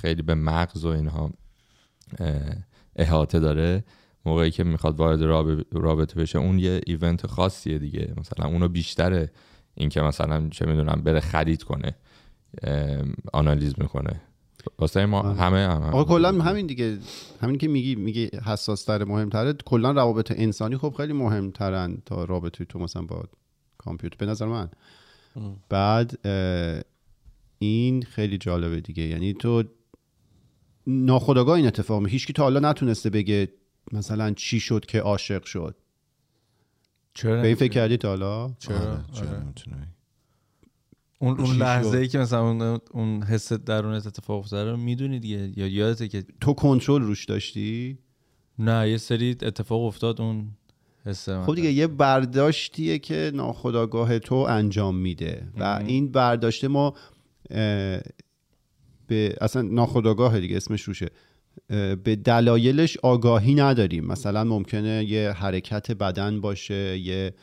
خیلی 0.01 0.21
به 0.21 0.35
مغز 0.35 0.85
و 0.85 0.87
اینها 0.87 1.31
احاطه 2.95 3.39
داره 3.39 3.83
موقعی 4.27 4.51
که 4.51 4.63
می‌خواد 4.63 4.95
وارد 4.95 5.21
راب- 5.21 5.65
رابطه 5.71 6.21
بشه 6.21 6.39
اون 6.39 6.59
یه 6.59 6.81
ایونت 6.85 7.27
خاصیه 7.27 7.77
دیگه. 7.79 8.13
مثلا 8.17 8.47
اونو 8.47 8.67
بیشتره 8.67 9.31
این 9.75 9.89
که 9.89 10.01
مثلا 10.01 10.49
چه 10.49 10.65
می‌دونم 10.65 11.01
بره 11.03 11.19
خرید 11.19 11.63
کنه 11.63 11.95
آنالیز 13.33 13.73
می‌کنه. 13.77 14.21
واسه 14.79 15.05
ما 15.05 15.19
آره. 15.19 15.39
همه 15.39 15.57
هم 15.57 15.81
آقا 15.81 16.03
کلا 16.03 16.31
همین 16.41 16.67
دیگه. 16.67 16.97
همین 17.41 17.57
که 17.57 17.67
میگی 17.67 17.95
میگی 17.95 18.29
حساس 18.45 18.83
تره 18.83 19.05
مهمتره 19.05 19.53
کلا 19.53 19.91
روابط 19.91 20.31
انسانی 20.35 20.77
خب 20.77 20.93
خیلی 20.97 21.13
مهمترن 21.13 21.97
تا 22.05 22.23
رابطه 22.23 22.65
تو 22.65 22.79
مثلا 22.79 23.01
با 23.01 23.23
کامپیوتر. 23.77 24.17
به 24.19 24.25
نظر 24.25 24.45
من. 24.45 24.69
بعد 25.69 26.27
اه، 26.27 26.81
این 27.59 28.03
خیلی 28.03 28.37
جالبه 28.37 28.81
دیگه. 28.81 29.03
یعنی 29.03 29.33
تو 29.33 29.63
ناخداگاه 30.87 31.55
این 31.55 31.67
اتفاق 31.67 32.01
می 32.01 32.09
هیچ 32.09 32.27
کی 32.27 32.33
تا 32.33 32.43
حالا 32.43 32.59
نتونسته 32.59 33.09
بگه 33.09 33.47
مثلا 33.91 34.31
چی 34.31 34.59
شد 34.59 34.85
که 34.85 34.99
عاشق 34.99 35.43
شد؟ 35.43 35.75
چرا 37.13 37.41
به 37.41 37.47
این 37.47 37.55
فکر 37.55 37.73
کردی 37.73 37.97
تا 37.97 38.07
حالا؟ 38.07 38.53
چرا؟ 38.59 38.77
آره، 38.77 39.03
چرا 39.13 39.27
آره. 39.27 39.39
نمی‌تونی؟ 39.39 39.77
اون 41.19 41.39
اون 41.39 41.55
لحظه؟ 41.55 41.97
ای 41.97 42.07
که 42.07 42.17
مثلا 42.17 42.49
اون 42.49 42.79
اون 42.91 43.23
حس 43.23 43.53
درونت 43.53 44.07
اتفاق 44.07 44.39
افتاده 44.39 44.71
رو 44.71 44.77
می‌دونی 44.77 45.19
دیگه 45.19 45.59
یا 45.59 45.67
یادته 45.67 46.07
که 46.07 46.25
تو 46.41 46.53
کنترل 46.53 47.01
روش 47.01 47.25
داشتی؟ 47.25 47.97
نه 48.59 48.89
یه 48.89 48.97
سری 48.97 49.31
اتفاق 49.31 49.81
افتاد 49.81 50.21
اون 50.21 50.51
حس 51.05 51.29
خب 51.29 51.55
دیگه 51.55 51.71
یه 51.71 51.87
برداشتیه 51.87 52.99
که 52.99 53.31
ناخداگاه 53.33 54.19
تو 54.19 54.35
انجام 54.35 54.95
میده 54.95 55.47
و 55.57 55.63
این 55.87 56.11
برداشته 56.11 56.67
ما 56.67 56.93
به 59.07 59.35
اصلا 59.41 59.61
ناخداگاه 59.61 60.39
دیگه 60.39 60.57
اسمش 60.57 60.81
روشه. 60.81 61.09
به 62.03 62.15
دلایلش 62.15 62.97
آگاهی 62.97 63.55
نداریم. 63.55 64.05
مثلا 64.05 64.43
ممکنه 64.43 65.05
یه 65.05 65.31
حرکت 65.31 65.91
بدن 65.91 66.41
باشه 66.41 66.97
یه 66.99 67.33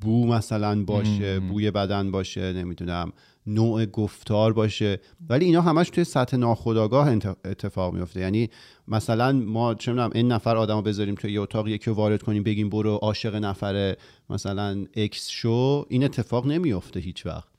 بو 0.00 0.26
مثلا 0.26 0.84
باشه 0.84 1.40
بوی 1.40 1.70
بدن 1.70 2.10
باشه 2.10 2.52
نمی‌دونم 2.52 3.12
نوع 3.46 3.86
گفتار 3.86 4.52
باشه. 4.52 5.00
ولی 5.28 5.44
اینا 5.44 5.60
همش 5.60 5.90
توی 5.90 6.04
سطح 6.04 6.36
ناخودآگاه 6.36 7.08
اتفاق 7.44 7.94
میفته 7.94 8.20
یعنی 8.20 8.50
مثلا 8.88 9.32
ما 9.32 9.74
چه 9.74 9.92
می‌دونم 9.92 10.10
این 10.14 10.32
نفر 10.32 10.56
آدمو 10.56 10.82
بذاریم 10.82 11.14
توی 11.14 11.32
یه 11.32 11.40
اتاق 11.40 11.68
یکی 11.68 11.90
رو 11.90 11.96
وارد 11.96 12.22
کنیم 12.22 12.42
بگیم 12.42 12.68
برو 12.68 12.96
عاشق 12.96 13.34
نفر 13.34 13.96
مثلا 14.30 14.84
x 14.96 15.28
شو 15.28 15.86
این 15.88 16.04
اتفاق 16.04 16.46
نمیفته 16.46 17.00
هیچ 17.00 17.26
وقت 17.26 17.49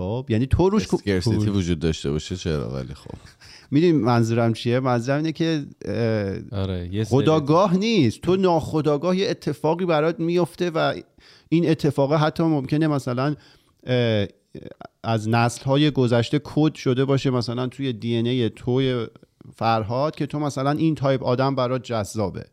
خب 0.00 0.26
یعنی 0.28 0.46
تو 0.46 0.68
روش 0.68 0.94
scarcity 0.94 1.50
وجود 1.50 1.78
داشته 1.78 2.10
باشه 2.10 2.36
چرا؟ 2.36 2.70
ولی 2.70 2.94
خب. 2.94 3.10
می‌دونی 3.70 3.92
منظورم 3.92 4.52
چیه؟ 4.52 4.80
منظورم 4.80 5.16
اینه 5.16 5.32
که 5.32 5.66
آره 6.52 7.04
خودآگاه 7.04 7.76
نیست. 7.76 8.20
تو 8.20 8.36
ناخودآگاه 8.36 9.16
یه 9.16 9.30
اتفاقی 9.30 9.86
برات 9.86 10.20
میفته 10.20 10.70
و 10.70 10.94
این 11.48 11.70
اتفاق 11.70 12.12
حتی 12.12 12.42
ممکنه 12.42 12.86
مثلا 12.86 13.36
از 15.02 15.28
نسل 15.28 15.64
های 15.64 15.90
گذشته 15.90 16.40
کد 16.44 16.74
شده 16.74 17.04
باشه 17.04 17.30
مثلا 17.30 17.66
توی 17.66 17.92
DNA 17.92 18.50
توی 18.50 19.06
فرهاد 19.56 20.16
که 20.16 20.26
تو 20.26 20.38
مثلا 20.38 20.70
این 20.70 20.94
تایپ 20.94 21.22
آدم 21.24 21.54
برات 21.54 21.82
جذابه. 21.82 22.44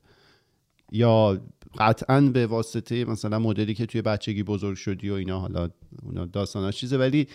یا 0.92 1.42
قطعا 1.78 2.22
به 2.22 2.48
واسطه 2.48 3.06
مثلا 3.06 3.40
مدلی 3.40 3.74
که 3.74 3.86
توی 3.86 4.02
بچگی 4.02 4.44
بزرگ 4.44 4.78
شدی 4.78 5.10
و 5.10 5.14
اینا 5.14 5.40
حالا 5.40 5.70
اونا 6.04 6.26
داستاناش 6.26 6.78
چیزه 6.78 6.98
ولی 6.98 7.28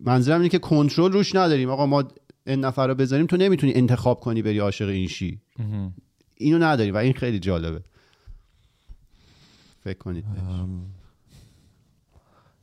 منظورم 0.00 0.38
اینه 0.38 0.48
که 0.48 0.58
کنترل 0.58 1.12
روش 1.12 1.34
نداریم 1.34 1.70
آقا 1.70 1.86
ما 1.86 2.04
این 2.46 2.64
نفر 2.64 2.86
رو 2.86 2.94
بذاریم 2.94 3.26
تو 3.26 3.36
نمی‌تونی 3.36 3.72
انتخاب 3.74 4.20
کنی 4.20 4.42
بری 4.42 4.58
عاشق 4.58 4.88
این 4.88 5.08
شی. 5.08 5.40
اینو 6.36 6.58
نداری 6.58 6.90
و 6.90 6.96
این 6.96 7.12
خیلی 7.12 7.38
جالبه 7.38 7.80
فکر 9.84 9.98
کنید. 9.98 10.24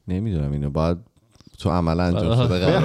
نمی‌دونم 0.07 0.51
اینو 0.51 0.70
باید 0.70 0.97
تو 1.57 1.70
عمل 1.70 1.99
انجام. 1.99 2.47
شده 2.47 2.80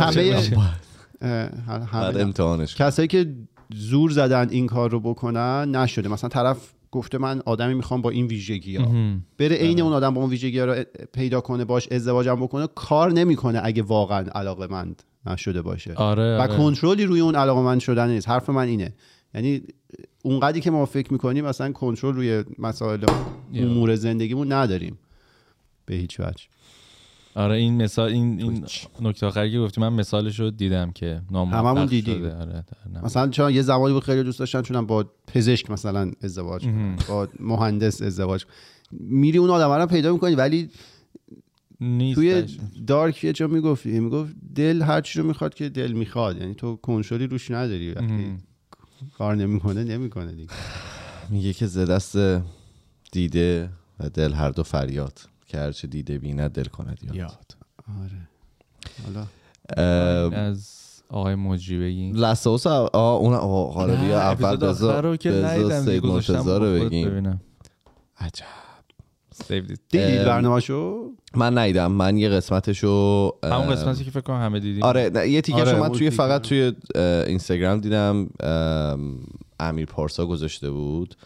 همه 1.65 2.21
امتحانش. 2.21 2.77
کسایی 2.77 3.09
که 3.09 3.35
زور 3.75 4.11
زدن 4.11 4.49
این 4.51 4.67
کار 4.67 4.91
رو 4.91 5.01
بکنن 5.01 5.77
نشده 5.77 6.09
مثلا 6.09 6.29
طرف 6.29 6.73
گفته 6.91 7.19
من 7.19 7.43
آدمی 7.47 7.75
می‌خوام 7.75 8.03
با 8.03 8.11
این 8.11 8.27
ویژگی 8.27 8.77
ها. 8.77 9.15
بره 9.39 9.57
عین 9.57 9.81
اون 9.81 9.93
آدم 9.93 10.15
با 10.15 10.21
اون 10.21 10.31
ویژگی 10.31 10.59
ها 10.59 10.65
رو 10.65 10.85
پیدا 11.13 11.41
کنه 11.41 11.65
باش 11.65 11.89
ازدواجم 11.93 12.37
بکنه 12.37 12.69
کار 12.75 13.13
نمی‌کنه 13.13 13.61
اگه 13.63 13.83
واقعا 13.83 14.25
علاقه 14.35 14.67
مند 14.67 15.03
نشده 15.27 15.63
باشه. 15.63 15.95
آره 15.95 16.39
و 16.39 16.41
آره. 16.41 16.57
کنترلی 16.57 17.05
روی 17.05 17.21
اون 17.21 17.35
علاقه 17.35 17.61
مند 17.61 17.81
شدن 17.81 18.11
نیست. 18.11 18.29
حرف 18.29 18.51
من 18.51 18.67
اینه. 18.67 18.95
یعنی 19.35 19.63
اونقدری 20.23 20.61
که 20.61 20.71
ما 20.71 20.87
فکر 20.87 21.13
می‌کنیم 21.13 21.45
مثلا 21.45 21.73
کنترل 21.73 22.15
روی 22.15 22.45
مسائل 22.59 23.05
امور 23.55 23.95
زندگیمون 23.95 24.53
نداریم. 24.53 24.99
به 25.87 25.95
هیچ 25.95 26.21
وجه. 26.21 26.45
آره 27.39 27.55
این 27.55 27.83
مثال 27.83 28.09
این 28.11 28.41
این 28.43 28.65
نکته 29.01 29.27
آخری 29.27 29.53
که 29.53 29.59
گفتی 29.59 29.81
من 29.81 29.93
مثالش 29.93 30.41
رو 30.41 30.51
دیدم 30.51 30.91
که 30.91 31.23
هممون 31.33 31.87
شده. 31.87 31.87
دیدیم. 31.87 32.25
آره 32.25 32.53
در 32.53 32.93
نم- 32.95 33.05
مثلا 33.05 33.29
چون 33.29 33.55
یه 33.55 33.63
زمانی 33.63 33.95
بود 33.95 34.05
خیلی 34.05 34.23
دوست 34.23 34.39
داشتن 34.39 34.63
چونم 34.63 34.87
با 34.87 35.07
پزشک 35.27 35.71
مثلا 35.71 36.13
ازدواج 36.23 36.69
با 37.09 37.29
مهندس 37.41 38.03
ازدواج. 38.03 38.45
میری 38.91 39.39
اون 39.39 39.51
آدم 39.51 39.71
رو 39.71 39.87
پیدا 39.87 40.13
می‌کنی 40.13 40.35
ولی 40.35 40.71
نیست 41.81 42.15
توی 42.15 42.45
دارک 42.87 43.25
یه 43.25 43.33
جا 43.33 43.47
می‌گفتی 43.47 44.01
می‌گفت 44.01 44.35
دل 44.55 44.83
هر 44.83 45.01
چی 45.01 45.19
رو 45.21 45.27
می‌خواد 45.27 45.55
که 45.55 45.69
دل 45.69 45.93
می‌خواد. 45.93 46.41
یعنی 46.41 46.55
تو 46.55 46.77
کنترلی 46.77 47.27
روش 47.27 47.51
نداری. 47.51 47.93
وقتی 47.93 48.37
کار 49.19 49.37
نمی‌کنه 49.37 49.85
نمی‌کنه 49.85 50.33
دیگه. 50.33 50.53
میگه 51.31 51.53
که 51.53 51.67
ز 51.67 51.79
دست 51.79 52.17
دیده 53.13 53.71
و 54.01 54.09
دل 54.09 54.33
هر 54.33 54.51
دو 54.51 54.63
فریاد. 54.63 55.21
که 55.49 55.59
هرچه 55.59 55.89
دیده 55.89 56.19
بیند 56.19 56.51
دل 56.51 56.65
کند 56.65 56.99
یاد. 57.03 57.17
یاد. 57.17 57.57
آره. 58.05 58.29
حالا 59.05 59.27
از 60.31 60.79
آقای 61.09 61.35
مجری 61.35 61.81
بگیم 61.81 62.17
لساوس 62.17 62.67
آه 62.67 63.17
اون 63.17 63.35
آه 63.35 63.77
آره 63.77 63.97
بیا 63.97 64.21
اول 64.21 64.57
بذار 64.57 65.03
رو 65.03 65.17
که 65.17 65.31
دیگه 65.31 65.81
سید 65.81 66.07
مرتضی 66.07 66.51
رو 66.51 66.85
بگیم. 66.85 67.09
ببینم. 67.11 67.41
عجب. 68.19 68.45
دیدید 69.91 70.19
ام، 70.19 70.25
برنامه‌شو؟ 70.25 71.11
من 71.35 71.59
ندیدم. 71.59 71.93
من 71.93 72.17
یه 72.17 72.29
قسمتشو 72.29 73.33
همون 73.45 73.67
قسمتی 73.67 74.05
که 74.05 74.11
فکر 74.11 74.21
کنم 74.21 74.41
همه 74.43 74.61
دیدیم. 74.61 74.83
آره 74.83 75.11
نه، 75.15 75.29
یه 75.29 75.41
تیکش 75.41 75.61
آره، 75.61 75.73
رو 75.73 75.81
من 75.81 75.89
توی 75.89 75.99
تیکه. 75.99 76.11
فقط 76.11 76.43
توی 76.43 76.73
اینستاگرام 77.27 77.81
دیدم. 77.81 78.29
ام، 78.41 79.19
امیر 79.61 79.87
پارسا 79.87 80.27
گذاشته 80.27 80.71
بود. 80.71 81.17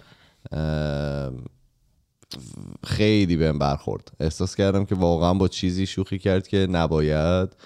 خیلی 2.84 3.36
بهم 3.36 3.58
برخورد. 3.58 4.12
احساس 4.20 4.56
کردم 4.56 4.84
که 4.84 4.94
واقعا 4.94 5.34
با 5.34 5.48
چیزی 5.48 5.86
شوخی 5.86 6.18
کرد 6.18 6.48
که 6.48 6.66
نباید. 6.70 7.56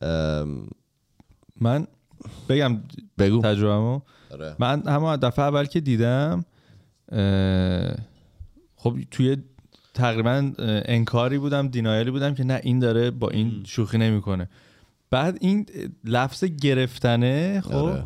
ام، 0.00 0.68
من 1.60 1.86
بگم 2.48 2.82
بگو. 3.18 3.42
تجربهمو. 3.42 4.00
آره. 4.32 4.56
من 4.58 4.82
همون 4.86 5.16
دفعه 5.16 5.44
اول 5.44 5.64
که 5.64 5.80
دیدم 5.80 6.44
خب 8.76 8.96
توی 9.10 9.36
تقریبا 9.94 10.52
انکاری 10.58 11.38
بودم 11.38 11.68
دینایلی 11.68 12.10
بودم 12.10 12.34
که 12.34 12.44
نه 12.44 12.60
این 12.62 12.78
داره 12.78 13.10
با 13.10 13.28
این 13.28 13.62
شوخی 13.66 13.98
نمی‌کنه. 13.98 14.48
بعد 15.10 15.38
این 15.40 15.66
لفظ 16.04 16.44
گرفتنه 16.44 17.60
خب 17.60 17.74
آره. 17.74 18.04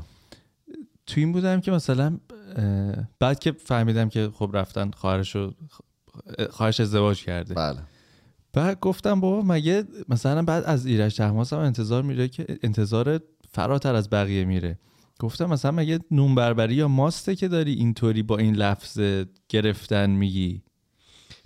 تو 1.07 1.21
این 1.21 1.33
بودم 1.33 1.61
که 1.61 1.71
مثلا 1.71 2.19
بعد 3.19 3.39
که 3.39 3.53
فهمیدم 3.53 4.09
که 4.09 4.31
خب 4.35 4.51
رفتن 4.55 4.91
خواهرشو 4.91 5.55
خواهرش 6.51 6.81
ازدواج 6.81 7.25
کرده. 7.25 7.55
بله. 7.55 7.79
بعد 8.53 8.81
گفتم 8.81 9.21
بابا 9.21 9.43
مگه 9.43 9.85
مثلا 10.09 10.43
بعد 10.43 10.65
از 10.65 10.87
ایرج 10.87 11.17
تحماس 11.17 11.53
هم 11.53 11.59
انتظار 11.59 12.03
میره 12.03 12.29
که 12.29 12.47
انتظار 12.63 13.21
فراتر 13.51 13.95
از 13.95 14.11
بقیه 14.11 14.45
میره. 14.45 14.79
گفتم 15.19 15.47
مثلا 15.47 15.71
مگه 15.71 15.99
نون 16.11 16.35
بربری 16.35 16.75
یا 16.75 16.89
ماسته 16.89 17.37
که 17.37 17.49
داری 17.49 17.73
اینطوری 17.73 18.23
با 18.23 18.39
این 18.39 18.55
لفظ 18.55 19.01
گرفتن 19.49 20.11
میگی؟ 20.11 20.63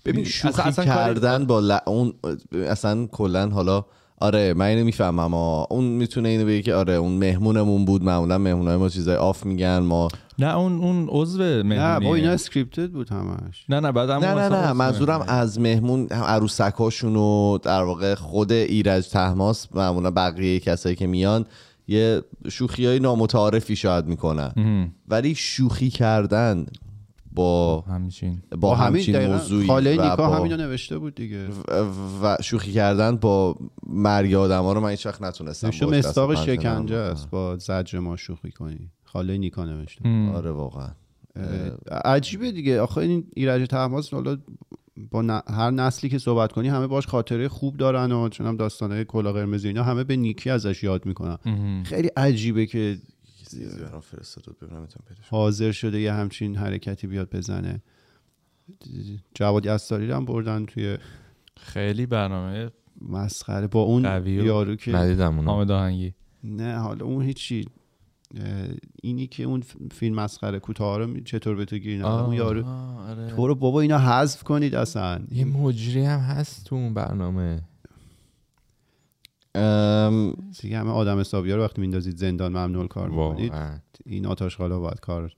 ببین 0.05 0.25
شوخی 0.25 0.63
اصلا 0.63 0.85
کردن 0.85 1.47
با 1.47 1.61
ل... 1.61 1.79
اون 1.87 2.15
اصلا 2.53 3.07
کلا 3.07 3.49
حالا 3.49 3.85
آره 4.19 4.55
من 4.55 4.67
اینو 4.67 4.85
می‌فهمم 4.85 5.19
اما 5.19 5.67
اون 5.71 5.85
می‌تونه 5.85 6.29
اینو 6.29 6.47
بگه 6.47 6.63
که 6.63 6.75
آره 6.75 6.95
اون 6.95 7.13
مهمونمون 7.13 7.85
بود 7.85 8.03
معمولا 8.03 8.39
مهمونای 8.39 8.77
ما 8.77 8.89
چیزای 8.89 9.17
off 9.17 9.47
میگن 9.47 9.79
ما 9.79 10.09
نه 10.39 10.57
اون 10.57 10.73
اون 10.79 11.07
عضو 11.11 11.39
نه 11.43 11.63
مهمونیه 11.63 12.09
با 12.09 12.15
اینا 12.15 12.31
scripted 12.31 12.91
بود 12.91 13.09
همش. 13.11 13.65
نه 13.69 13.81
نه 13.81 13.93
بعد 13.93 14.11
نه 14.11 14.35
نه 14.35 14.49
نه 14.49 14.73
منظورم 14.73 15.25
از 15.29 15.61
مهمون 15.61 16.09
هم 16.13 16.23
عروسکاشون 16.23 17.17
و 17.17 17.59
در 17.59 17.83
واقع 17.83 18.15
خود 18.15 18.53
ایرج 18.53 19.09
طهماسب 19.09 19.69
معمولا 19.75 20.11
بقیه 20.11 20.61
کسایی 20.61 20.97
که 20.97 21.07
میان 21.07 21.45
یه 21.89 22.23
شوخی 22.49 22.87
های 22.87 23.01
نامتعارفی 23.01 23.77
شاید 23.77 24.07
می‌کنن. 24.07 24.53
ولی 25.09 25.35
شوخی 25.35 25.91
کردن 25.91 26.67
با 27.33 27.81
همچین. 27.81 28.43
با, 28.61 28.75
همچین 28.75 29.27
موضوعی 29.27 29.67
خاله 29.67 29.91
نیکا 29.91 30.17
با- 30.17 30.37
همینو 30.37 30.57
نوشته 30.57 30.99
بود 30.99 31.15
دیگه. 31.15 31.47
و 32.23 32.37
شوخی 32.43 32.73
کردن 32.73 33.17
با 33.17 33.57
مرگ 33.87 34.35
آدم 34.35 34.63
ها 34.63 34.73
رو 34.73 34.81
من 34.81 34.91
هیچ 34.91 35.07
وقت 35.07 35.23
نتونستم 35.23 35.67
نوشته 35.67 35.87
مستاق 35.87 36.35
شکنجه 36.35 36.97
است 36.97 37.31
با 37.31 37.57
زجر 37.57 37.99
ما 37.99 38.17
شوخی 38.17 38.51
کنی 38.51 38.91
خاله 39.07 39.39
نیکا 39.39 39.65
نوشته. 39.65 40.09
آره 40.35 40.51
واقعا. 40.51 40.89
عجیبه 42.05 42.53
دیگه. 42.53 42.81
آخه 42.81 42.99
این 42.99 43.27
ایرج 43.37 43.69
تحماس 43.69 44.15
حالا 44.15 44.39
با 45.11 45.23
ن- 45.23 45.43
هر 45.49 45.71
نسلی 45.71 46.11
که 46.11 46.19
صحبت 46.19 46.53
کنی 46.53 46.69
همه 46.69 46.87
باش 46.87 47.07
خاطره 47.07 47.49
خوب 47.49 47.77
دارن 47.77 48.13
و 48.13 48.29
چون 48.29 48.47
هم 48.47 48.57
داستانه 48.57 49.05
کلا 49.05 49.33
قرمز 49.33 49.65
اینا 49.65 49.83
همه 49.83 50.05
به 50.05 50.17
نیکی 50.17 50.51
ازش 50.51 50.83
یاد 50.83 51.07
می‌کنن. 51.07 51.39
خیلی 51.83 52.09
عجیبه 52.17 52.67
که 52.67 52.99
حاضر 55.31 55.73
شده 55.73 56.01
یه 56.01 56.13
همچین 56.13 56.57
حرکتی 56.57 57.07
بیاد 57.07 57.31
بزنه. 57.37 57.83
جواد 59.35 59.67
یستاری 59.67 60.11
هم 60.11 60.25
بردن 60.25 60.67
توی 60.67 60.99
خیلی 61.57 62.07
برنامه 62.07 62.71
مسخره 63.01 63.67
با 63.67 63.81
اون 63.81 64.05
یارو 64.45 64.77
که 64.77 64.93
ندیدم 64.93 65.37
اونو. 65.37 65.51
حامد 65.51 65.71
آهنگی. 65.71 66.15
نه 66.45 66.79
حالا 66.79 67.05
اون 67.07 67.23
هیچی. 67.25 67.69
اینی 69.03 69.27
که 69.27 69.43
اون 69.43 69.63
فیلم 69.93 70.15
مسخره 70.15 70.59
کوتاه 70.59 70.99
رو 70.99 71.21
چطور 71.21 71.57
به 71.57 71.65
تو 71.65 71.79
گیر؟ 71.79 72.07
اون 72.07 72.35
یارو 72.35 72.65
آره. 72.67 73.29
تو 73.29 73.47
رو 73.47 73.55
بابا 73.55 73.81
اینا 73.81 73.99
حذف 73.99 74.43
کنید 74.43 74.75
اصلا. 74.75 75.21
یه 75.31 75.45
مجری 75.45 76.05
هم 76.05 76.21
هست 76.21 76.65
تو 76.65 76.77
اون 76.77 76.95
برنامه. 76.95 77.63
ام، 79.55 80.33
دیگه 80.61 80.79
همه 80.79 80.91
آدم 80.91 81.21
حسابی 81.21 81.53
رو 81.53 81.63
وقتی 81.63 81.81
میندازید 81.81 82.17
زندان 82.17 82.53
ممنوع 82.53 82.89
کار 82.89 83.09
می‌کنید. 83.09 83.53
این 84.07 84.27
آتاش 84.27 84.57
حالا 84.57 84.81
باید 84.81 85.01
کار 85.01 85.33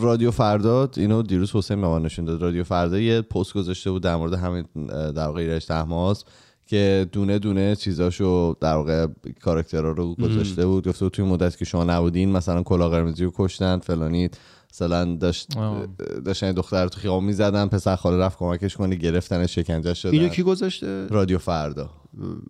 رادیو 0.00 0.30
فردا 0.30 0.90
اینو 0.96 1.22
دیروز 1.22 1.52
حسین 1.52 1.80
به 1.80 1.88
من 1.88 2.02
نشون 2.02 2.24
داد. 2.24 2.42
رادیو 2.42 2.64
فردا 2.64 2.98
یه 2.98 3.22
پست 3.22 3.54
گذاشته 3.54 3.90
بود 3.90 4.02
در 4.02 4.16
مورد 4.16 4.32
همین 4.32 4.64
در 4.86 5.26
واقع 5.26 5.40
ایرج 5.40 5.66
تحماس. 5.66 6.24
که 6.72 7.06
دونه 7.12 7.38
دونه 7.38 7.76
چیزاشو 7.76 8.56
در 8.60 8.74
واقع 8.74 9.06
کاراکترها 9.40 9.90
رو 9.90 10.14
گذاشته 10.14 10.66
بود. 10.66 10.88
گفته 10.88 11.04
بود 11.04 11.12
توی 11.12 11.24
مدت 11.24 11.56
که 11.56 11.64
شما 11.64 11.84
نبودین 11.84 12.32
مثلا 12.32 12.62
کلا 12.62 12.88
قرمزی 12.88 13.24
رو 13.24 13.32
کشتن 13.34 13.78
فلانی 13.78 14.28
مثلا 14.72 15.14
داشت 15.14 15.56
آه. 15.56 15.86
داشتن 16.24 16.52
دختر 16.52 16.88
تو 16.88 17.00
خیابون 17.00 17.24
می‌زدن 17.24 17.66
پسر 17.66 17.96
خاله 17.96 18.16
رفت 18.16 18.38
کمکش 18.38 18.76
کنه 18.76 18.96
گرفتن 18.96 19.46
شکنجه 19.46 19.94
شدن. 19.94 20.12
اینو 20.12 20.28
کی 20.28 20.42
گذاشته؟ 20.42 21.06
رادیو 21.06 21.38
فردا. 21.38 21.90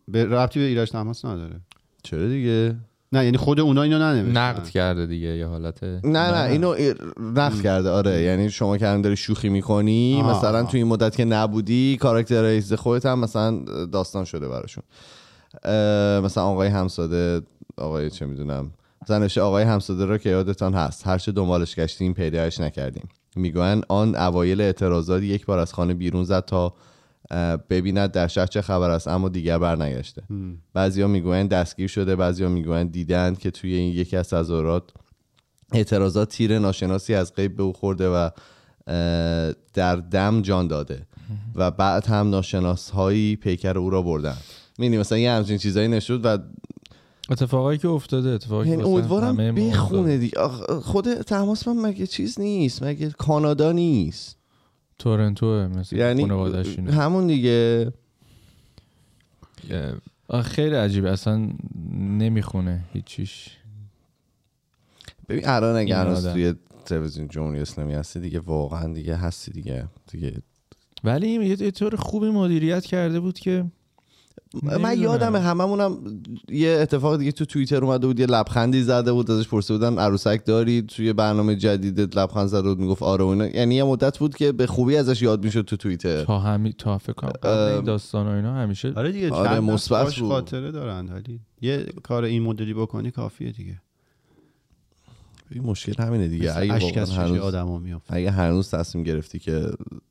به 0.09 0.25
ربطی 0.25 0.61
به 0.61 0.67
ایرج 0.67 0.91
تماس 0.91 1.25
نداره. 1.25 1.61
چرا 2.03 2.29
دیگه؟ 2.29 2.77
نه 3.13 3.25
یعنی 3.25 3.37
خود 3.37 3.61
اونا 3.61 3.83
اینو 3.83 3.99
ننوشتن. 3.99 4.39
نقد 4.39 4.69
کرده 4.69 5.07
دیگه 5.07 5.29
یه 5.29 5.47
حالت. 5.47 5.83
نه 5.83 6.01
نه 6.05 6.51
اینو 6.51 6.69
ای- 6.69 6.95
نقد 7.35 7.63
کرده 7.63 7.91
آره. 7.91 8.23
یعنی 8.23 8.51
شما 8.51 8.79
که 8.79 8.85
داری 8.85 9.17
شوخی 9.17 9.49
می‌کنی 9.49 10.21
آها، 10.21 10.39
مثلا. 10.39 10.63
تو 10.63 10.77
این 10.77 10.87
مدت 10.87 11.17
که 11.17 11.25
نبودی 11.25 11.97
کاراکتر 12.01 12.43
رئیس 12.43 12.73
خودت 12.73 13.07
هم 13.07 13.19
مثلا 13.19 13.59
داستان 13.93 14.25
شده 14.25 14.49
براشون. 14.49 14.85
مثلا 16.25 16.45
آقای 16.45 16.69
همساده 16.69 17.41
آقای 17.77 18.11
چه 18.11 18.27
می‌دونم 18.27 18.71
نوشته 19.11 19.41
آقای 19.41 19.65
همساده 19.65 20.05
را 20.05 20.19
که 20.19 20.31
یادتان 20.31 20.75
هست. 20.75 21.07
هرچه 21.07 21.33
دنبالش 21.33 21.75
گشتیم 21.75 22.15
پیدایش 22.15 22.61
نکردیم. 22.61 23.09
می‌گویند 23.37 23.85
آن 23.89 24.17
اوایل 24.17 24.61
اعتراضات 24.61 25.23
یک 25.23 25.47
بار 25.47 25.59
از 25.59 25.73
خانه 25.75 25.95
بیرون 25.95 26.25
زد 26.25 26.45
تا 26.45 26.75
ببیند 27.71 28.13
در 28.13 28.27
شهر 28.27 28.47
چه 28.47 28.63
خبر 28.63 28.91
است 28.91 29.09
اما 29.09 29.29
دیگر 29.29 29.59
برنگشته 29.59 30.23
بعضیا 30.75 31.09
می‌گویند 31.09 31.49
دستگیر 31.49 31.89
شده 31.89 32.17
بعضیا 32.17 32.49
می‌گویند 32.49 32.93
دیدند 32.93 33.39
که 33.39 33.51
توی 33.51 33.75
این 33.75 33.93
یکی 33.93 34.17
از 34.17 34.29
تظاهرات 34.29 34.83
اعتراضات 35.73 36.29
تیر 36.29 36.59
ناشناسی 36.59 37.15
از 37.15 37.35
قیب 37.35 37.57
به 37.57 37.63
او 37.63 37.73
خورده 37.73 38.09
و 38.09 38.31
در 39.75 39.97
دم 39.97 40.43
جان 40.43 40.67
داده 40.67 41.07
و 41.55 41.71
بعد 41.71 42.07
هم 42.07 42.31
ناشناس 42.31 42.91
هایی 42.91 43.37
پیکر 43.37 43.79
او 43.79 43.91
را 43.91 44.03
بردن 44.03 44.37
می‌دونی 44.79 44.99
مثلا 44.99 45.19
یه 45.19 45.31
همچین 45.31 45.59
چیزایی 45.59 45.89
نشد 45.89 46.21
و 46.25 46.39
اتفاقایی 47.31 47.79
که 47.79 47.89
افتاده 47.89 48.29
اتفاقی 48.29 48.69
یعنی 48.69 48.83
امیدوارم 48.83 49.37
بخونه. 49.37 50.19
دیگه. 50.19 50.49
خود 50.83 51.15
تماس 51.15 51.69
من 51.69 51.77
مگه 51.77 52.07
چیز 52.07 52.41
نیست؟ 52.41 52.83
مگه 52.83 53.11
کانادا 53.11 53.73
نیست؟ 53.73 54.37
تورنتو 55.03 55.69
مثل 55.69 55.97
یعنی. 55.97 56.23
همون 56.91 57.27
دیگه 57.27 57.93
خیلی 60.45 60.75
عجیبه 60.75 61.11
اصلا 61.11 61.49
نمی‌خونه 61.99 62.85
هیچیش 62.93 63.59
ببین 65.29 65.49
الان 65.49 65.77
اگه 65.77 65.97
هنوز 65.97 66.27
آدم. 66.27 66.35
توی 66.35 66.55
تلویزیون 66.85 67.29
جمهوری 67.29 67.61
اسلامی 67.61 67.95
هستی 67.95 68.21
دیگه 68.21 68.41
واقعا 68.41 68.93
دیگه 68.93 69.17
هستی 69.17 69.51
دیگه 69.51 69.89
دیگه 70.11 70.43
ولی 71.05 71.29
یه 71.29 71.71
طور 71.71 71.97
خوبی 71.97 72.31
مدیریت 72.31 72.85
کرده 72.85 73.21
بود 73.21 73.39
که 73.39 73.65
من. 74.63 74.99
یادمه 74.99 75.39
هممونم 75.39 75.99
یه 76.49 76.79
اتفاق 76.83 77.19
دیگه 77.19 77.33
تو 77.33 77.45
توییتر 77.45 77.85
اومده 77.85 78.07
بود 78.07 78.21
یه 78.21 78.27
لبخندی 78.27 78.83
زده 78.83 79.13
بود 79.13 79.31
ازش 79.31 79.49
پرسیده 79.49 79.79
بودن 79.79 79.99
عروسک 79.99 80.45
داری؟ 80.45 80.83
توی 80.83 81.13
برنامه 81.13 81.57
جدیدت 81.57 82.17
لبخند 82.17 82.47
زده 82.47 82.69
بود 82.69 82.79
می‌گفت 82.79 83.03
آره 83.03 83.25
و 83.25 83.27
اینا. 83.27 83.47
یعنی 83.47 83.75
یه 83.75 83.85
مدت 83.85 84.19
بود 84.19 84.37
که 84.37 84.53
به 84.53 84.67
خوبی 84.67 84.97
ازش 84.97 85.23
یاد 85.23 85.45
می‌شد 85.45 85.63
تو 85.63 85.77
توییتر. 85.77 86.25
تا 86.25 86.39
همی 86.39 86.73
تا 86.73 86.99
فکر 86.99 87.27
ام. 87.43 87.75
این 87.75 87.85
داستان 87.85 88.27
و 88.27 88.31
اینا 88.31 88.55
همیشه 88.55 88.93
آره 88.97 89.13
دیگه 89.13 89.31
آره، 89.31 89.61
مثبت. 89.61 90.09
خاطره 90.09 90.71
دارن 90.71 91.09
ولی 91.13 91.41
یه 91.61 91.87
کار 92.03 92.25
این 92.25 92.43
مدلی 92.43 92.75
بکنی 92.75 93.11
کافیه 93.11 93.53
دیگه. 93.53 93.81
این 95.51 95.63
مشکل 95.65 96.03
همینه 96.03 96.29
دیگه. 96.29 96.59
اگه 96.59 97.07
هنوز 97.07 97.39
آدما 97.39 97.79
میافته. 97.79 98.15
اگه 98.17 98.31
هنوز 98.31 98.71
تصمیم 98.71 99.05
گرفتی 99.05 99.39
که 99.39 99.67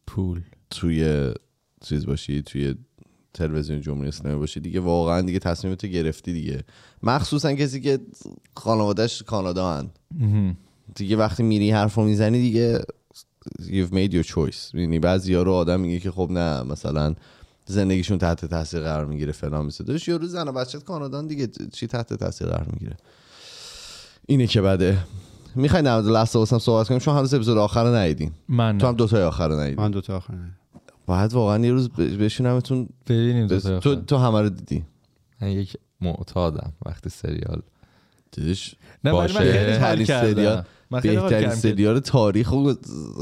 پول. 0.07 0.41
توی 0.69 1.31
چیز 1.83 2.05
باشی 2.05 2.41
توی 2.41 2.75
تلویزیون 3.33 3.81
جمهوری 3.81 4.07
اسلامی 4.07 4.39
باشی 4.39 4.59
دیگه. 4.59 4.79
واقعا 4.79 5.21
دیگه 5.21 5.39
تصمیمتو 5.39 5.87
گرفتی 5.87 6.33
دیگه. 6.33 6.63
مخصوصا 7.03 7.53
کسی 7.53 7.81
که 7.81 7.99
خانوادهش 8.57 9.23
کانادا 9.23 9.73
هن. 9.73 9.89
دیگه 10.95 11.17
وقتی 11.17 11.43
میری 11.43 11.71
حرف 11.71 11.95
رو 11.95 12.03
می‌زنی 12.03 12.41
دیگه 12.41 12.81
you've 13.59 13.91
made 13.91 14.13
your 14.13 14.27
choice. 14.27 14.73
یعنی 14.75 14.99
بعضی 14.99 15.35
رو 15.35 15.53
آدم 15.53 15.79
میگه 15.79 15.99
که 15.99 16.11
خب 16.11 16.27
نه 16.31 16.63
مثلا 16.63 17.15
زندگیشون 17.65 18.17
تحت 18.17 18.45
تاثیر 18.45 18.79
قرار 18.79 19.05
می‌گیره 19.05 19.31
فلان 19.31 19.65
میشه 19.65 19.83
داشت 19.83 20.07
یه 20.07 20.17
روز 20.17 20.31
زن 20.31 20.47
و 20.47 20.51
بچت 20.51 20.83
کانادان 20.83 21.27
دیگه. 21.27 21.47
چی 21.73 21.87
تحت 21.87 22.13
تاثیر 22.13 22.47
قرار 22.47 22.67
می‌گیره؟ 22.73 22.97
اینه 24.25 24.47
که 24.47 24.61
بده 24.61 24.97
می‌خوای 25.55 25.81
در 25.81 26.01
مورد 26.01 26.07
لست 26.07 26.35
هم 26.35 26.59
صحبت 26.59 26.87
کنیم؟ 26.87 26.99
چون 26.99 27.15
هنوز 27.15 27.33
اپیزود 27.33 27.57
آخر 27.57 27.83
رو 27.83 27.95
ندیدین. 27.95 28.31
من 28.49 28.77
تو 28.77 28.85
هم 28.85 28.91
نه. 28.91 28.97
دوتای 28.97 29.23
آخر 29.23 29.47
رو 29.47 29.59
ندیدی 29.59 29.81
من 29.81 29.91
دوتا 29.91 30.17
آخر 30.17 30.33
نه. 30.33 30.57
باید 31.05 31.33
واقعا 31.33 31.65
یه 31.65 31.71
روز 31.71 31.89
ب- 31.89 32.23
بشونمتون 32.23 32.89
ببینیم 33.07 33.47
بس- 33.47 33.63
تو. 33.63 33.95
تو 33.95 34.17
همه 34.17 34.41
رو 34.41 34.49
دیدی؟ 34.49 34.83
من 35.41 35.47
یک 35.47 35.77
معتادم 36.01 36.73
وقتی 36.85 37.09
سریال 37.09 37.61
دیدش 38.31 38.75
نه 39.03 39.11
من 39.11 39.17
باشه. 39.17 39.33
خیلی 39.79 40.05
کردم. 40.05 40.33
سریال- 40.33 40.65
من 40.91 40.99
خیلی 40.99 41.15
بهترین 41.17 41.49
سریال 41.49 41.99
تاریخ 41.99 42.49
رو 42.49 42.73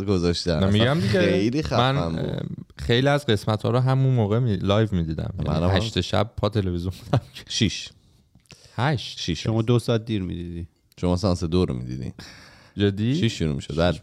گذاشتن. 0.07 0.71
میگم 0.71 0.93
دیگه. 0.93 1.07
خیلی 1.07 1.63
خفن 1.63 1.91
من 1.91 2.39
خیلی 2.77 3.07
از 3.07 3.25
قسمت 3.25 3.63
ها 3.63 3.69
رو 3.69 3.79
همون 3.79 4.13
موقع 4.13 4.39
می... 4.39 4.55
live 4.57 4.87
می‌دیدم. 4.91 5.33
یعنی 5.47 5.65
هم. 5.65 5.69
هشت 5.69 6.01
شب 6.01 6.31
پا 6.37 6.49
تلویزیون 6.49 6.93
بودم 7.05 7.23
شیش. 7.47 7.89
هشت. 8.75 9.19
شیش. 9.19 9.43
شما 9.43 9.61
دو 9.61 9.79
ساعت 9.79 10.05
دیر 10.05 10.21
می‌دیدی. 10.21 10.67
شما 11.01 11.15
سانس 11.15 11.43
دو 11.43 11.65
رو 11.65 11.73
می‌دیدی. 11.73 12.13
جدی؟ 12.79 13.15
شیش 13.15 13.39
شروع 13.39 13.55
می‌شد 13.55 13.77
بله. 13.77 13.99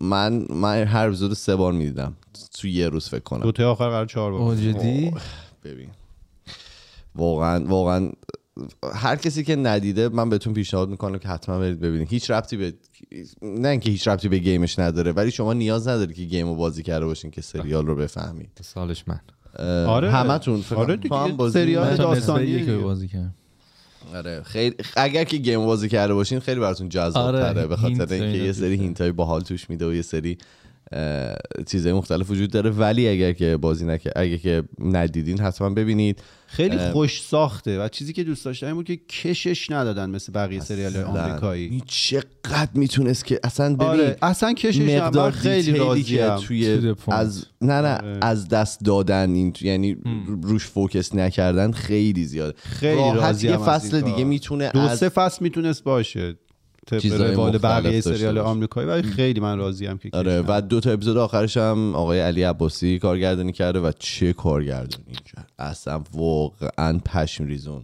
من 0.00 0.46
من 0.50 0.84
هر 0.84 1.06
اپیزود 1.06 1.32
سه 1.32 1.56
بار 1.56 1.72
می‌دیدم. 1.72 2.16
تو 2.58 2.68
یه 2.68 2.88
روز 2.88 3.08
فکر 3.08 3.20
کنم. 3.20 3.42
دوتا 3.42 3.70
آخر 3.70 3.88
قرار 3.88 4.06
چهار 4.06 4.32
بار. 4.32 4.56
جدی؟ 4.56 5.12
ببین. 5.64 5.88
واقعا 7.14 7.64
واقعا 7.64 8.10
هر 8.94 9.16
کسی 9.16 9.44
که 9.44 9.56
ندیده 9.56 10.08
من 10.08 10.30
بهتون 10.30 10.54
پیشنهاد 10.54 10.88
می‌کنم 10.88 11.18
که 11.18 11.28
حتما 11.28 11.58
برید 11.58 11.80
ببینید. 11.80 12.08
هیچ 12.08 12.30
ربطی 12.30 12.56
به 12.56 12.74
نه 13.42 13.68
اینکه 13.68 13.90
هیچ 13.90 14.08
ربطی 14.08 14.28
به 14.28 14.38
گیمش 14.38 14.78
نداره 14.78 15.12
ولی 15.12 15.30
شما 15.30 15.52
نیاز 15.52 15.88
نداری 15.88 16.14
که 16.14 16.22
گیم 16.24 16.48
رو 16.48 16.54
بازی 16.54 16.82
کرده 16.82 17.06
باشین 17.06 17.30
که 17.30 17.42
سریال 17.42 17.86
رو 17.86 17.96
بفهمید. 17.96 18.50
سالش 18.62 19.04
من. 19.08 19.20
آره. 19.86 20.10
همتون 20.10 20.64
آره 20.76 20.96
دیگه. 20.96 21.08
تو 21.08 21.14
هم 21.14 21.36
بازی 21.36 21.52
سریال 21.52 21.96
تا 21.96 22.42
یک 22.42 22.60
دیگه. 22.60 22.76
بازی 22.76 23.08
کردم 23.08 23.34
آره 24.14 24.42
خیلی 24.42 24.76
اگر 24.96 25.24
که 25.24 25.36
گیم 25.36 25.66
بازی 25.66 25.88
کرده 25.88 26.14
باشین 26.14 26.40
خیلی 26.40 26.60
براتون 26.60 26.88
جذاب 26.88 27.26
آره، 27.26 27.38
تره 27.38 27.66
به 27.66 27.76
خاطر 27.76 28.14
اینکه 28.14 28.38
یه 28.38 28.52
سری 28.52 28.76
داره. 28.76 28.82
hint 28.82 29.00
های 29.00 29.12
باحال 29.12 29.40
توش 29.40 29.70
میده 29.70 29.86
و 29.86 29.94
یه 29.94 30.02
سری 30.02 30.38
چیزهای 31.66 31.92
مختلف 31.92 32.30
وجود 32.30 32.50
داره 32.50 32.70
ولی 32.70 33.08
اگر 33.08 33.32
که 33.32 33.56
بازی 33.56 33.86
نکه 33.86 34.12
اگر 34.16 34.36
که 34.36 34.62
ندیدین 34.80 35.40
حتما 35.40 35.70
ببینید 35.70 36.22
خیلی. 36.46 36.78
خوش 36.78 37.22
ساخته 37.22 37.80
و 37.80 37.88
چیزی 37.88 38.12
که 38.12 38.24
دوست 38.24 38.44
داشتم 38.44 38.66
این 38.66 38.74
بود 38.74 38.86
که 38.86 38.96
کشش 38.96 39.70
ندادن 39.70 40.10
مثل 40.10 40.32
بقیه 40.32 40.60
سریال. 40.60 40.96
آمریکایی 40.96 41.68
این 41.68 41.82
چقدر 41.86 42.68
می‌تونست 42.74 43.24
که 43.24 43.40
اصلا 43.44 43.74
ببین 43.74 43.88
آره 43.88 44.16
اصلا 44.22 44.52
کشش 44.52 44.80
هم. 44.80 45.04
مقدار 45.04 45.30
خیلی 45.30 45.78
To 45.78 46.44
توی. 46.46 46.94
از 47.08 47.46
نه 47.60 47.80
نه 47.80 47.94
آره. 47.96 48.18
از 48.22 48.48
دست 48.48 48.80
دادن 48.84 49.30
این 49.34 49.52
تو- 49.52 49.66
یعنی 49.66 49.96
روش 50.42 50.64
فوکس 50.66 51.14
نکردن 51.14 51.72
خیلی 51.72 52.24
زیاده 52.24 52.54
خیلی 52.58 52.94
راحت 53.14 53.44
یه 53.44 53.56
فصل 53.56 54.00
دیگه. 54.00 54.24
می‌تونه 54.24 54.70
دو 54.70 54.80
از 54.80 54.98
سه 54.98 55.08
فصل 55.08 55.38
می‌تونست 55.40 55.84
باشه 55.84 56.34
طبق 56.86 57.04
روال 57.04 57.54
مختلف 57.54 57.64
بقیه 57.64 58.00
سریال. 58.00 58.38
آمریکایی. 58.38 58.88
ولی 58.88 59.02
خیلی 59.02 59.40
من 59.40 59.58
راضیم 59.58 59.98
که 59.98 60.10
آره 60.12 60.44
و 60.48 60.60
دو 60.68 60.80
تا 60.80 60.90
اپیزود 60.90 61.16
آخرش 61.16 61.56
هم 61.56 61.94
آقای 61.94 62.20
علی 62.20 62.42
عباسی 62.42 62.98
کارگردانی 62.98 63.52
کرده 63.52 63.80
و 63.80 63.92
چه 63.98 64.32
کارگردانی 64.32 65.14
کرد 65.34 65.52
اصلا 65.58 66.02
واقعا 66.12 66.98
پشم 66.98 67.44
ریزون. 67.44 67.82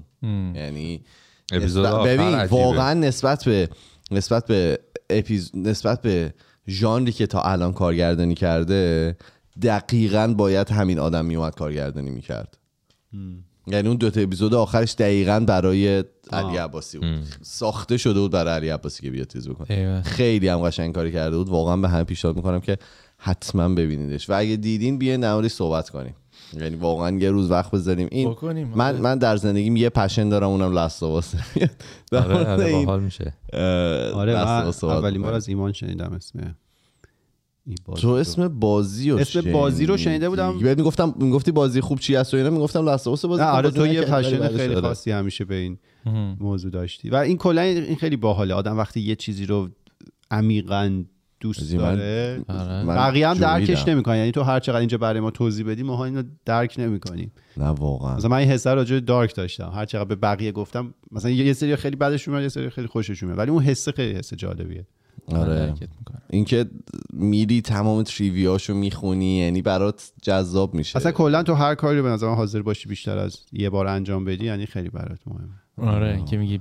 یعنی 0.55 1.05
اپیزود 1.53 1.87
نسبت- 1.87 2.07
ببین 2.07 2.35
عجیبه. 2.35 2.63
واقعا 2.63 2.95
نسبت 2.95 3.45
به 3.45 3.69
نسبت 4.11 4.47
به 4.47 4.79
اپیز... 5.11 5.51
نسبت 5.55 6.03
به 6.03 6.35
ژانری 6.69 7.13
که 7.13 7.27
تا 7.27 7.43
الان 7.43 7.73
کارگردانی 7.73 8.35
کرده 8.35 9.17
دقیقا 9.63 10.35
باید 10.37 10.71
همین 10.71 10.99
آدم 10.99 11.25
میومد 11.25 11.55
کارگردانی 11.55 12.11
می‌کرد. 12.11 12.59
یعنی 13.73 13.89
اون 13.89 13.97
دوتا 13.97 14.21
اپیزود 14.21 14.55
آخرش 14.55 14.95
دقیقا 14.95 15.41
برای 15.41 16.05
علی 16.33 16.57
عباسی 16.57 16.99
بود. 16.99 17.09
ساخته 17.43 17.97
شده 17.97 18.21
بود 18.21 18.31
برای 18.31 18.55
علی 18.55 18.69
عباسی 18.69 19.03
که 19.03 19.11
بیاد 19.11 19.27
چیز 19.27 19.49
بکنه. 19.49 20.03
خیلی 20.03 20.49
هم 20.49 20.59
قشنگ 20.59 20.95
کاری 20.95 21.13
کرده 21.13 21.37
بود. 21.37 21.49
واقعا 21.49 21.77
به 21.77 21.89
همه 21.89 22.05
پیشنهاد 22.05 22.37
می‌کنم 22.37 22.61
که 22.61 22.79
حتما 23.19 23.69
ببینیدش. 23.69 24.31
و 24.31 24.33
اگه 24.37 24.57
دیدین 24.57 24.99
بیاین 24.99 25.21
در 25.21 25.33
موردش 25.33 25.53
صحبت 25.53 25.91
کنیم. 25.91 26.15
یعنی 26.61 26.77
واقعا 26.77 27.19
یه 27.19 27.31
روز 27.31 27.51
وقت 27.51 27.71
بذاریم. 27.71 28.09
این 28.11 28.31
بکنیم، 28.31 28.73
من 28.75 28.89
آره. 28.89 29.01
من 29.01 29.19
در 29.19 29.37
زندگیم 29.37 29.77
یه 29.77 29.89
پشن 29.89 30.29
دارم 30.29 30.49
اونم 30.49 30.79
لستاواس 30.79 31.35
آره 32.13 32.47
آره 32.47 32.73
باحال 32.73 33.01
میشه. 33.01 33.33
آره 34.15 34.33
اولین 34.83 35.23
بار 35.23 35.35
از 35.35 35.49
ایمان 35.49 35.73
شنیدم 35.73 36.13
اسم. 36.13 36.39
این 36.39 36.55
بازی 37.85 38.03
تو. 38.03 38.09
اسم 38.09 38.49
بازی 38.49 39.11
رو 39.11 39.19
اسم 39.19 39.53
بازی 39.53 39.87
رو 39.87 39.97
شنیده 39.97 40.29
بودم. 40.29 40.59
بهت 40.59 40.79
می‌گفتم 40.79 41.15
می‌گفتی 41.19 41.53
بازی 41.53 41.81
خوب 41.81 41.99
چی 41.99 42.15
هست 42.15 42.35
و 42.35 42.37
اینا 42.37 42.51
می‌گفتم 42.51 42.89
لستاواس 42.89 43.25
بازی 43.25 43.43
نه 43.43 43.49
آره 43.49 43.71
تو 43.71 43.87
یه 43.87 44.03
پشن 44.03 44.39
بعدش 44.39 44.57
خیلی 44.57 44.75
آره. 44.75 44.89
خاصی 44.89 45.11
همیشه 45.11 45.45
به 45.45 45.55
این 45.55 45.79
موضوع 46.41 46.71
داشتی. 46.71 47.11
و 47.11 47.15
این 47.15 47.37
کلا 47.37 47.61
این 47.61 47.97
خیلی 47.97 48.17
باحاله. 48.17 48.55
آدم 48.55 48.79
وقتی 48.79 49.01
یه 49.01 49.17
چیزی 49.17 49.47
رو 49.47 49.69
عمیقا 50.31 51.05
دوست 51.41 51.75
داره 51.75 52.41
آره. 52.49 52.85
من 52.85 52.97
بقیه 52.97 53.29
هم 53.29 53.35
درکش. 53.35 53.89
نمی‌کنن. 53.89 54.17
یعنی 54.17 54.31
تو 54.31 54.43
هر 54.43 54.61
چقدر 54.61 54.79
اینجا 54.79 54.99
برای 54.99 55.21
ما 55.21 55.31
توضیح 55.31 55.67
بدی 55.67 55.83
ما 55.83 56.05
اینو 56.05 56.23
درک 56.45 56.75
نمی‌کنیم. 56.79 57.33
نه 57.57 57.65
واقعا. 57.67 58.17
مثلا 58.17 58.31
من 58.31 58.37
این 58.37 58.49
حسه 58.49 58.71
رو 58.71 58.77
راجع 58.77 59.01
دارک 59.01 59.35
داشتم. 59.35 59.73
هر 59.75 59.85
چقدر 59.85 60.05
به 60.05 60.15
بقیه 60.17 60.53
گفتم 60.53 60.95
مثلا 61.11 61.31
یه 61.31 61.53
سری 61.53 61.77
خیلی 61.77 61.97
بدشون 61.97 62.35
میاد 62.35 62.43
یه 62.43 62.49
سری 62.49 62.71
خیلی 62.71 62.87
خوششون 62.87 63.27
میاد 63.29 63.39
ولی 63.39 63.51
اون 63.51 63.63
حسه 63.63 63.93
خیلی 63.93 64.19
حس 64.19 64.35
جالبیه. 64.35 64.87
آره. 65.29 65.75
اینکه 66.31 66.67
میری 67.13 67.61
تمام 67.61 68.03
تریویاشو 68.03 68.75
می‌خونی 68.75 69.39
یعنی 69.39 69.63
برات 69.63 70.13
جذاب 70.23 70.75
میشه 70.75 70.97
اصلا 70.97 71.13
کلا 71.13 71.43
تو 71.43 71.55
هر 71.55 71.75
کاری 71.75 71.99
رو 71.99 72.05
به 72.05 72.11
نظر 72.11 72.29
من 72.29 72.35
حاضر 72.35 72.63
باشی 72.63 72.89
بیشتر 72.89 73.19
از 73.19 73.37
یه 73.53 73.71
بار 73.71 73.87
انجام 73.87 74.25
بدی 74.25 74.45
یعنی 74.45 74.67
خیلی 74.67 74.89
برات 74.89 75.19
مهمه 75.27 75.95
آره 75.95 76.25
که 76.31 76.37
میگی 76.37 76.61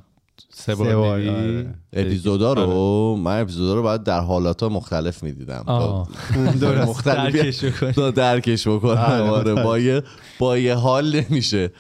سه 0.49 0.76
بار. 0.76 0.93
آره. 0.93 1.76
اپیزودا 1.93 2.53
رو 2.53 3.16
من 3.16 3.41
اپیزودا 3.41 3.76
رو 3.76 3.82
باید 3.82 4.03
در 4.03 4.20
حالات 4.20 4.64
مختلف 4.64 5.24
می‌دیدم. 5.24 5.64
درست 6.62 6.89
مختلفی 6.89 7.38
درکش 7.38 7.64
بکنی. 7.64 7.91
تا 7.91 8.12
درکش 8.12 8.68
بکنم 8.68 8.97
آره، 8.97 9.30
آره 9.30 9.64
با 9.64 9.80
یه 9.80 10.03
با 10.39 10.57
یه 10.57 10.76
حال 10.76 11.16
نمیشه 11.16 11.72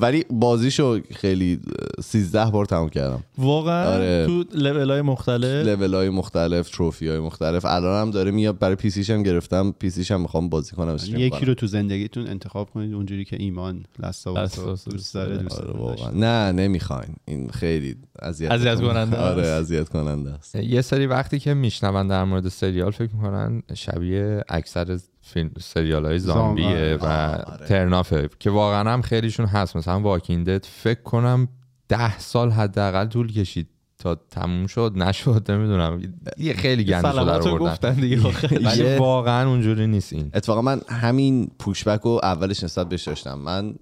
ولی 0.00 0.24
بازیشو 0.30 1.00
خیلی 1.14 1.60
سیزده 2.02 2.50
بار 2.50 2.66
تموم 2.66 2.88
کردم. 2.88 3.24
واقعا؟ 3.38 3.94
آره. 3.94 4.26
تو 4.26 4.44
لول 4.54 4.90
های 4.90 5.02
مختلف؟ 5.02 5.66
لول 5.66 5.94
های 5.94 6.08
مختلف 6.08 6.70
تروفی 6.70 7.08
های 7.08 7.18
مختلف. 7.18 7.64
الان 7.64 8.02
هم 8.02 8.10
داره 8.10 8.30
میاد 8.30 8.58
برای 8.58 8.76
پیسیش 8.76 9.10
هم 9.10 9.22
گرفتم. 9.22 9.74
پیسیش 9.78 10.10
هم 10.10 10.20
می‌خوام 10.20 10.48
بازی 10.48 10.76
کنم 10.76 10.96
یکی 11.06 11.30
کنم. 11.30 11.40
رو 11.40 11.54
تو 11.54 11.66
زندگیتون 11.66 12.26
انتخاب 12.26 12.70
کنید 12.70 12.94
اونجوری 12.94 13.24
که 13.24 13.36
ایمان 13.40 13.84
لستاوس 14.02 14.58
لست 14.58 14.88
دوست 14.88 15.14
داره 15.14 15.36
دوست 15.36 15.60
آره 15.60 15.66
داره 15.66 15.78
واقعا. 15.78 16.10
نه 16.10 16.52
نمی‌خواین. 16.52 17.16
این 17.24 17.50
خیلی 17.50 17.96
اذیت 18.22 18.50
اذیت 18.50 18.80
کننده 18.80 19.16
آره. 19.16 19.46
اذیت 19.46 19.88
کننده 19.88 20.30
است. 20.30 20.54
یه 20.54 20.82
سری 20.82 21.06
وقتی 21.06 21.38
که 21.38 21.54
میشنون 21.54 22.08
در 22.08 22.24
مورد 22.24 22.48
سریال 22.48 22.90
فکر 22.90 23.14
می‌کنن 23.14 23.62
شبیه 23.74 24.44
اکثر 24.48 24.98
فیلم 25.26 25.50
سریال 25.60 26.06
های 26.06 26.18
زامبیه 26.18 26.96
زام- 26.96 27.10
و 27.10 27.38
ترنافه 27.68 28.28
که 28.38 28.50
واقعا 28.50 28.92
هم 28.92 29.02
خیلیشون 29.02 29.46
هست. 29.46 29.76
مثلا 29.76 30.00
واکیندد 30.00 30.64
فکر 30.64 31.02
کنم 31.02 31.48
ده 31.88 32.18
سال 32.18 32.50
حداقل 32.50 33.06
طول 33.06 33.32
کشید 33.32 33.68
تا 33.98 34.14
تموم 34.30 34.66
شد. 34.66 34.92
نشد 34.96 35.50
نمی‌دونم. 35.50 36.02
یه 36.38 36.54
خیلی 36.54 36.84
رو 36.92 37.06
آوردن. 37.18 37.56
گفتن 37.58 37.94
دیگه. 37.94 38.18
واقعا 38.98 39.48
اونجوری 39.48 39.86
نیست 39.86 40.12
این. 40.12 40.30
اتفاقا 40.34 40.62
من 40.62 40.80
همین 40.88 41.50
پوشبک 41.58 42.00
رو 42.00 42.20
اولش 42.22 42.64
نسبت 42.64 42.88
بهش 42.88 43.02
داشتم. 43.02 43.38
من 43.38 43.74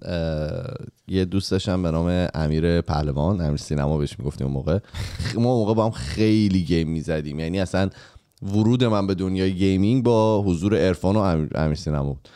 یه 1.09 1.25
دوست 1.25 1.51
داشتم 1.51 1.83
به 1.83 1.91
نام 1.91 2.27
امیر 2.35 2.81
پهلوان. 2.81 3.41
امیر 3.41 3.57
سینما 3.57 3.99
بهش 3.99 4.19
می‌گفتیم 4.19 4.47
اون 4.47 4.55
موقع. 4.55 4.79
ما 5.35 5.35
اون 5.35 5.45
موقع 5.45 5.75
با 5.75 5.85
هم 5.85 5.91
خیلی 5.91 6.63
گیم 6.63 6.91
می‌زدیم. 6.91 7.41
یعنی 7.41 7.61
اصلا 7.61 7.91
ورود 8.45 8.85
من 8.85 9.07
به 9.07 9.15
دنیای 9.15 9.53
gaming 9.53 10.03
با 10.05 10.43
حضور 10.43 10.77
عرفان 10.77 11.17
و 11.17 11.19
امیر, 11.55 11.75
سینما 11.75 12.05
بود. 12.05 12.29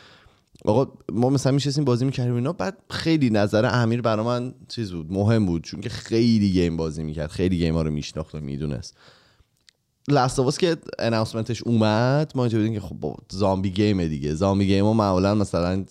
آقا 0.65 0.91
ما 1.11 1.29
مثلا 1.29 1.51
میشستیم 1.51 1.85
بازی 1.85 2.05
می‌کردیم 2.05 2.35
اینا 2.35 2.53
بعد 2.53 2.77
خیلی 2.89 3.29
نظر 3.29 3.69
امیر 3.73 4.01
برا 4.01 4.23
من 4.23 4.53
چیز 4.67 4.91
بود 4.91 5.11
مهم 5.11 5.45
بود 5.45 5.63
چون 5.63 5.81
که 5.81 5.89
خیلی 5.89 6.51
game 6.51 6.77
بازی 6.77 7.03
می‌کرد 7.03 7.31
خیلی 7.31 7.57
game 7.57 7.75
ها 7.75 7.81
رو 7.81 7.91
میشناخت 7.91 8.35
و 8.35 8.39
می‌دونست. 8.39 8.97
Last 10.07 10.32
of 10.32 10.45
Us 10.45 10.57
که 10.57 10.77
announcement 10.99 11.54
ش 11.54 11.63
اومد 11.63 12.31
ما 12.35 12.43
اینجا 12.43 12.57
بودیم 12.57 12.73
که 12.73 12.79
خب 12.79 13.15
زامبی 13.29 13.69
game 13.69 13.99
ه 13.99 14.07
دیگه. 14.07 14.33
زامبی 14.33 14.67
game 14.67 14.85
ها 14.85 14.93
معمولا 14.93 15.35
مثلا 15.35 15.85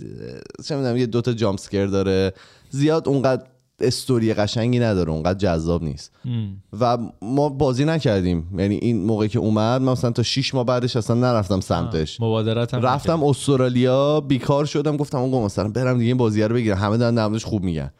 چه 0.64 0.76
می‌دونم 0.76 0.96
یه 0.96 1.06
دوتا 1.06 1.32
jump 1.32 1.58
scare 1.58 1.86
داره. 1.86 2.32
زیاد 2.70 3.08
اونقدر 3.08 3.46
استوری 3.80 4.34
قشنگی 4.34 4.78
نداره 4.78 5.12
اونقدر 5.12 5.38
جذاب 5.38 5.82
نیست. 5.84 6.12
ام. 6.24 6.62
و 6.80 6.98
ما 7.22 7.48
بازی 7.48 7.84
نکردیم. 7.84 8.48
یعنی 8.58 8.74
این 8.74 9.04
موقعی 9.04 9.28
که 9.28 9.38
اومد 9.38 9.82
من 9.82 9.92
مثلا 9.92 10.10
تا 10.10 10.22
6 10.22 10.54
ماه 10.54 10.64
بعدش 10.64 10.96
اصلا 10.96 11.16
نرفتم 11.16 11.60
سمتش. 11.60 12.20
بعدش 12.20 12.74
هم 12.74 12.82
رفتم 12.82 13.22
استرالیا 13.22 14.20
بیکار 14.20 14.64
شدم 14.64 14.96
گفتم 14.96 15.18
آقا 15.18 15.44
مثلا 15.44 15.68
برم 15.68 15.98
دیگه 15.98 16.08
این 16.08 16.16
بازیه 16.16 16.46
رو 16.46 16.54
بگیرم. 16.54 16.76
همه 16.76 16.96
دارن 16.96 17.18
همه‌ش 17.18 17.44
خوب 17.44 17.62
میگن. 17.62 17.90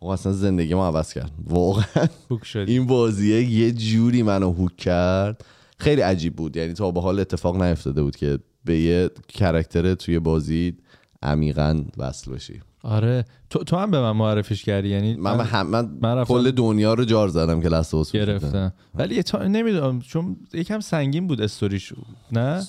آقا 0.00 0.12
اصلا 0.12 0.32
زندگی 0.32 0.74
ما 0.74 0.86
عوض 0.86 1.12
کرد. 1.12 1.30
واقعا 1.46 2.06
این 2.54 2.86
بازیه 2.86 3.42
یه 3.42 3.72
جوری 3.72 4.22
منو 4.22 4.52
hook 4.52 4.76
کرد. 4.76 5.44
خیلی 5.78 6.00
عجیب 6.00 6.36
بود. 6.36 6.56
یعنی 6.56 6.72
تا 6.72 6.90
به 6.90 7.00
حال 7.00 7.20
اتفاق 7.20 7.62
نیفتاده 7.62 8.02
بود 8.02 8.16
که 8.16 8.38
به 8.64 8.78
یه 8.78 9.10
character 9.28 9.94
توی 9.94 10.18
بازی 10.18 10.74
عمیقا 11.22 11.84
وصل 11.98 12.32
بشی. 12.32 12.60
آره. 12.86 13.24
تو, 13.50 13.64
تو 13.64 13.76
هم 13.76 13.90
به 13.90 14.00
من 14.00 14.10
معرفیش 14.10 14.64
کردی 14.64 14.88
یعنی 14.88 15.16
من, 15.16 15.40
هم 15.40 15.66
من, 15.66 15.90
من 16.02 16.16
رفتم- 16.16 16.34
کل 16.34 16.50
دنیا 16.50 16.94
رو 16.94 17.04
جار 17.04 17.28
زدم 17.28 17.60
که 17.60 17.68
Last 17.68 17.90
of 17.90 18.01
Us 18.01 18.12
گرفتم. 18.12 18.72
ولی 18.94 19.22
تا 19.22 19.46
نمی‌دونم 19.46 20.00
چون 20.00 20.36
یکم 20.52 20.80
سنگین 20.80 21.26
بود 21.26 21.40
استوریش 21.40 21.92
نه؟ 22.32 22.62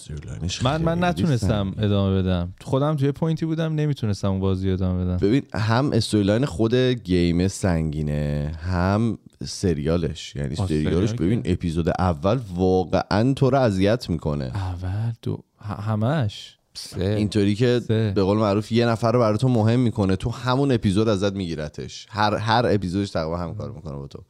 من 0.63 0.81
من 0.81 1.03
نتونستم 1.03 1.73
ادامه 1.77 2.21
بدم. 2.21 2.53
خودم 2.61 2.95
توی 2.95 3.11
point 3.11 3.40
ی 3.40 3.45
بودم 3.45 3.75
نمی‌تونستم 3.75 4.31
اون 4.31 4.39
بازی 4.39 4.71
ادامه 4.71 5.05
بدم. 5.05 5.17
ببین 5.17 5.43
هم 5.53 5.91
storyline 5.93 6.45
خود 6.45 6.75
game 6.75 7.47
سنگینه 7.47 8.51
هم 8.61 9.17
سریالش. 9.45 10.35
یعنی 10.35 10.55
سریالش 10.55 11.09
سریال 11.09 11.27
ببین 11.27 11.41
اپیزود 11.45 11.89
اول 11.99 12.39
واقعا 12.55 13.33
تو 13.33 13.49
رو 13.49 13.57
اذیت 13.57 14.09
می‌کنه. 14.09 14.45
اول 14.55 15.11
دو 15.21 15.43
همش 15.61 16.56
اینطوری 16.97 17.55
که 17.55 17.81
سه. 17.87 18.11
به 18.15 18.23
قول 18.23 18.37
معروف 18.37 18.71
یه 18.71 18.85
نفر 18.85 19.11
رو 19.11 19.19
برای 19.19 19.37
تو 19.37 19.49
مهم 19.49 19.79
می‌کنه. 19.79 20.15
تو 20.15 20.29
همون 20.29 20.71
اپیزود 20.71 21.07
ازت 21.07 21.33
میگیرتش. 21.33 22.07
هر 22.09 22.35
هر 22.35 22.65
اپیزودش 22.65 23.09
تقریبا 23.09 23.37
هم 23.37 23.55
کار 23.55 23.71
می‌کنه 23.71 23.95
با 23.95 24.07
تو. 24.07 24.23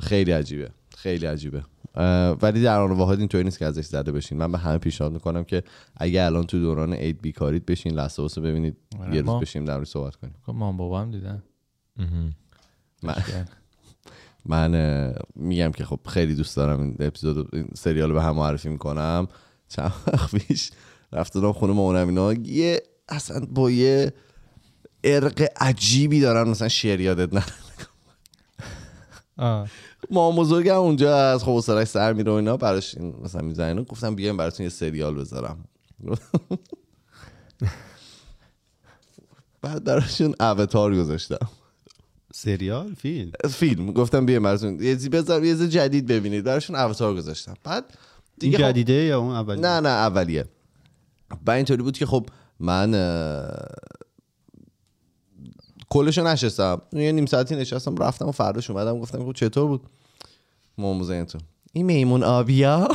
خیلی 0.00 0.32
عجیبه. 0.32 0.70
خیلی 0.96 1.26
عجیبه. 1.26 1.62
ولی 2.42 2.62
در 2.62 2.80
آن 2.80 2.92
واحد 2.92 3.18
اینطوری 3.18 3.44
نیست 3.44 3.58
که 3.58 3.66
ازش 3.66 3.84
زده 3.84 4.12
بشین. 4.12 4.38
من 4.38 4.52
به 4.52 4.58
همه 4.58 4.78
پیشنهاد 4.78 5.12
می‌کنم 5.12 5.44
که 5.44 5.62
اگه 5.96 6.24
الان 6.24 6.44
تو 6.44 6.60
دوران 6.60 6.92
عید 6.92 7.20
بیکارید 7.22 7.66
بشین 7.66 7.92
لسوس 7.92 8.38
ببینید 8.38 8.76
آره، 9.00 9.14
یه 9.16 9.22
روز 9.22 9.40
بشیم 9.40 9.64
در 9.64 9.74
مورد 9.74 9.86
صحبت 9.86 10.16
کنیم. 10.16 10.34
خب 10.46 10.52
مام 10.52 10.76
بابا 10.76 11.00
هم 11.00 11.10
دیدن. 11.10 11.42
من, 14.44 15.14
میگم 15.36 15.72
که 15.72 15.84
خب 15.84 16.00
خیلی 16.08 16.34
دوست 16.34 16.56
دارم 16.56 16.80
این 16.80 16.96
اپیزود 17.00 17.48
این 17.52 17.68
سریال 17.74 18.08
رو 18.08 18.14
به 18.14 18.22
هم 18.22 18.36
معرفی 18.36 18.68
می‌کنم. 18.68 19.28
چند 19.68 19.92
وقت 20.06 20.36
پیش 20.36 20.70
رفتم 21.12 21.52
خونه 21.52 21.72
مامانم 21.72 22.08
اینا 22.08 22.32
یه 22.32 22.82
اصلا 23.08 23.46
با 23.50 23.70
یه 23.70 24.12
ارق 25.04 25.48
عجیبی 25.56 26.20
دارن 26.20 26.48
مثلا 26.48 26.68
شعر 26.68 27.00
یادت 27.00 27.28
نه. 27.34 27.44
ما 30.10 30.32
بزرگم 30.32 30.76
اونجا 30.76 31.16
از 31.16 31.44
خب 31.44 31.60
سرش 31.60 31.88
سر 31.88 32.12
میره 32.12 32.32
و 32.32 32.34
اینا. 32.34 32.56
براش 32.56 32.94
این 32.94 33.14
مثلا 33.22 33.40
می‌زنه. 33.42 33.82
گفتم 33.82 34.14
بیایم 34.14 34.36
براتون 34.36 34.64
یه 34.64 34.70
سریال 34.70 35.14
بذارم. 35.14 35.64
بعد 39.62 39.84
براشون 39.84 40.34
اوتار 40.40 40.96
گذاشتم. 40.96 41.48
سریال؟ 42.34 42.94
فیلم؟ 42.94 43.32
فیلم. 43.50 43.92
گفتم 43.92 44.26
بیایم 44.26 44.42
براتون. 44.42 44.82
یه 44.82 44.94
چیزی 44.94 45.08
بذار 45.08 45.44
یه 45.44 45.56
چیز 45.56 45.68
جدید 45.68 46.06
ببینید. 46.06 46.44
براشون 46.44 46.76
اوتار 46.76 47.14
گذاشتم. 47.14 47.54
بعد 47.64 47.84
این 47.84 47.96
دیگه 48.38 48.58
خب 48.58 48.64
جدیده 48.64 48.92
یا 48.92 49.20
اون 49.20 49.34
اول 49.34 49.60
نه 49.60 49.80
نه 49.80 49.88
اولیه. 49.88 50.44
بعد 51.44 51.56
اینطوری 51.56 51.82
بود 51.82 51.98
که 51.98 52.06
خب 52.06 52.26
من 52.60 52.94
کلشو 55.88 56.22
نشستم. 56.22 56.82
یه 56.92 57.12
نیم 57.12 57.26
ساعتی 57.26 57.56
نشستم 57.56 57.96
رفتم 57.96 58.28
و 58.28 58.32
فرداش 58.32 58.70
اومدم 58.70 58.98
گفتم 58.98 59.18
خب 59.18 59.32
چطور 59.32 59.66
بود؟ 59.66 59.80
ماموزه 60.78 61.24
تو 61.24 61.38
این 61.72 61.86
میمون 61.86 62.22
آبیا؟ 62.22 62.88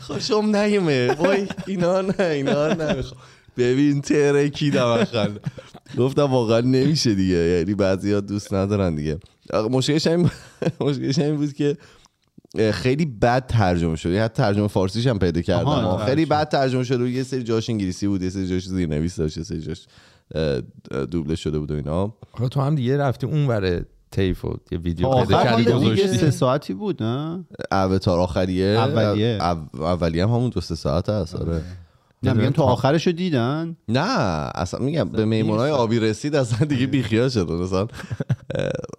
خوشم 0.00 0.56
نیومه 0.56 1.12
وای 1.12 1.48
اینا 1.66 2.00
نه 2.00 2.24
اینا 2.24 2.68
نمی‌خوام 2.74 3.20
ببین 3.56 4.00
ترکیدم 4.00 4.86
اخل 4.86 5.38
گفتم 5.98 6.22
واقعا 6.22 6.60
نمیشه 6.60 7.14
دیگه. 7.14 7.36
یعنی 7.36 7.74
بعضی 7.74 8.20
دوست 8.20 8.54
ندارن 8.54 8.94
دیگه. 8.94 9.18
مشکلش 9.70 10.06
همین 10.06 10.30
مشکلش 10.80 11.18
همین 11.18 11.36
بود 11.36 11.52
که 11.52 11.76
خیلی 12.72 13.04
بد 13.06 13.46
ترجمه 13.46 13.96
شده 13.96 14.12
یعنی 14.12 14.24
حتی 14.24 14.34
ترجمه 14.42 14.68
فارسیش 14.68 15.06
هم 15.06 15.18
پیدا 15.18 15.40
کردم. 15.40 15.66
آها، 15.68 16.06
خیلی 16.06 16.26
بد 16.26 16.48
ترجمه 16.48 16.84
شده 16.84 17.04
و 17.04 17.06
یه 17.06 17.22
سری 17.22 17.42
جاش 17.42 17.70
انگلیسی 17.70 18.06
بود 18.08 18.22
یه 18.22 18.30
سری 18.30 18.48
جاش 18.48 18.68
زیرنویس 18.68 19.16
داشت 19.16 19.36
یه 19.36 19.42
سری 19.42 19.60
جاش 19.60 19.86
دوبله 21.10 21.34
شده 21.34 21.58
بود 21.58 21.70
و 21.70 21.74
اینا. 21.74 22.14
آقا 22.32 22.48
تو 22.48 22.60
هم 22.60 22.74
دیگه 22.74 22.96
رفتی 22.98 23.26
اون 23.26 23.46
ور 23.46 23.84
تیف 24.10 24.44
و 24.44 24.56
یه 24.70 24.78
ویدیو 24.78 25.10
پیدا 25.10 25.44
کردی 25.44 25.64
گذاشتی. 25.64 26.08
سه 26.08 26.30
ساعتی 26.30 26.74
بود 26.74 27.02
نه؟ 27.02 27.44
اوتار 27.72 28.18
آخریه. 28.18 28.66
اولیه. 28.66 29.38
او- 29.74 29.82
اولیه 29.84 30.22
هم 30.26 30.28
همون 30.30 30.50
دو 30.50 30.60
سه 30.60 30.74
ساعت 30.74 31.08
هست 31.08 31.34
آره. 31.36 31.62
نه 32.22 32.32
میگم 32.32 32.50
تو 32.50 32.62
آخرش 32.62 33.06
رو 33.06 33.12
دیدن؟ 33.12 33.76
نه 33.88 34.00
اصلا 34.54 34.80
میگم 34.80 35.08
به 35.08 35.24
میمونای 35.24 35.70
آبی 35.70 35.98
رسید 35.98 36.36
اصلا 36.36 36.66
دیگه 36.66 36.86
بیخیال 36.86 37.28
شد 37.28 37.50
مثلا 37.52 37.86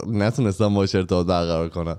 نتونستم 0.08 0.74
با 0.74 0.82
ارتباط 0.82 1.26
برقرار 1.28 1.70
کنم. 1.70 1.97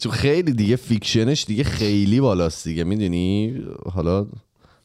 چون 0.00 0.12
خیلی 0.12 0.52
دیگه 0.52 0.76
fiction 0.76 1.29
ش 1.29 1.44
دیگه 1.44 1.64
خیلی 1.64 2.20
بالاست 2.20 2.64
دیگه. 2.64 2.84
می‌دونی؟ 2.84 3.60
حالا 3.92 4.26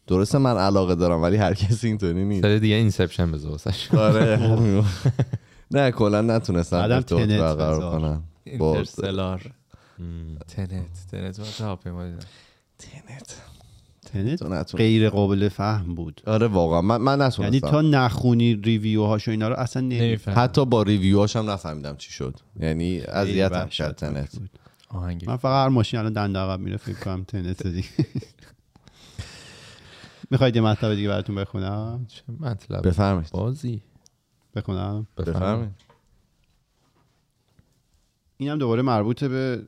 درسته 0.08 0.38
من 0.38 0.58
علاقه 0.58 0.96
دارم 0.96 1.22
ولی 1.22 1.38
هر 1.38 1.54
کسی 1.54 1.88
اینطوری 1.88 2.26
نیست. 2.26 2.42
سری 2.42 2.60
دیگه 2.60 2.76
Inception 2.76 3.32
بذار 3.32 3.52
واسش. 3.52 3.94
آره. 3.94 4.40
نه 5.72 5.92
کلا 5.92 6.22
نتونستم 6.22 6.78
بعدم 6.78 6.96
ارتباط 6.96 7.22
تنت 7.22 7.40
برقرار. 7.40 7.92
کنم 7.92 8.24
با 8.60 8.74
اینترستلار 8.76 9.52
تنت 10.48 10.72
تنت 11.12 11.36
تو 11.42 11.76
تنت. 12.80 13.38
تنت 14.12 14.66
تو 14.68 14.78
غیر 14.78 15.10
قابل 15.10 15.50
فهم 15.50 15.96
بود. 15.96 16.22
آره 16.26 16.48
واقعا. 16.48 16.82
من, 16.82 16.98
من 16.98 17.12
یعنی 17.12 17.28
نتونستم 17.28 17.70
تا 17.70 17.82
نخونی 17.82 18.56
ریویو 18.56 19.04
هاشو 19.04 19.32
اینا 19.32 19.48
رو 19.48 19.56
اصلا 19.56 19.82
نمیفهم 19.82 20.44
حتی 20.44 20.66
با 20.66 20.84
ریویوهاش 20.84 21.36
هم 21.36 21.50
نفهمیدم 21.50 21.96
چی 21.98 22.12
شد. 22.12 22.36
یعنی 22.60 23.02
اذیتم 23.02 23.68
کرد 23.68 23.96
تنت. 23.96 24.30
آهنگ 24.90 25.26
من 25.28 25.38
فقط 25.38 25.66
هر 25.66 25.70
ماشین 25.70 26.00
الان 26.00 26.14
دنده 26.14 26.40
عقب 26.40 26.60
میره 26.60 26.78
فکر 26.78 27.00
کنم 27.00 27.24
تنت 27.24 27.68
دیگه. 27.68 27.88
می‌خواید 30.32 30.56
یه 30.56 30.62
مطلب 30.62 30.96
دیگه 30.96 31.08
براتون 31.08 31.36
بخونم؟ 31.36 32.06
چه 32.08 32.24
مطلب؟ 32.40 32.88
بفرمایید. 32.88 33.30
بازی. 33.32 33.82
بخونم؟ 34.56 35.08
بفرمایید. 35.18 35.72
اینم 38.38 38.58
دوباره 38.58 38.82
مربوط 38.82 39.24
به 39.24 39.68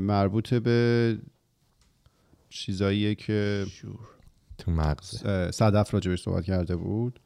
مربوط 0.00 0.54
به 0.54 1.18
چیزاییه 2.48 3.14
که 3.14 3.66
تو 4.58 4.70
مغز 4.70 5.26
صدف 5.54 5.94
راجبش 5.94 6.22
صحبت 6.22 6.44
کرده 6.44 6.76
بود. 6.76 7.20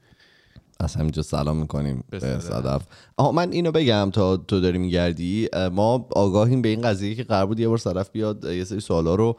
از 0.80 0.94
همینجا 0.94 1.22
سلام 1.22 1.56
می‌کنیم 1.56 2.04
به 2.10 2.18
صدف. 2.20 2.82
آها 3.16 3.32
من 3.32 3.52
اینو 3.52 3.72
بگم 3.72 4.10
تا 4.12 4.36
تو 4.36 4.60
داری 4.60 4.78
میگردی 4.78 5.48
ما 5.72 6.08
آگاهیم 6.16 6.62
به 6.62 6.68
این 6.68 6.80
قضیه 6.80 7.14
که 7.14 7.24
قرار 7.24 7.46
بود 7.46 7.60
یه 7.60 7.68
بار 7.68 7.78
صدف 7.78 8.10
بیاد 8.10 8.44
یه 8.44 8.64
سری 8.64 8.80
سوالا 8.80 9.14
رو 9.14 9.36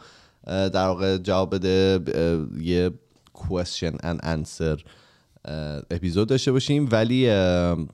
در 0.48 0.88
واقع 0.88 1.18
جواب 1.18 1.56
بده 1.56 2.00
یه 2.62 2.92
question 3.38 3.96
and 3.96 4.26
answer 4.26 4.82
اپیزود 5.92 6.28
داشته 6.28 6.52
باشیم. 6.52 6.90
ولی 6.92 7.30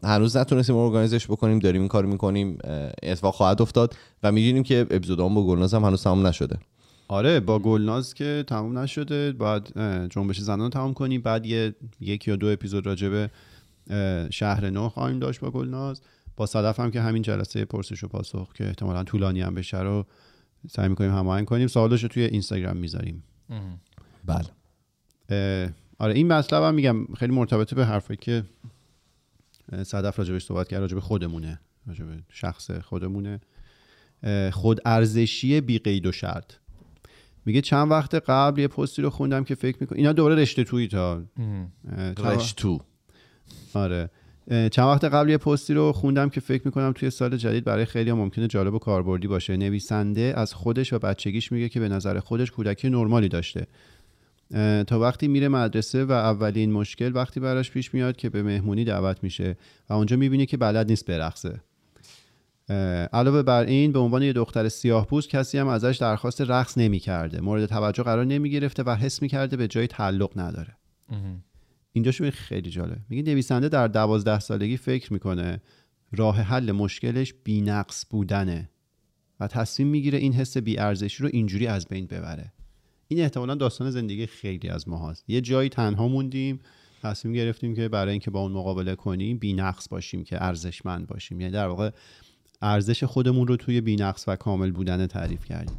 هنوز 0.03 0.37
نتونستیم 0.37 0.75
ارگانیزش 0.75 1.27
بکنیم 1.27 1.59
داریم 1.59 1.81
این 1.81 1.87
کار 1.87 2.05
می‌کنیم 2.05 2.57
اتفاق 3.03 3.33
خواهد 3.33 3.61
افتاد 3.61 3.95
و 4.23 4.31
می‌دونیم 4.31 4.63
که 4.63 4.87
اپیزودام 4.91 5.35
با 5.35 5.47
گلناز 5.47 5.73
هم 5.73 5.83
هنوز 5.83 6.03
تمام 6.03 6.27
نشده. 6.27 6.57
آره 7.07 7.39
با 7.39 7.59
گلناز 7.59 8.13
که 8.13 8.43
تموم 8.47 8.77
نشده 8.77 9.31
باید 9.31 9.73
اه، 9.75 10.07
جنبش 10.07 10.39
زنان 10.39 10.59
رو 10.59 10.69
تموم 10.69 10.93
کنیم. 10.93 11.21
بعد 11.21 11.45
یه 11.45 11.75
یک 11.99 12.27
یا 12.27 12.35
دو 12.35 12.47
اپیزود 12.47 12.85
راجبه 12.85 13.29
شهر 14.29 14.69
نو 14.69 14.89
خواهیم 14.89 15.19
داشت 15.19 15.39
با 15.39 15.51
گلناز. 15.51 16.01
با 16.37 16.45
صدف 16.45 16.79
هم 16.79 16.91
که 16.91 17.01
همین 17.01 17.21
جلسه 17.21 17.65
پرسش 17.65 18.03
و 18.03 18.07
پاسخ 18.07 18.53
که 18.53 18.67
احتمالا 18.67 19.03
طولانی 19.03 19.41
هم 19.41 19.55
بشه 19.55 19.81
رو 19.81 20.05
سعی 20.69 20.89
می‌کنیم 20.89 21.11
هماهنگ 21.11 21.45
کنیم. 21.45 21.67
سوالش 21.67 22.03
رو 22.03 22.09
توی 22.09 22.23
اینستاگرام 22.23 22.77
می‌ذاریم. 22.77 23.23
بله. 24.25 24.49
آره 25.99 26.13
این 26.13 26.27
مطلب 26.27 26.63
هم 26.63 26.73
میگم 26.73 27.05
خیلی 27.05 27.33
مرتبطه 27.33 27.75
به 27.75 27.85
حرفی 27.85 28.15
که 28.15 28.43
صدف 29.83 30.19
راجبش 30.19 30.45
صحبت 30.45 30.67
کرد 30.67 30.81
راجب 30.81 30.99
خودمونه 30.99 31.59
راجب 31.87 32.05
شخص 32.29 32.71
خودمونه. 32.71 33.39
خود 34.51 34.81
ارزشی 34.85 35.61
بی 35.61 35.79
قید 35.79 36.05
و 36.05 36.11
شرط. 36.11 36.53
میگه 37.45 37.61
چند 37.61 37.91
وقت 37.91 38.15
قبل 38.15 38.59
یه 38.59 38.67
پستی 38.67 39.01
رو 39.01 39.09
خوندم 39.09 39.43
که 39.43 39.55
فکر 39.55 39.77
می‌کنم 39.81 39.97
اینا 39.97 40.13
دوباره 40.13 40.35
رشته 40.35 40.63
توییت 40.63 40.93
ها 40.93 41.11
اه، 41.11 42.13
چند 42.13 42.19
وقت- 42.19 42.37
رش 42.37 42.53
تو. 42.53 42.79
آره. 43.73 44.09
چند 44.49 44.85
وقت 44.87 45.03
قبل 45.03 45.29
یه 45.29 45.37
پستی 45.37 45.73
رو 45.73 45.91
خوندم 45.91 46.29
که 46.29 46.39
فکر 46.39 46.61
می‌کنم 46.65 46.91
توی 46.91 47.09
سال 47.09 47.37
جدید 47.37 47.63
برای 47.63 47.85
خیلی 47.85 48.11
ممکنه 48.11 48.47
جالب 48.47 48.73
و 48.73 48.79
کاربردی 48.79 49.27
باشه. 49.27 49.57
نویسنده 49.57 50.33
از 50.37 50.53
خودش 50.53 50.93
و 50.93 50.99
بچگیش 50.99 51.51
میگه 51.51 51.69
که 51.69 51.79
به 51.79 51.89
نظر 51.89 52.19
خودش 52.19 52.51
کودکی 52.51 52.89
نرمالی 52.89 53.27
داشته. 53.29 53.67
تا 54.87 54.99
وقتی 54.99 55.27
میره 55.27 55.47
مدرسه 55.47 56.05
و 56.05 56.11
اولین 56.11 56.71
مشکل 56.71 57.11
وقتی 57.15 57.39
براش 57.39 57.71
پیش 57.71 57.93
میاد 57.93 58.15
که 58.15 58.29
به 58.29 58.43
مهمونی 58.43 58.83
دعوت 58.83 59.23
میشه 59.23 59.57
و 59.89 59.93
اونجا 59.93 60.17
می‌بینه 60.17 60.45
که 60.45 60.57
بلد 60.57 60.89
نیست 60.89 61.05
برقصه. 61.05 61.61
علاوه 63.13 63.43
بر 63.43 63.63
این 63.63 63.91
به 63.91 63.99
عنوان 63.99 64.23
یه 64.23 64.33
دختر 64.33 64.69
سیاه 64.69 65.07
پوست 65.07 65.29
کسی 65.29 65.57
هم 65.57 65.67
ازش 65.67 65.97
درخواست 66.01 66.41
رقص 66.41 66.77
نمی‌کرده. 66.77 67.41
مورد 67.41 67.65
توجه 67.65 68.03
قرار 68.03 68.25
نمی‌گرفته 68.25 68.83
و 68.83 68.95
حس 68.95 69.21
می‌کرده 69.21 69.57
به 69.57 69.67
جای 69.67 69.87
تعلق 69.87 70.31
نداره. 70.35 70.77
اینجا 71.91 72.11
شو 72.11 72.31
خیلی 72.31 72.69
جالب 72.69 72.97
میگه 73.09 73.23
نویسنده 73.23 73.69
در 73.69 73.87
دوازده 73.87 74.39
سالگی 74.39 74.77
فکر 74.77 75.13
می‌کنه 75.13 75.61
راه 76.11 76.41
حل 76.41 76.71
مشکلش 76.71 77.33
بینقص 77.43 78.05
بودنه 78.09 78.69
و 79.39 79.47
تصمیم 79.47 79.87
می‌گیره 79.87 80.17
این 80.17 80.33
حس 80.33 80.57
بیارزشی 80.57 81.23
رو 81.23 81.29
اینجوری 81.33 81.67
از 81.67 81.87
بین 81.87 82.07
ببره. 82.07 82.53
این 83.07 83.21
احتمالا 83.21 83.55
داستان 83.55 83.91
زندگی 83.91 84.25
خیلی 84.25 84.69
از 84.69 84.89
ما 84.89 85.09
هست 85.09 85.23
یه 85.27 85.41
جایی 85.41 85.69
تنها 85.69 86.07
موندیم 86.07 86.59
تصمیم 87.03 87.33
گرفتیم 87.33 87.75
که 87.75 87.87
برای 87.87 88.11
اینکه 88.11 88.31
با 88.31 88.39
اون 88.39 88.51
مقابله 88.51 88.95
کنیم 88.95 89.37
بینقص 89.37 89.87
باشیم 89.89 90.23
که 90.23 90.43
ارزشمند 90.43 91.07
باشیم. 91.07 91.41
یعنی 91.41 91.53
در 91.53 91.67
واقع 91.67 91.89
ارزش 92.65 93.03
خودمون 93.03 93.47
رو 93.47 93.55
توی 93.55 93.81
بینقص 93.81 94.25
و 94.27 94.35
کامل 94.35 94.71
بودن 94.71 95.07
تعریف 95.07 95.45
کردیم. 95.45 95.77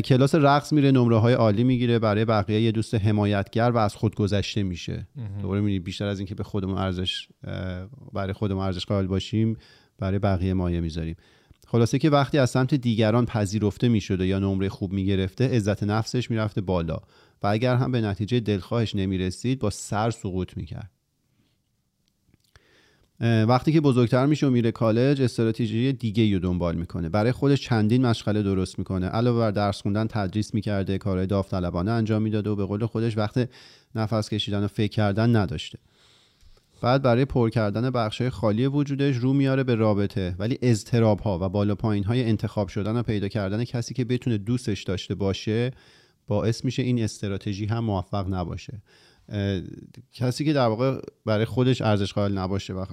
کلاس 0.00 0.34
رقص 0.34 0.72
میره 0.72 0.90
نمره 0.90 1.16
های 1.16 1.34
عالی 1.34 1.64
می‌گیره 1.64 1.98
برای 1.98 2.24
بقیه 2.24 2.60
یه 2.60 2.72
دوست 2.72 2.94
حمایتگر 2.94 3.70
و 3.70 3.78
از 3.78 3.96
خود 3.96 4.14
گذشته 4.14 4.62
میشه. 4.62 5.06
دوباره 5.42 5.60
می‌بینی 5.60 5.78
بیشتر 5.78 6.06
از 6.06 6.18
اینکه 6.18 6.34
به 6.34 6.42
خودمون 6.42 6.78
ارزش 6.78 7.28
برای 8.12 8.32
خودمون 8.32 8.64
ارزش 8.64 8.86
قائل 8.86 9.06
باشیم 9.06 9.56
برای 9.98 10.18
بقیه 10.18 10.54
مایه 10.54 10.80
می‌ذاریم. 10.80 11.16
خلاصه 11.66 11.98
که 11.98 12.10
وقتی 12.10 12.38
از 12.38 12.50
سمت 12.50 12.74
دیگران 12.74 13.26
پذیرفته 13.26 13.88
می‌شده 13.88 14.26
یا 14.26 14.38
نمره 14.38 14.68
خوب 14.68 14.92
می‌گرفته 14.92 15.48
عزت 15.56 15.82
نفسش 15.82 16.30
می‌رفته 16.30 16.60
بالا. 16.60 16.98
و 17.42 17.46
اگر 17.46 17.76
هم 17.76 17.92
به 17.92 18.00
نتیجه 18.00 18.40
دلخواهش 18.40 18.94
نمی‌رسید 18.94 19.58
با 19.58 19.70
سر 19.70 20.10
سقوط 20.10 20.56
می‌کرد. 20.56 20.90
وقتی 23.20 23.72
که 23.72 23.80
بزرگتر 23.80 24.26
میشه 24.26 24.46
و 24.46 24.50
میره 24.50 24.72
کالج 24.72 25.22
استراتژی 25.22 25.92
دیگه 25.92 26.34
رو 26.34 26.38
دنبال 26.38 26.74
می‌کنه. 26.74 27.08
برای 27.08 27.32
خودش 27.32 27.62
چندین 27.62 28.06
مشغله 28.06 28.42
درست 28.42 28.78
می‌کنه. 28.78 29.06
علاوه 29.06 29.38
بر 29.38 29.50
درس 29.50 29.82
خوندن 29.82 30.06
تدریس 30.06 30.54
می‌کرده 30.54 30.98
کارهای 30.98 31.26
داوطلبانه 31.26 31.90
انجام 31.90 32.22
می‌داده 32.22 32.50
و 32.50 32.56
به 32.56 32.64
قول 32.64 32.86
خودش 32.86 33.18
وقت 33.18 33.48
نفس 33.94 34.28
کشیدن 34.28 34.64
و 34.64 34.68
فکر 34.68 34.92
کردن 34.92 35.36
نداشته. 35.36 35.78
بعد 36.82 37.02
برای 37.02 37.24
پر 37.24 37.50
کردن 37.50 37.90
بخشای 37.90 38.30
خالی 38.30 38.66
وجودش 38.66 39.16
رو 39.16 39.32
میاره 39.32 39.64
به 39.64 39.74
رابطه 39.74 40.34
ولی 40.38 40.58
اضطراب 40.62 41.20
ها 41.20 41.38
و 41.42 41.48
بالا 41.48 41.74
پایین 41.74 42.04
های 42.04 42.24
انتخاب 42.24 42.68
شدن 42.68 42.96
و 42.96 43.02
پیدا 43.02 43.28
کردن 43.28 43.64
کسی 43.64 43.94
که 43.94 44.04
بتونه 44.04 44.38
دوستش 44.38 44.82
داشته 44.82 45.14
باشه 45.14 45.72
باعث 46.26 46.64
میشه 46.64 46.82
این 46.82 47.02
استراتژی 47.02 47.66
هم 47.66 47.84
موفق 47.84 48.34
نباشه. 48.34 48.82
کسی 50.12 50.44
که 50.44 50.52
در 50.52 50.66
واقع 50.66 51.00
برای 51.24 51.44
خودش 51.44 51.82
ارزش 51.82 52.12
قائل 52.12 52.38
نباشه 52.38 52.72
و 52.72 52.84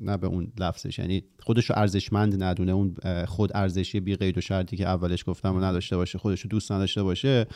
نه 0.00 0.16
به 0.16 0.26
اون 0.26 0.52
لفظش 0.58 0.98
یعنی 0.98 1.24
خودش 1.40 1.70
رو 1.70 1.78
ارزشمند 1.78 2.42
ندونه 2.42 2.72
اون 2.72 2.94
خود 3.26 3.50
ارزشی 3.54 4.00
بی 4.00 4.16
قید 4.16 4.38
و 4.38 4.40
شرطی 4.40 4.76
که 4.76 4.86
اولش 4.86 5.24
گفتم 5.26 5.54
رو 5.54 5.64
نداشته 5.64 5.96
باشه 5.96 6.18
خودش 6.18 6.40
رو 6.40 6.48
دوست 6.48 6.72
نداشته 6.72 7.02
باشه 7.02 7.46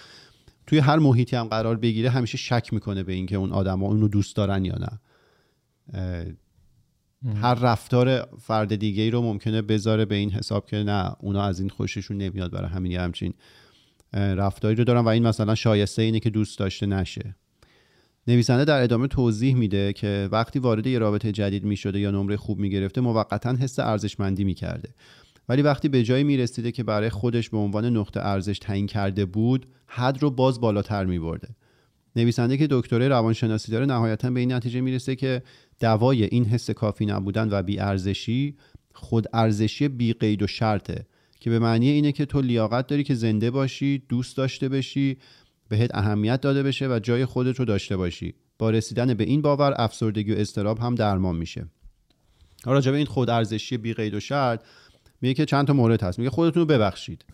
توی 0.67 0.79
هر 0.79 0.99
محیطی 0.99 1.37
هم 1.37 1.49
قرار 1.49 1.77
بگیره 1.77 2.11
همیشه 2.11 2.39
شک 2.39 2.73
می‌کنه 2.73 3.03
به 3.03 3.13
اینکه 3.13 3.37
اون 3.37 3.53
آدما 3.53 3.87
اونو 3.87 4.09
دوست 4.09 4.37
دارن 4.37 4.65
یا 4.65 4.77
نه. 4.79 5.01
هر 7.35 7.55
رفتار 7.55 8.29
فرد 8.41 8.77
دیگه 8.77 9.03
ای 9.03 9.11
رو 9.11 9.23
ممکنه 9.23 9.63
بذاره 9.63 10.05
به 10.05 10.15
این 10.15 10.31
حساب 10.31 10.67
که 10.67 10.77
نه 10.77 11.13
اونا 11.21 11.43
از 11.43 11.61
این 11.61 11.69
خوششون 11.69 12.17
نمیاد 12.17 12.51
برای 12.51 12.71
همین 12.71 12.93
همچین 12.93 13.35
رفتاری 14.13 14.75
رو 14.75 14.85
دارن 14.85 15.01
و 15.01 15.09
این 15.09 15.27
مثلا 15.27 15.55
شایسته 15.55 16.03
اینه 16.03 16.21
که 16.21 16.31
دوست 16.31 16.59
داشته 16.59 16.87
نشه. 16.87 17.37
نویسنده 18.29 18.65
در 18.65 18.83
ادامه 18.83 19.07
توضیح 19.07 19.55
میده 19.57 19.93
که 19.93 20.29
وقتی 20.33 20.59
وارد 20.59 20.87
یه 20.87 20.99
رابطه 20.99 21.33
جدید 21.33 21.65
می‌شده 21.65 22.01
یا 22.01 22.11
نمره 22.11 22.37
خوب 22.37 22.59
می‌گرفته 22.59 23.01
موقتا 23.01 23.57
حس 23.57 23.79
ارزشمندی 23.79 24.45
می‌کرده. 24.45 24.89
ولی 25.49 25.63
وقتی 25.63 25.89
به 25.89 26.03
جایی 26.03 26.25
می‌رسیده 26.25 26.73
که 26.73 26.83
برای 26.83 27.09
خودش 27.09 27.51
به 27.51 27.57
عنوان 27.57 27.97
نقطه 27.97 28.21
ارزش 28.21 28.59
تعیین 28.59 28.87
کرده 28.87 29.25
بود 29.25 29.67
حد 29.87 30.23
رو 30.23 30.31
باز 30.31 30.61
بالاتر 30.61 31.05
میبرده. 31.05 31.49
نویسنده 32.17 32.57
که 32.57 32.67
دکترای 32.71 33.09
روانشناسی 33.09 33.73
داره 33.73 33.87
نهایتا 33.87 34.31
به 34.31 34.41
این 34.41 34.53
نتیجه 34.53 34.81
می‌رسه 34.81 35.17
که 35.17 35.43
دوای 35.81 36.25
این 36.25 36.45
حس 36.45 36.71
کافی 36.71 37.07
نبودن 37.07 37.49
و 37.51 37.63
بیارزشی 37.63 38.57
خود 38.95 39.27
ارزشی 39.33 39.89
بی 39.89 40.13
قید 40.13 40.43
و 40.43 40.47
شرطه 40.47 41.07
که 41.41 41.51
به 41.51 41.59
معنی 41.59 41.89
اینه 41.89 42.13
که 42.13 42.25
تو 42.25 42.41
لیاقت 42.41 42.87
داری 42.87 43.05
که 43.05 43.15
زنده 43.15 43.51
باشی 43.51 44.03
دوست 44.09 44.37
داشته 44.37 44.69
باشی 44.69 45.17
بهت 45.69 45.91
اهمیت 45.95 46.41
داده 46.41 46.63
بشه 46.63 46.89
و 46.89 46.99
جای 46.99 47.25
خودت 47.25 47.59
رو 47.59 47.65
داشته 47.65 47.97
باشی. 47.97 48.35
با 48.59 48.71
رسیدن 48.71 49.15
به 49.15 49.25
این 49.25 49.43
باور 49.43 49.75
افسردگی 49.79 50.33
و 50.33 50.39
اضطراب 50.39 50.79
هم 50.79 50.95
درمان 50.95 51.37
میشه. 51.37 51.67
راجع 52.65 52.91
به 52.91 52.97
این 52.97 53.07
خود 53.07 53.31
ارزشی 53.31 53.77
بی 53.77 53.95
قید 53.95 54.15
و 54.15 54.21
شرط 54.21 54.63
میگه 55.21 55.35
که 55.35 55.45
چند 55.45 55.67
تا 55.67 55.73
مورد 55.73 56.03
هست. 56.03 56.19
میگه 56.19 56.31
خودتون 56.31 56.61
رو 56.61 56.67
ببخشید. 56.67 57.25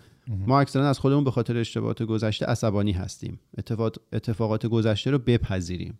ما 0.47 0.61
اکثرا 0.61 0.89
از 0.89 0.99
خودمون 0.99 1.24
به 1.24 1.30
خاطر 1.30 1.57
اشتباهات 1.57 2.03
گذشته 2.03 2.47
عصبانی 2.47 2.93
هستیم. 2.93 3.41
اتفاقات, 3.59 3.97
اتفاقات 4.12 4.66
گذشته 4.66 5.11
رو 5.11 5.18
بپذیریم. 5.18 5.99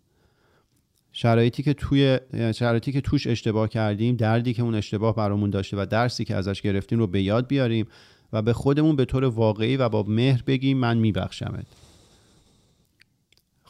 شرایطی 1.11 1.63
که 1.63 1.73
توی 1.73 2.19
شرایطی 2.55 2.91
که 2.91 3.01
توش 3.01 3.27
اشتباه 3.27 3.69
کردیم 3.69 4.15
دردی 4.15 4.53
که 4.53 4.61
اون 4.61 4.75
اشتباه 4.75 5.15
برامون 5.15 5.49
داشته 5.49 5.77
و 5.77 5.85
درسی 5.85 6.25
که 6.25 6.35
ازش 6.35 6.61
گرفتیم 6.61 6.99
رو 6.99 7.07
به 7.07 7.21
یاد 7.21 7.47
بیاریم 7.47 7.87
و 8.33 8.41
به 8.41 8.53
خودمون 8.53 8.95
به 8.95 9.05
طور 9.05 9.23
واقعی 9.23 9.77
و 9.77 9.89
با 9.89 10.03
مهر 10.03 10.43
بگیم 10.47 10.77
من 10.77 10.97
میبخشمت. 10.97 11.65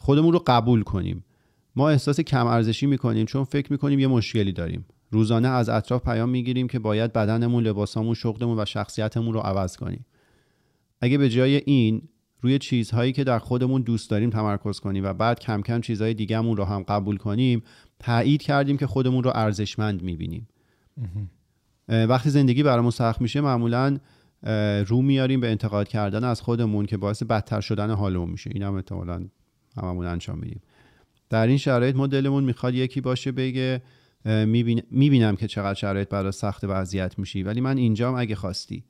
خودمون 0.06 0.32
رو 0.32 0.42
قبول 0.46 0.82
کنیم. 0.82 1.24
ما 1.76 1.90
احساس 1.90 2.20
کم 2.20 2.46
ارزشی 2.46 2.86
می‌کنیم 2.86 3.26
چون 3.26 3.44
فکر 3.44 3.72
می‌کنیم 3.72 3.98
یه 3.98 4.06
مشکلی 4.06 4.52
داریم. 4.52 4.86
روزانه 5.10 5.48
از 5.48 5.68
اطراف 5.68 6.02
پیام 6.04 6.28
می‌گیریم 6.28 6.68
که 6.68 6.78
باید 6.78 7.12
بدنمون 7.12 7.64
لباسامون 7.64 8.14
شغلمون 8.14 8.60
و 8.60 8.64
شخصیتمون 8.64 9.34
رو 9.34 9.40
عوض 9.40 9.76
کنیم. 9.76 10.06
اگه 11.00 11.18
به 11.18 11.28
جای 11.28 11.56
این 11.56 12.02
روی 12.40 12.58
چیزهایی 12.58 13.12
که 13.12 13.24
در 13.24 13.38
خودمون 13.38 13.82
دوست 13.82 14.10
داریم 14.10 14.30
تمرکز 14.30 14.80
کنیم 14.80 15.04
و 15.04 15.12
بعد 15.12 15.40
کم 15.40 15.62
کم 15.62 15.80
چیزهای 15.80 16.14
دیگهمون 16.14 16.56
رو 16.56 16.64
هم 16.64 16.82
قبول 16.82 17.16
کنیم 17.16 17.62
تایید 17.98 18.42
کردیم 18.42 18.76
که 18.76 18.86
خودمون 18.86 19.24
رو 19.24 19.32
ارزشمند 19.34 20.02
می‌بینیم. 20.02 20.48
وقتی 21.88 22.30
زندگی 22.30 22.62
برامون 22.62 22.90
سخت 22.90 23.20
میشه 23.20 23.40
معمولا 23.40 23.98
رو 24.86 25.02
میاریم 25.02 25.40
به 25.40 25.50
انتقاد 25.50 25.88
کردن 25.88 26.24
از 26.24 26.40
خودمون 26.40 26.86
که 26.86 26.96
باعث 26.96 27.22
بدتر 27.22 27.60
شدن 27.60 27.90
حالمون 27.90 28.30
میشه. 28.30 28.50
این 28.54 28.62
هم 28.62 28.74
احتمالا 28.74 29.26
هممون 29.76 30.06
انجام 30.06 30.38
میدیم. 30.38 30.60
در 31.30 31.46
این 31.46 31.56
شرایط 31.56 31.96
ما 31.96 32.06
دلمون 32.06 32.44
می‌خواد 32.44 32.74
یکی 32.74 33.00
باشه 33.00 33.32
بگه 33.32 33.82
می‌بینم 34.90 35.36
که 35.36 35.46
چقدر 35.46 35.74
شرایط 35.74 36.08
برای 36.08 36.32
سخت 36.32 36.64
و 36.64 36.70
اذیت 36.70 37.18
میشی 37.18 37.42
ولی 37.42 37.60
من 37.60 37.76
اینجام 37.76 38.14
اگه 38.14 38.34
خواستی. 38.34 38.84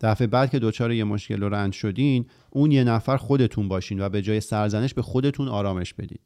دفعه 0.00 0.26
بعد 0.26 0.50
که 0.50 0.58
دچار 0.58 0.92
یه 0.92 1.04
مشکل 1.04 1.42
و 1.42 1.48
رنج 1.48 1.72
شدین 1.72 2.26
اون 2.50 2.72
یه 2.72 2.84
نفر 2.84 3.16
خودتون 3.16 3.68
باشین 3.68 4.00
و 4.00 4.08
به 4.08 4.22
جای 4.22 4.40
سرزنش 4.40 4.94
به 4.94 5.02
خودتون 5.02 5.48
آرامش 5.48 5.94
بدید 5.94 6.20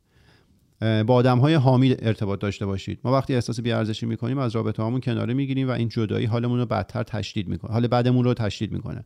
با 0.80 1.14
آدم 1.14 1.38
های 1.38 1.54
حامی 1.54 1.96
ارتباط 1.98 2.40
داشته 2.40 2.66
باشید. 2.66 3.00
ما 3.04 3.12
وقتی 3.12 3.34
احساس 3.34 3.60
بیارزشی 3.60 4.06
می‌کنیم 4.06 4.38
از 4.38 4.56
رابطه 4.56 4.82
هامون 4.82 5.00
کناره 5.00 5.34
می‌گیریم 5.34 5.68
و 5.68 5.70
این 5.70 5.88
جدایی 5.88 6.26
حالمون 6.26 6.58
رو 6.58 6.66
بدتر 6.66 7.02
تشدید 7.02 7.48
می‌کنه 7.48 7.72
حال 7.72 7.86
بعدمون 7.86 8.24
رو 8.24 8.34
تشدید 8.34 8.72
می‌کنه. 8.72 9.04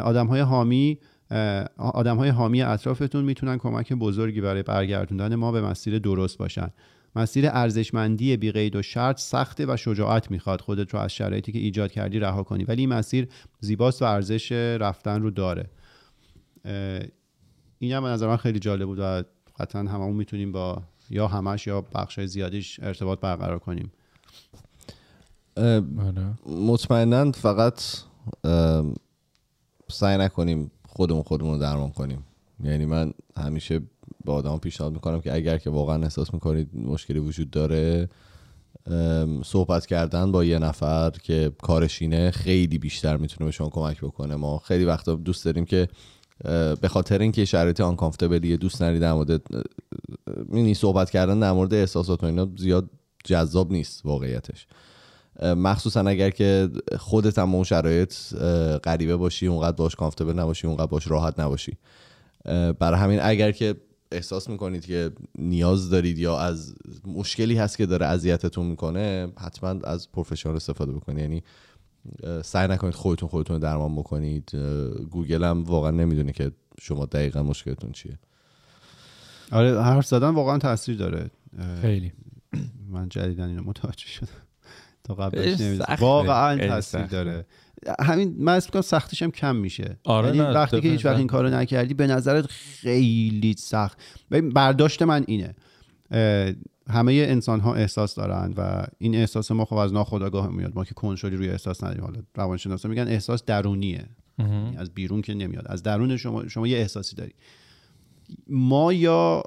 آدم 0.00 0.26
های 0.26 0.40
حامی 0.40 0.98
آدم 1.76 2.16
های 2.16 2.28
حامی 2.28 2.62
اطرافتون 2.62 3.24
می‌تونن 3.24 3.58
کمک 3.58 3.92
بزرگی 3.92 4.40
برای 4.40 4.62
برگردوندن 4.62 5.34
ما 5.34 5.52
به 5.52 5.60
مسیر 5.60 5.98
درست 5.98 6.38
باشن. 6.38 6.70
مسیر 7.16 7.46
ارزشمندی 7.48 8.36
بی 8.36 8.52
قید 8.52 8.76
و 8.76 8.82
شرط 8.82 9.20
سخته 9.20 9.66
و 9.68 9.76
شجاعت 9.76 10.30
می‌خواد 10.30 10.60
خودت 10.60 10.94
رو 10.94 11.00
از 11.00 11.12
شرایطی 11.12 11.52
که 11.52 11.58
ایجاد 11.58 11.92
کردی 11.92 12.18
رها 12.18 12.42
کنی. 12.42 12.64
ولی 12.64 12.82
این 12.82 12.88
مسیر 12.88 13.28
زیباست 13.60 14.02
و 14.02 14.04
ارزش 14.04 14.52
رفتن 14.52 15.22
رو 15.22 15.30
داره. 15.30 15.70
این 17.78 17.92
هم 17.92 18.02
به 18.02 18.08
نظر 18.08 18.26
من 18.26 18.36
خیلی 18.36 18.58
جالب 18.58 18.86
بود 18.86 18.98
و 18.98 19.22
قطعا 19.58 19.82
هممون 19.82 20.16
می‌تونیم 20.16 20.52
با 20.52 20.82
یا 21.10 21.26
همش 21.26 21.66
یا 21.66 21.80
بخش 21.80 22.20
زیادیش 22.20 22.80
ارتباط 22.82 23.20
برقرار 23.20 23.58
کنیم. 23.58 23.92
مطمئنا 26.46 27.32
فقط 27.32 27.82
سعی 29.88 30.18
نکنیم 30.18 30.70
خودمون 31.00 31.22
خودمون 31.22 31.54
رو 31.54 31.60
درمان 31.60 31.90
کنیم. 31.90 32.24
یعنی 32.64 32.86
من 32.86 33.12
همیشه 33.36 33.80
با 34.24 34.34
آدم 34.34 34.58
پیشنهاد 34.58 34.92
می‌کنم 34.92 35.20
که 35.20 35.34
اگر 35.34 35.58
که 35.58 35.70
واقعا 35.70 36.02
احساس 36.02 36.34
می‌کنید 36.34 36.68
مشکلی 36.74 37.18
وجود 37.18 37.50
داره 37.50 38.08
صحبت 39.44 39.86
کردن 39.86 40.32
با 40.32 40.44
یه 40.44 40.58
نفر 40.58 41.10
که 41.10 41.52
کارشینه 41.62 42.30
خیلی 42.30 42.78
بیشتر 42.78 43.16
می‌تونه 43.16 43.44
به 43.44 43.52
شما 43.52 43.68
کمک 43.68 44.00
بکنه. 44.00 44.36
ما 44.36 44.58
خیلی 44.58 44.84
وقتا 44.84 45.14
دوست 45.14 45.44
داریم 45.44 45.64
که 45.64 45.88
به 46.80 46.88
خاطر 46.88 47.18
اینکه 47.18 47.44
شرایط 47.44 47.80
آنکامفتبلیه 47.80 48.56
دوست 48.56 48.82
نداری 48.82 48.98
در 48.98 49.12
مورد 49.12 49.42
می‌دونی 50.26 50.74
صحبت 50.74 51.10
کردن 51.10 51.40
در 51.40 51.52
مورد 51.52 51.74
احساسات 51.74 52.22
و 52.22 52.26
اینا 52.26 52.48
زیاد 52.56 52.90
جذاب 53.24 53.72
نیست 53.72 54.06
واقعیتش. 54.06 54.66
مخصوصا 55.42 56.00
اگر 56.00 56.30
که 56.30 56.70
خودت 56.98 57.38
هم 57.38 57.54
اون 57.54 57.64
شرایط 57.64 58.14
غریبه 58.84 59.16
باشی 59.16 59.46
اونقدر 59.46 59.76
باش 59.76 59.94
کامفتبل 59.94 60.32
نباشی 60.32 60.66
اونقدر 60.66 60.86
باش 60.86 61.06
راحت 61.06 61.40
نباشی. 61.40 61.76
برای 62.78 63.00
همین 63.00 63.20
اگر 63.22 63.52
که 63.52 63.74
احساس 64.12 64.48
می‌کنید 64.48 64.86
که 64.86 65.10
نیاز 65.38 65.90
دارید 65.90 66.18
یا 66.18 66.38
از 66.38 66.74
مشکلی 67.06 67.56
هست 67.56 67.76
که 67.76 67.86
داره 67.86 68.06
اذیتتون 68.06 68.66
می‌کنه 68.66 69.32
حتما 69.38 69.80
از 69.84 70.12
پروفشنال 70.12 70.56
استفاده 70.56 70.92
بکنید. 70.92 71.18
یعنی 71.18 71.42
سعی 72.42 72.68
نکنید 72.68 72.94
خودتون 72.94 73.28
خودتون 73.28 73.58
درمان 73.58 73.96
بکنید. 73.96 74.56
گوگل 75.10 75.44
هم 75.44 75.64
واقعا 75.64 75.90
نمی‌دونه 75.90 76.32
که 76.32 76.52
شما 76.80 77.06
دقیقا 77.06 77.42
مشکلتون 77.42 77.92
چیه. 77.92 78.18
آره 79.52 79.82
حرف 79.82 80.06
زدن 80.06 80.28
واقعا 80.28 80.58
تاثیر 80.58 80.96
داره. 80.96 81.30
خیلی. 81.82 82.12
من 82.88 83.08
جدیدن 83.08 83.48
اینو 83.48 83.62
متوجه 83.62 84.06
شدم. 84.06 84.28
تا 85.04 85.14
قبلش. 85.14 85.54
سخته. 85.54 85.96
واقعا 85.96 86.68
تاثیر. 86.68 87.02
داره. 87.02 87.46
همین 88.00 88.34
من 88.38 88.54
اسم 88.54 88.66
می‌کنم 88.66 88.82
سختیش 88.82 89.22
هم 89.22 89.30
کم 89.30 89.56
میشه. 89.56 89.98
آره 90.04 90.26
یعنی 90.26 90.38
نه، 90.38 90.50
وقتی 90.50 90.80
که 90.80 90.88
هیچ 90.88 91.06
وقت 91.06 91.16
این. 91.16 91.26
کارو 91.26 91.48
نکردی 91.48 91.94
به 91.94 92.06
نظرت 92.06 92.46
خیلی 92.46 93.54
سخت. 93.58 93.98
برداشت 94.54 95.02
من 95.02 95.24
اینه. 95.26 95.54
همه 96.90 97.12
انسان 97.12 97.60
ها 97.60 97.74
احساس 97.74 98.14
دارن 98.14 98.54
و 98.56 98.86
این 98.98 99.14
احساس 99.14 99.50
ما 99.50 99.64
خب 99.64 99.76
از 99.76 99.92
ناخودآگاه 99.92 100.48
میاد. 100.48 100.72
ما 100.74 100.84
که 100.84 100.94
کنترلی 100.94 101.36
روی 101.36 101.48
احساس 101.48 101.84
نداریم. 101.84 102.04
حالا 102.04 102.20
روانشناسا 102.34 102.88
میگن 102.88 103.08
احساس 103.08 103.44
درونیه. 103.44 104.06
یعنی 104.38 104.76
از 104.76 104.90
بیرون 104.90 105.22
که 105.22 105.34
نمیاد. 105.34 105.64
از 105.68 105.82
درون 105.82 106.16
شما 106.16 106.48
شما 106.48 106.66
یه 106.66 106.78
احساسی 106.78 107.16
داری. 107.16 107.32
ما 108.48 108.92
یا 108.92 109.42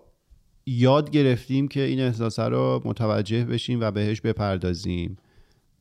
یاد 0.66 1.10
گرفتیم 1.10 1.68
که 1.68 1.82
این 1.82 2.00
احساس 2.00 2.40
رو 2.40 2.82
متوجه 2.86 3.46
بشیم 3.46 3.82
و 3.82 3.92
بهش 3.92 4.22
بپردازیم. 4.22 5.18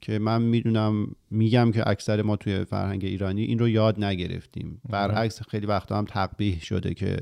که 0.03 0.19
من 0.19 0.43
می‌دونم 0.43 1.07
میگم 1.31 1.73
که 1.73 1.89
اکثر 1.89 2.23
ما 2.23 2.37
توی 2.37 2.65
فرهنگ 2.65 3.05
ایرانی 3.05 3.43
این 3.43 3.59
رو 3.59 3.69
یاد 3.69 4.05
نگرفتیم. 4.05 4.81
برعکس 4.89 5.43
خیلی 5.43 5.67
وقتا 5.67 5.99
هم 5.99 6.05
تقبیح 6.05 6.61
شده 6.61 6.95
که 6.95 7.17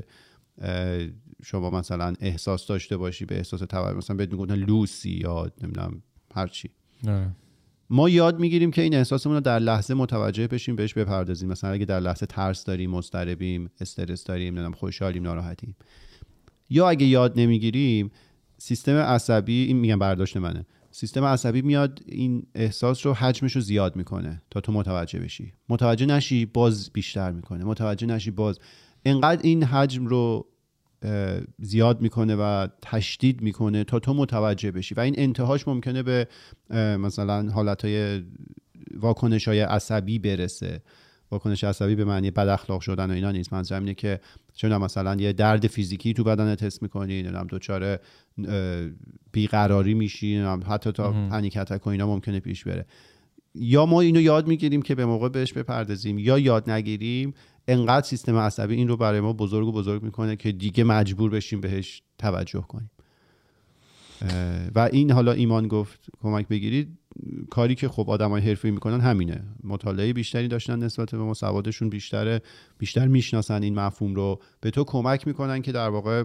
شما 1.43 1.69
مثلا 1.69 2.13
احساس 2.19 2.67
داشته 2.67 2.97
باشی 2.97 3.25
به 3.25 3.37
احساس 3.37 3.59
توجه 3.59 3.97
مثلا 3.97 4.15
بهت 4.15 4.31
می‌گفتن 4.31 4.55
لوسی 4.55 5.09
یا 5.09 5.51
نمی‌دونم 5.63 6.01
هرچی 6.35 6.69
آره. 7.07 7.27
ما 7.89 8.09
یاد 8.09 8.39
می‌گیریم 8.39 8.71
که 8.71 8.81
این 8.81 8.95
احساسمون 8.95 9.35
رو 9.35 9.41
در 9.41 9.59
لحظه 9.59 9.93
متوجه 9.93 10.47
بشیم 10.47 10.75
بهش 10.75 10.93
بپردازیم. 10.93 11.49
مثلا 11.49 11.69
اگه 11.69 11.85
در 11.85 11.99
لحظه 11.99 12.25
ترس 12.25 12.65
داریم 12.65 12.91
مضطربیم 12.91 13.69
استرس 13.81 14.23
داریم 14.23 14.47
نمی‌دونم 14.47 14.71
خوشحالیم 14.73 15.23
ناراحتیم. 15.23 15.75
یا 16.69 16.89
اگه 16.89 17.05
یاد 17.05 17.39
نمی‌گیریم 17.39 18.11
سیستم 18.57 18.95
عصبی 18.95 19.63
این 19.63 19.77
میگم 19.77 19.99
برداشت 19.99 20.37
منه. 20.37 20.65
سیستم 20.91 21.23
عصبی 21.23 21.61
میاد 21.61 21.99
این 22.05 22.43
احساس 22.55 23.05
رو 23.05 23.13
حجمش 23.13 23.55
رو 23.55 23.61
زیاد 23.61 23.95
می‌کنه 23.95 24.41
تا 24.49 24.61
تو 24.61 24.71
متوجه 24.71 25.19
بشی. 25.19 25.53
متوجه 25.69 26.05
نشی 26.05 26.45
باز 26.45 26.89
بیشتر 26.93 27.31
می‌کنه. 27.31 27.63
متوجه 27.63 28.07
نشی 28.07 28.31
باز. 28.31 28.59
انقدر 29.05 29.41
این 29.43 29.63
حجم 29.63 30.05
رو 30.05 30.47
زیاد 31.59 32.01
می‌کنه 32.01 32.35
و 32.35 32.67
تشدید 32.81 33.41
می‌کنه 33.41 33.83
تا 33.83 33.99
تو 33.99 34.13
متوجه 34.13 34.71
بشی. 34.71 34.95
و 34.95 34.99
این 34.99 35.15
انتهاش 35.17 35.67
ممکنه 35.67 36.03
به 36.03 36.27
مثلا 36.99 37.51
حالتهای 37.51 38.23
واکنش 38.95 39.47
های 39.47 39.59
عصبی 39.59 40.19
برسه. 40.19 40.81
واکنش 41.31 41.63
عصبی 41.63 41.95
به 41.95 42.05
معنی 42.05 42.31
بد 42.31 42.47
اخلاق 42.47 42.81
شدن 42.81 43.11
و 43.11 43.13
اینا 43.13 43.31
نیست. 43.31 43.53
منظورم 43.53 43.81
اینه 43.81 43.93
که 43.93 44.19
می‌دونم 44.63 44.81
مثلا 44.81 45.15
یه 45.15 45.33
درد 45.33 45.67
فیزیکی 45.67 46.13
تو 46.13 46.23
بدنت 46.23 46.63
حس 46.63 46.81
می‌کنی 46.81 47.21
نمی‌دونم 47.21 47.47
دچار 47.49 47.83
اه، 47.83 47.97
بیقراری 49.31 49.93
میشی 49.93 50.37
حتی 50.67 50.91
تا 50.91 51.11
پنیک 51.11 51.57
اتک 51.57 51.87
و 51.87 51.89
اینا 51.89 52.07
ممکنه 52.07 52.39
پیش 52.39 52.63
بره. 52.63 52.85
یا 53.55 53.85
ما 53.85 54.01
اینو 54.01 54.21
یاد 54.21 54.47
می‌گیریم 54.47 54.81
که 54.81 54.95
به 54.95 55.05
موقع 55.05 55.29
بهش 55.29 55.53
بپردازیم 55.53 56.19
یا 56.19 56.39
یاد 56.39 56.69
نگیریم 56.69 57.33
انقدر 57.67 58.05
سیستم 58.05 58.35
عصبی 58.35 58.75
این 58.75 58.87
رو 58.87 58.97
برای 58.97 59.19
ما 59.19 59.33
بزرگ 59.33 59.67
و 59.67 59.71
بزرگ 59.71 60.03
می‌کنه 60.03 60.35
که 60.35 60.51
دیگه 60.51 60.83
مجبور 60.83 61.29
بشیم 61.29 61.61
بهش 61.61 62.01
توجه 62.17 62.61
کنیم. 62.67 62.91
و 64.75 64.89
این 64.91 65.11
حالا 65.11 65.31
ایمان 65.31 65.67
گفت 65.67 66.09
کمک 66.21 66.47
بگیرید. 66.47 66.97
کاری 67.49 67.75
که 67.75 67.87
خب 67.89 68.09
آدمای 68.09 68.41
حرفه‌ای 68.41 68.71
می‌کنن 68.71 69.01
همینه. 69.01 69.43
مطالعه 69.63 70.13
بیشتری 70.13 70.47
داشتن 70.47 70.83
نسبت 70.83 71.11
به 71.11 71.17
ما 71.17 71.33
سوادشون 71.33 71.89
بیشتره. 71.89 72.41
بیشتر 72.77 73.07
می‌شناسن 73.07 73.63
این 73.63 73.75
مفهوم 73.75 74.15
رو. 74.15 74.41
به 74.61 74.71
تو 74.71 74.83
کمک 74.83 75.27
می‌کنن 75.27 75.61
که 75.61 75.71
در 75.71 75.89
واقع 75.89 76.23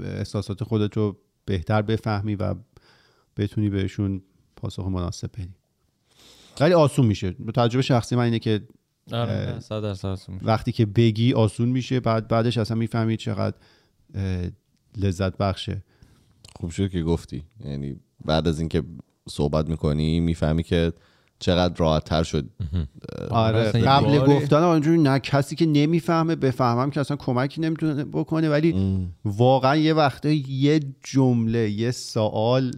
احساسات 0.00 0.64
خودت 0.64 0.96
رو 0.96 1.18
بهتر 1.44 1.82
بفهمی 1.82 2.34
و 2.34 2.54
بتونی 3.36 3.70
بهشون 3.70 4.22
پاسخ 4.56 4.86
مناسب 4.86 5.30
بدی. 5.34 5.54
ولی 6.60 6.74
آسون 6.74 7.06
میشه. 7.06 7.32
تجربه 7.32 7.82
شخصی 7.82 8.16
من 8.16 8.22
اینه 8.22 8.38
که 8.38 8.62
آره. 9.12 9.58
وقتی 10.42 10.72
که 10.72 10.86
بگی 10.86 11.32
آسون 11.32 11.68
میشه 11.68 12.00
بعد 12.00 12.28
بعدش 12.28 12.58
اصلا 12.58 12.76
می‌فهمی 12.76 13.16
چقدر 13.16 13.56
لذت 14.96 15.36
بخشه. 15.36 15.82
خوب 16.60 16.70
شد 16.70 16.90
که 16.90 17.02
گفتی. 17.02 17.42
یعنی 17.64 17.96
بعد 18.24 18.48
از 18.48 18.58
اینکه 18.60 18.82
صحبت 19.28 19.68
می‌کنی 19.68 20.20
می‌فهمی 20.20 20.62
که 20.62 20.92
چقدر 21.38 21.74
راحت 21.76 22.04
تر 22.04 22.22
شد. 22.22 22.44
آره 23.30 23.70
یه 23.74 23.82
قبل 23.82 24.18
باری- 24.18 24.34
گفتن 24.34 24.62
اونجوری 24.62 24.98
نه 24.98 25.18
کسی 25.18 25.56
که 25.56 25.66
نمی‌فهمه 25.66 26.36
بفهمم 26.36 26.90
که 26.90 27.00
اصلا 27.00 27.16
کمکی 27.16 27.60
نمی‌تونه 27.60 28.04
بکنه 28.04 28.48
ولی 28.48 28.74
واقعا 29.24 29.76
یه 29.76 29.94
وقته 29.94 30.50
یه 30.50 30.80
جمله 31.04 31.70
یه 31.70 31.90
سوال 31.90 32.70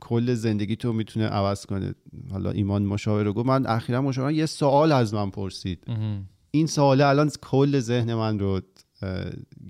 کل 0.00 0.34
زندگی 0.34 0.76
تو 0.76 0.92
می‌تونه 0.92 1.26
عوض 1.26 1.66
کنه. 1.66 1.94
حالا 2.30 2.50
ایمان 2.50 2.82
مشاور 2.82 3.24
رو 3.24 3.32
گفت 3.32 3.46
من 3.46 3.66
اخیرا 3.66 4.02
مشاور 4.02 4.32
یه 4.32 4.46
سوال 4.46 4.92
از 4.92 5.14
من 5.14 5.30
پرسید. 5.30 5.84
مهم. 5.88 6.28
این 6.50 6.66
سواله 6.66 7.06
الان 7.06 7.30
کل 7.42 7.78
ذهن 7.78 8.14
من 8.14 8.38
رو 8.38 8.60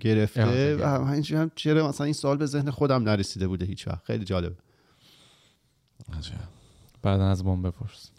گرفته 0.00 0.76
و 0.76 1.06
همینجوری 1.06 1.40
هم 1.40 1.50
چرا 1.54 1.88
مثلا 1.88 2.04
این 2.04 2.14
سوال 2.14 2.36
به 2.36 2.46
ذهن 2.46 2.70
خودم 2.70 3.02
نرسیده 3.02 3.48
بوده 3.48 3.66
هیچ 3.66 3.88
وقت. 3.88 4.04
خیلی 4.04 4.24
جالب. 4.24 4.52
بعدا 7.02 7.28
از 7.28 7.44
ما 7.44 7.56
بپرس. 7.56 8.10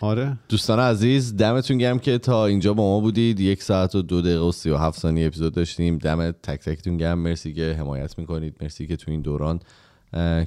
آره. 0.00 0.38
دوستان 0.48 0.80
عزیز 0.80 1.36
دمتون 1.36 1.78
گرم 1.78 1.98
که 1.98 2.18
تا 2.18 2.46
اینجا 2.46 2.74
با 2.74 2.82
ما 2.82 3.00
بودید. 3.00 3.40
یک 3.40 3.62
ساعت 3.62 3.94
و 3.94 4.02
دو 4.02 4.20
دقیقه 4.20 4.40
و 4.40 4.52
سی 4.52 4.70
و 4.70 4.76
هفت 4.76 5.00
ثانیه 5.00 5.26
اپیزود 5.26 5.54
داشتیم. 5.54 5.98
دم 5.98 6.30
تک 6.30 6.60
تکتون 6.60 6.96
گرم. 6.96 7.18
مرسی 7.18 7.52
که 7.52 7.76
حمایت 7.78 8.18
می‌کنید. 8.18 8.56
مرسی 8.60 8.86
که 8.86 8.96
تو 8.96 9.10
این 9.10 9.22
دوران 9.22 9.60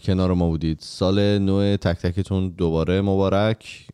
کنار 0.04 0.34
ما 0.34 0.50
بودید. 0.50 0.78
سال 0.80 1.40
نو 1.40 1.78
تک 1.78 1.98
تکتون 1.98 2.50
دوباره 2.50 3.02
مبارک. 3.02 3.88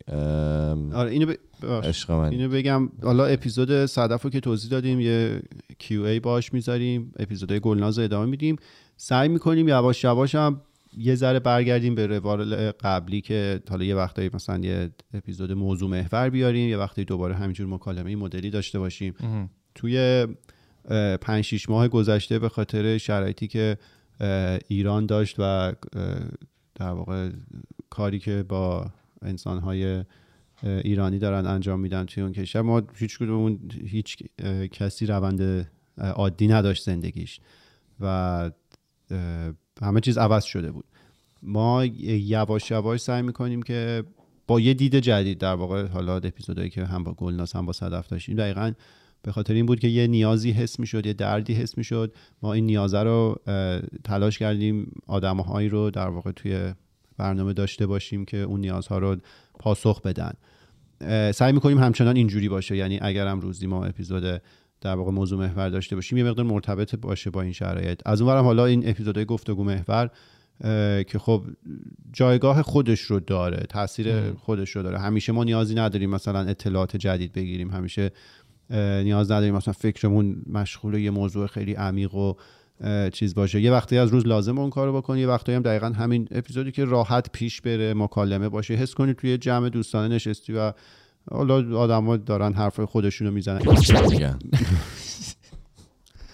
آره 0.94 1.10
اینو 1.10 1.26
ب... 1.26 1.32
عشق 1.66 2.10
من. 2.10 2.30
اینو 2.32 2.48
بگم 2.48 2.88
حالا 3.02 3.26
اپیزود 3.26 3.86
صدف 3.86 4.22
رو 4.22 4.30
که 4.30 4.40
توضیح 4.40 4.70
دادیم 4.70 5.00
یه 5.00 5.42
کیو 5.78 6.02
ای 6.02 6.20
باش 6.20 6.52
می‌ذاریم 6.52 7.12
اپیزودهای 7.18 7.60
گلناز 7.60 7.98
رو 7.98 8.04
ادامه 8.04 8.26
میدیم. 8.26 8.56
سعی 8.96 9.28
می‌کنیم 9.28 9.68
یواش 9.68 10.04
یواش 10.04 10.34
هم 10.34 10.60
یه 10.98 11.14
ذره 11.14 11.40
برگردیم 11.40 11.94
به 11.94 12.06
روال 12.06 12.70
قبلی 12.70 13.20
که 13.20 13.60
حالا 13.70 13.84
یه 13.84 13.94
وقتایی 13.94 14.30
مثلا 14.34 14.58
یه 14.58 14.90
اپیزود 15.14 15.52
موضوع 15.52 15.90
محور 15.90 16.30
بیاریم 16.30 16.68
یه 16.68 16.76
وقتی 16.76 17.04
دوباره 17.04 17.34
همینجور 17.34 17.66
مکالمه 17.66 18.16
مدلی 18.16 18.50
داشته 18.50 18.78
باشیم. 18.78 19.14
توی 19.74 20.26
اه، 20.88 21.16
پنج 21.16 21.44
شیش 21.44 21.68
ماه 21.68 21.88
گذشته 21.88 22.38
به 22.38 22.48
خاطر 22.48 22.98
شرایطی 22.98 23.46
که 23.46 23.76
ایران 24.68 25.06
داشت 25.06 25.36
و 25.38 25.72
در 26.74 26.90
واقع 26.90 27.30
کاری 27.90 28.18
که 28.18 28.42
با 28.42 28.90
انسانهای 29.22 30.04
ایرانی 30.62 31.18
دارن 31.18 31.46
انجام 31.46 31.80
میدن 31.80 32.04
توی 32.04 32.22
اون 32.22 32.32
کشور 32.32 32.62
ما 32.62 32.82
هیچ 32.96 33.18
کدومون 33.18 33.58
هیچ 33.84 34.16
کسی 34.72 35.06
روند 35.06 35.70
عادی 35.98 36.48
نداشت 36.48 36.84
زندگیش 36.84 37.40
و 38.00 38.50
همه 39.82 40.00
چیز 40.00 40.18
عوض 40.18 40.44
شده 40.44 40.70
بود. 40.70 40.84
ما 41.42 41.84
یواش 41.84 42.70
یواش 42.70 43.00
سعی 43.00 43.22
می‌کنیم 43.22 43.62
که 43.62 44.04
با 44.46 44.60
یه 44.60 44.74
دید 44.74 44.98
جدید 44.98 45.38
در 45.38 45.54
واقع 45.54 45.86
حالا 45.86 46.16
اپیزودهایی 46.16 46.70
که 46.70 46.84
هم 46.84 47.04
با 47.04 47.14
گلناز 47.14 47.52
هم 47.52 47.66
با 47.66 47.72
صدف 47.72 48.08
داشتیم 48.08 48.36
دقیقا 48.36 48.72
به 49.24 49.32
خاطر 49.32 49.54
این 49.54 49.66
بود 49.66 49.80
که 49.80 49.88
یه 49.88 50.06
نیازی 50.06 50.50
حس 50.50 50.80
می‌شد 50.80 51.06
یه 51.06 51.12
دردی 51.12 51.54
حس 51.54 51.78
می‌شد. 51.78 52.14
ما 52.42 52.52
این 52.52 52.66
نیازه 52.66 53.02
رو 53.02 53.40
تلاش 54.04 54.38
کردیم 54.38 54.92
آدمهایی 55.06 55.68
رو 55.68 55.90
در 55.90 56.08
واقع 56.08 56.32
توی 56.32 56.72
برنامه 57.16 57.52
داشته 57.52 57.86
باشیم 57.86 58.24
که 58.24 58.36
اون 58.36 58.60
نیازها 58.60 58.98
رو 58.98 59.16
پاسخ 59.58 60.02
بدن. 60.02 60.32
سعی 61.32 61.52
می‌کنیم 61.52 61.78
همچنان 61.78 62.16
اینجوری 62.16 62.48
باشه. 62.48 62.76
یعنی 62.76 62.98
اگر 63.02 63.26
هم 63.26 63.40
روزی 63.40 63.66
ما 63.66 63.84
اپیزود 63.84 64.42
در 64.80 64.94
واقع 64.94 65.10
موضوع 65.10 65.38
محور 65.38 65.68
داشته 65.68 65.96
باشیم 65.96 66.18
یه 66.18 66.24
مقدار 66.24 66.46
مرتبط 66.46 66.94
باشه 66.94 67.30
با 67.30 67.42
این 67.42 67.52
شرایط. 67.52 68.00
از 68.06 68.20
اونورم 68.20 68.44
حالا 68.44 68.66
این 68.66 68.88
اپیزودهای 68.88 69.24
گفتگو 69.24 69.64
محور 69.64 70.10
که 71.04 71.18
خب 71.18 71.44
جایگاه 72.12 72.62
خودش 72.62 73.00
رو 73.00 73.20
داره 73.20 73.66
تاثیر 73.68 74.32
خودش 74.32 74.70
رو 74.70 74.82
داره. 74.82 74.98
همیشه 74.98 75.32
ما 75.32 75.44
نیازی 75.44 75.74
نداریم 75.74 76.10
مثلا 76.10 76.40
اطلاعات 76.40 76.96
جدید 76.96 77.32
بگیریم. 77.32 77.70
همیشه 77.70 78.10
نیاز 78.70 79.30
نداریم. 79.30 79.54
مثلا 79.54 79.74
فکرمون 79.74 80.36
مشغول 80.46 80.94
یه 80.94 81.10
موضوع 81.10 81.46
خیلی 81.46 81.74
عمیق 81.74 82.14
و 82.14 82.34
چیز 83.12 83.34
باشه. 83.34 83.60
یه 83.60 83.72
وقتی 83.72 83.98
از 83.98 84.08
روز 84.08 84.26
لازم 84.26 84.58
اون 84.58 84.70
کارو 84.70 84.96
بکنی 84.96 85.20
یه 85.20 85.26
وقتی 85.26 85.52
هم 85.52 85.62
دقیقا 85.62 85.86
همین 85.86 86.28
اپیزودی 86.30 86.72
که 86.72 86.84
راحت 86.84 87.30
پیش 87.32 87.60
بره 87.60 87.94
مکالمه 87.94 88.48
باشه 88.48 88.74
حس 88.74 88.94
کنی 88.94 89.14
توی 89.14 89.38
جمع 89.38 89.68
دوستانه 89.68 90.14
نشستی 90.14 90.52
و 90.52 90.72
حالا 91.30 91.78
آدما 91.78 92.16
دارن 92.16 92.52
حرف 92.52 92.80
خودشونو 92.80 93.30
می‌زنن. 93.30 93.60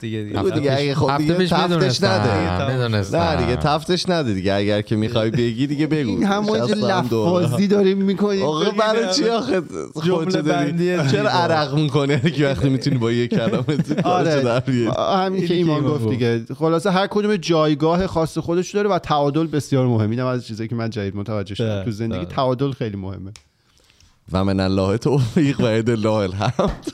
دیگه 0.01 0.22
دیگه. 0.22 0.38
بگو 0.38 0.51
دیگه 0.51 0.72
اگه 0.78 0.94
خب 0.94 1.11
هفته 1.11 1.34
دیگه 1.34 1.46
تفتش 1.46 2.03
نده. 2.03 3.12
نه 3.12 3.36
دیگه 3.36 3.57
تفتش 3.57 4.09
نده 4.09 4.34
دیگه. 4.34 4.55
اگر 4.55 4.82
که 4.82 4.96
می‌خوای 4.96 5.30
بگی 5.40 5.66
دیگه 5.66 5.86
بگو. 5.86 6.11
این 6.11 6.24
همون. 6.24 6.59
لفاظی 6.59 7.66
داریم 7.66 7.98
می‌کنیم. 7.98 8.42
آقا 8.42 8.70
برای 8.70 9.14
چی 9.14 9.28
آخه؟ 9.28 9.62
داری. 10.01 10.42
بندی 10.42 11.11
چرا 11.11 11.30
عرق 11.30 11.74
می‌کنه 11.74 12.20
که 12.20 12.46
وقتی 12.46 12.68
می‌تونی 12.68 12.98
با 12.98 13.12
یه 13.12 13.28
کلمه 13.28 13.64
آره. 14.05 14.42
در 14.42 14.61
بیاری؟ 14.61 14.96
همین 14.98 15.46
که 15.46 15.55
ایمان 15.55 15.82
گفت 15.82 16.09
دیگه. 16.09 16.42
خلاصه 16.59 16.90
هر 16.90 17.07
کدوم 17.07 17.36
جایگاه 17.36 18.07
خاص 18.07 18.38
خودش 18.38 18.74
داره 18.74 18.88
و 18.88 18.98
تعادل 18.98 19.46
بسیار 19.46 19.86
مهمه. 19.86 20.11
اینم 20.11 20.26
از 20.26 20.46
چیزایی 20.46 20.68
که 20.68 20.74
من 20.74 20.90
جدید 20.90 21.16
متوجه 21.16 21.55
شدم. 21.55 21.84
تو 21.84 21.90
زندگی. 21.90 22.24
تعادل 22.24 22.72
خیلی 22.72 22.96
مهمه. 22.96 23.30
و 24.32 24.44
من 24.44 24.61
الله 24.61 24.98
توفیق 24.98 25.61
و 25.61 25.66
عید 25.66 25.90
الله 25.90 26.11
الحمد. 26.11 26.92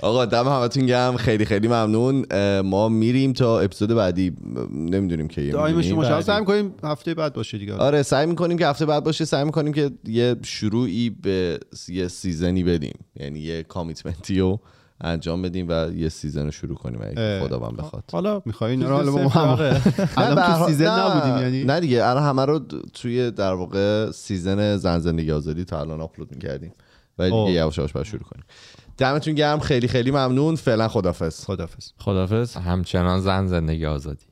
آقا 0.00 0.24
دم 0.24 0.48
همتون 0.48 0.86
گرم. 0.86 1.16
خیلی 1.16 1.44
خیلی 1.44 1.68
ممنون. 1.68 2.26
ما 2.60 2.88
میریم 2.88 3.32
تا 3.32 3.60
اپیزود 3.60 3.90
بعدی. 3.90 4.32
نمی‌دونیم 4.72 5.28
که 5.28 5.52
ما 5.52 6.02
بعدی. 6.02 6.22
سعی 6.22 6.44
کنیم 6.44 6.74
هفته 6.84 7.14
بعد 7.14 7.34
باشه 7.34 7.58
دیگه. 7.58 7.74
آره 7.74 8.02
سعی 8.02 8.26
می‌کنیم 8.26 8.58
که 8.58 8.66
هفته 8.66 8.86
بعد 8.86 9.04
باشه. 9.04 9.24
سعی 9.24 9.44
می‌کنیم 9.44 9.72
که 9.72 9.90
یه 10.04 10.36
شروعی 10.42 11.10
به 11.10 11.58
یه 11.88 12.08
season 12.08 12.54
ی 12.54 12.62
بدیم. 12.62 12.98
یعنی 13.20 13.40
یه 13.40 13.62
commitment 13.62 14.31
ی 14.31 14.38
رو 14.38 14.60
انجام 15.00 15.42
بدیم 15.42 15.66
و 15.68 15.90
یه 15.96 16.08
season 16.08 16.44
رو 16.44 16.50
شروع 16.50 16.76
کنیم 16.76 17.00
اگه. 17.02 17.40
خدا 17.40 17.58
من 17.58 17.76
بخواد. 17.76 18.04
حالا 18.12 18.42
می‌خوای 18.44 18.70
اینا 18.70 18.88
رو؟ 18.88 18.96
حالا 18.96 19.12
با 19.12 19.22
ما 19.22 19.28
هم. 19.28 19.80
الان 20.16 20.58
تو 20.58 20.66
season 20.66 21.00
نبودیم 21.00 21.36
یعنی 21.42 21.64
نه 21.64 21.80
دیگه 21.80 22.06
الان 22.06 22.22
همه 22.22 22.44
رو 22.44 22.58
توی 22.94 23.30
در 23.30 23.52
واقع 23.52 24.10
season 24.10 24.76
زن 24.76 24.98
زندگی 24.98 25.32
آزادی 25.32 25.64
تا 25.64 25.80
الان 25.80 26.00
آپلود 26.00 26.32
می‌کردیم. 26.32 26.72
و 27.18 27.24
دیگه 27.24 27.36
اوه. 27.36 27.50
یواش 27.50 27.78
یواش 27.78 28.08
شروع 28.08 28.22
کنیم. 28.22 28.44
دمتون 28.98 29.34
گرم 29.34 29.58
خیلی 29.60 29.88
خیلی 29.88 30.10
ممنون. 30.10 30.56
فعلا 30.56 30.88
خدافظ 30.88 31.44
خدافظ 31.44 31.92
خدافظ 31.98 32.56
همچنان 32.56 33.20
زن 33.20 33.46
زندگی 33.46 33.86
آزادی. 33.86 34.26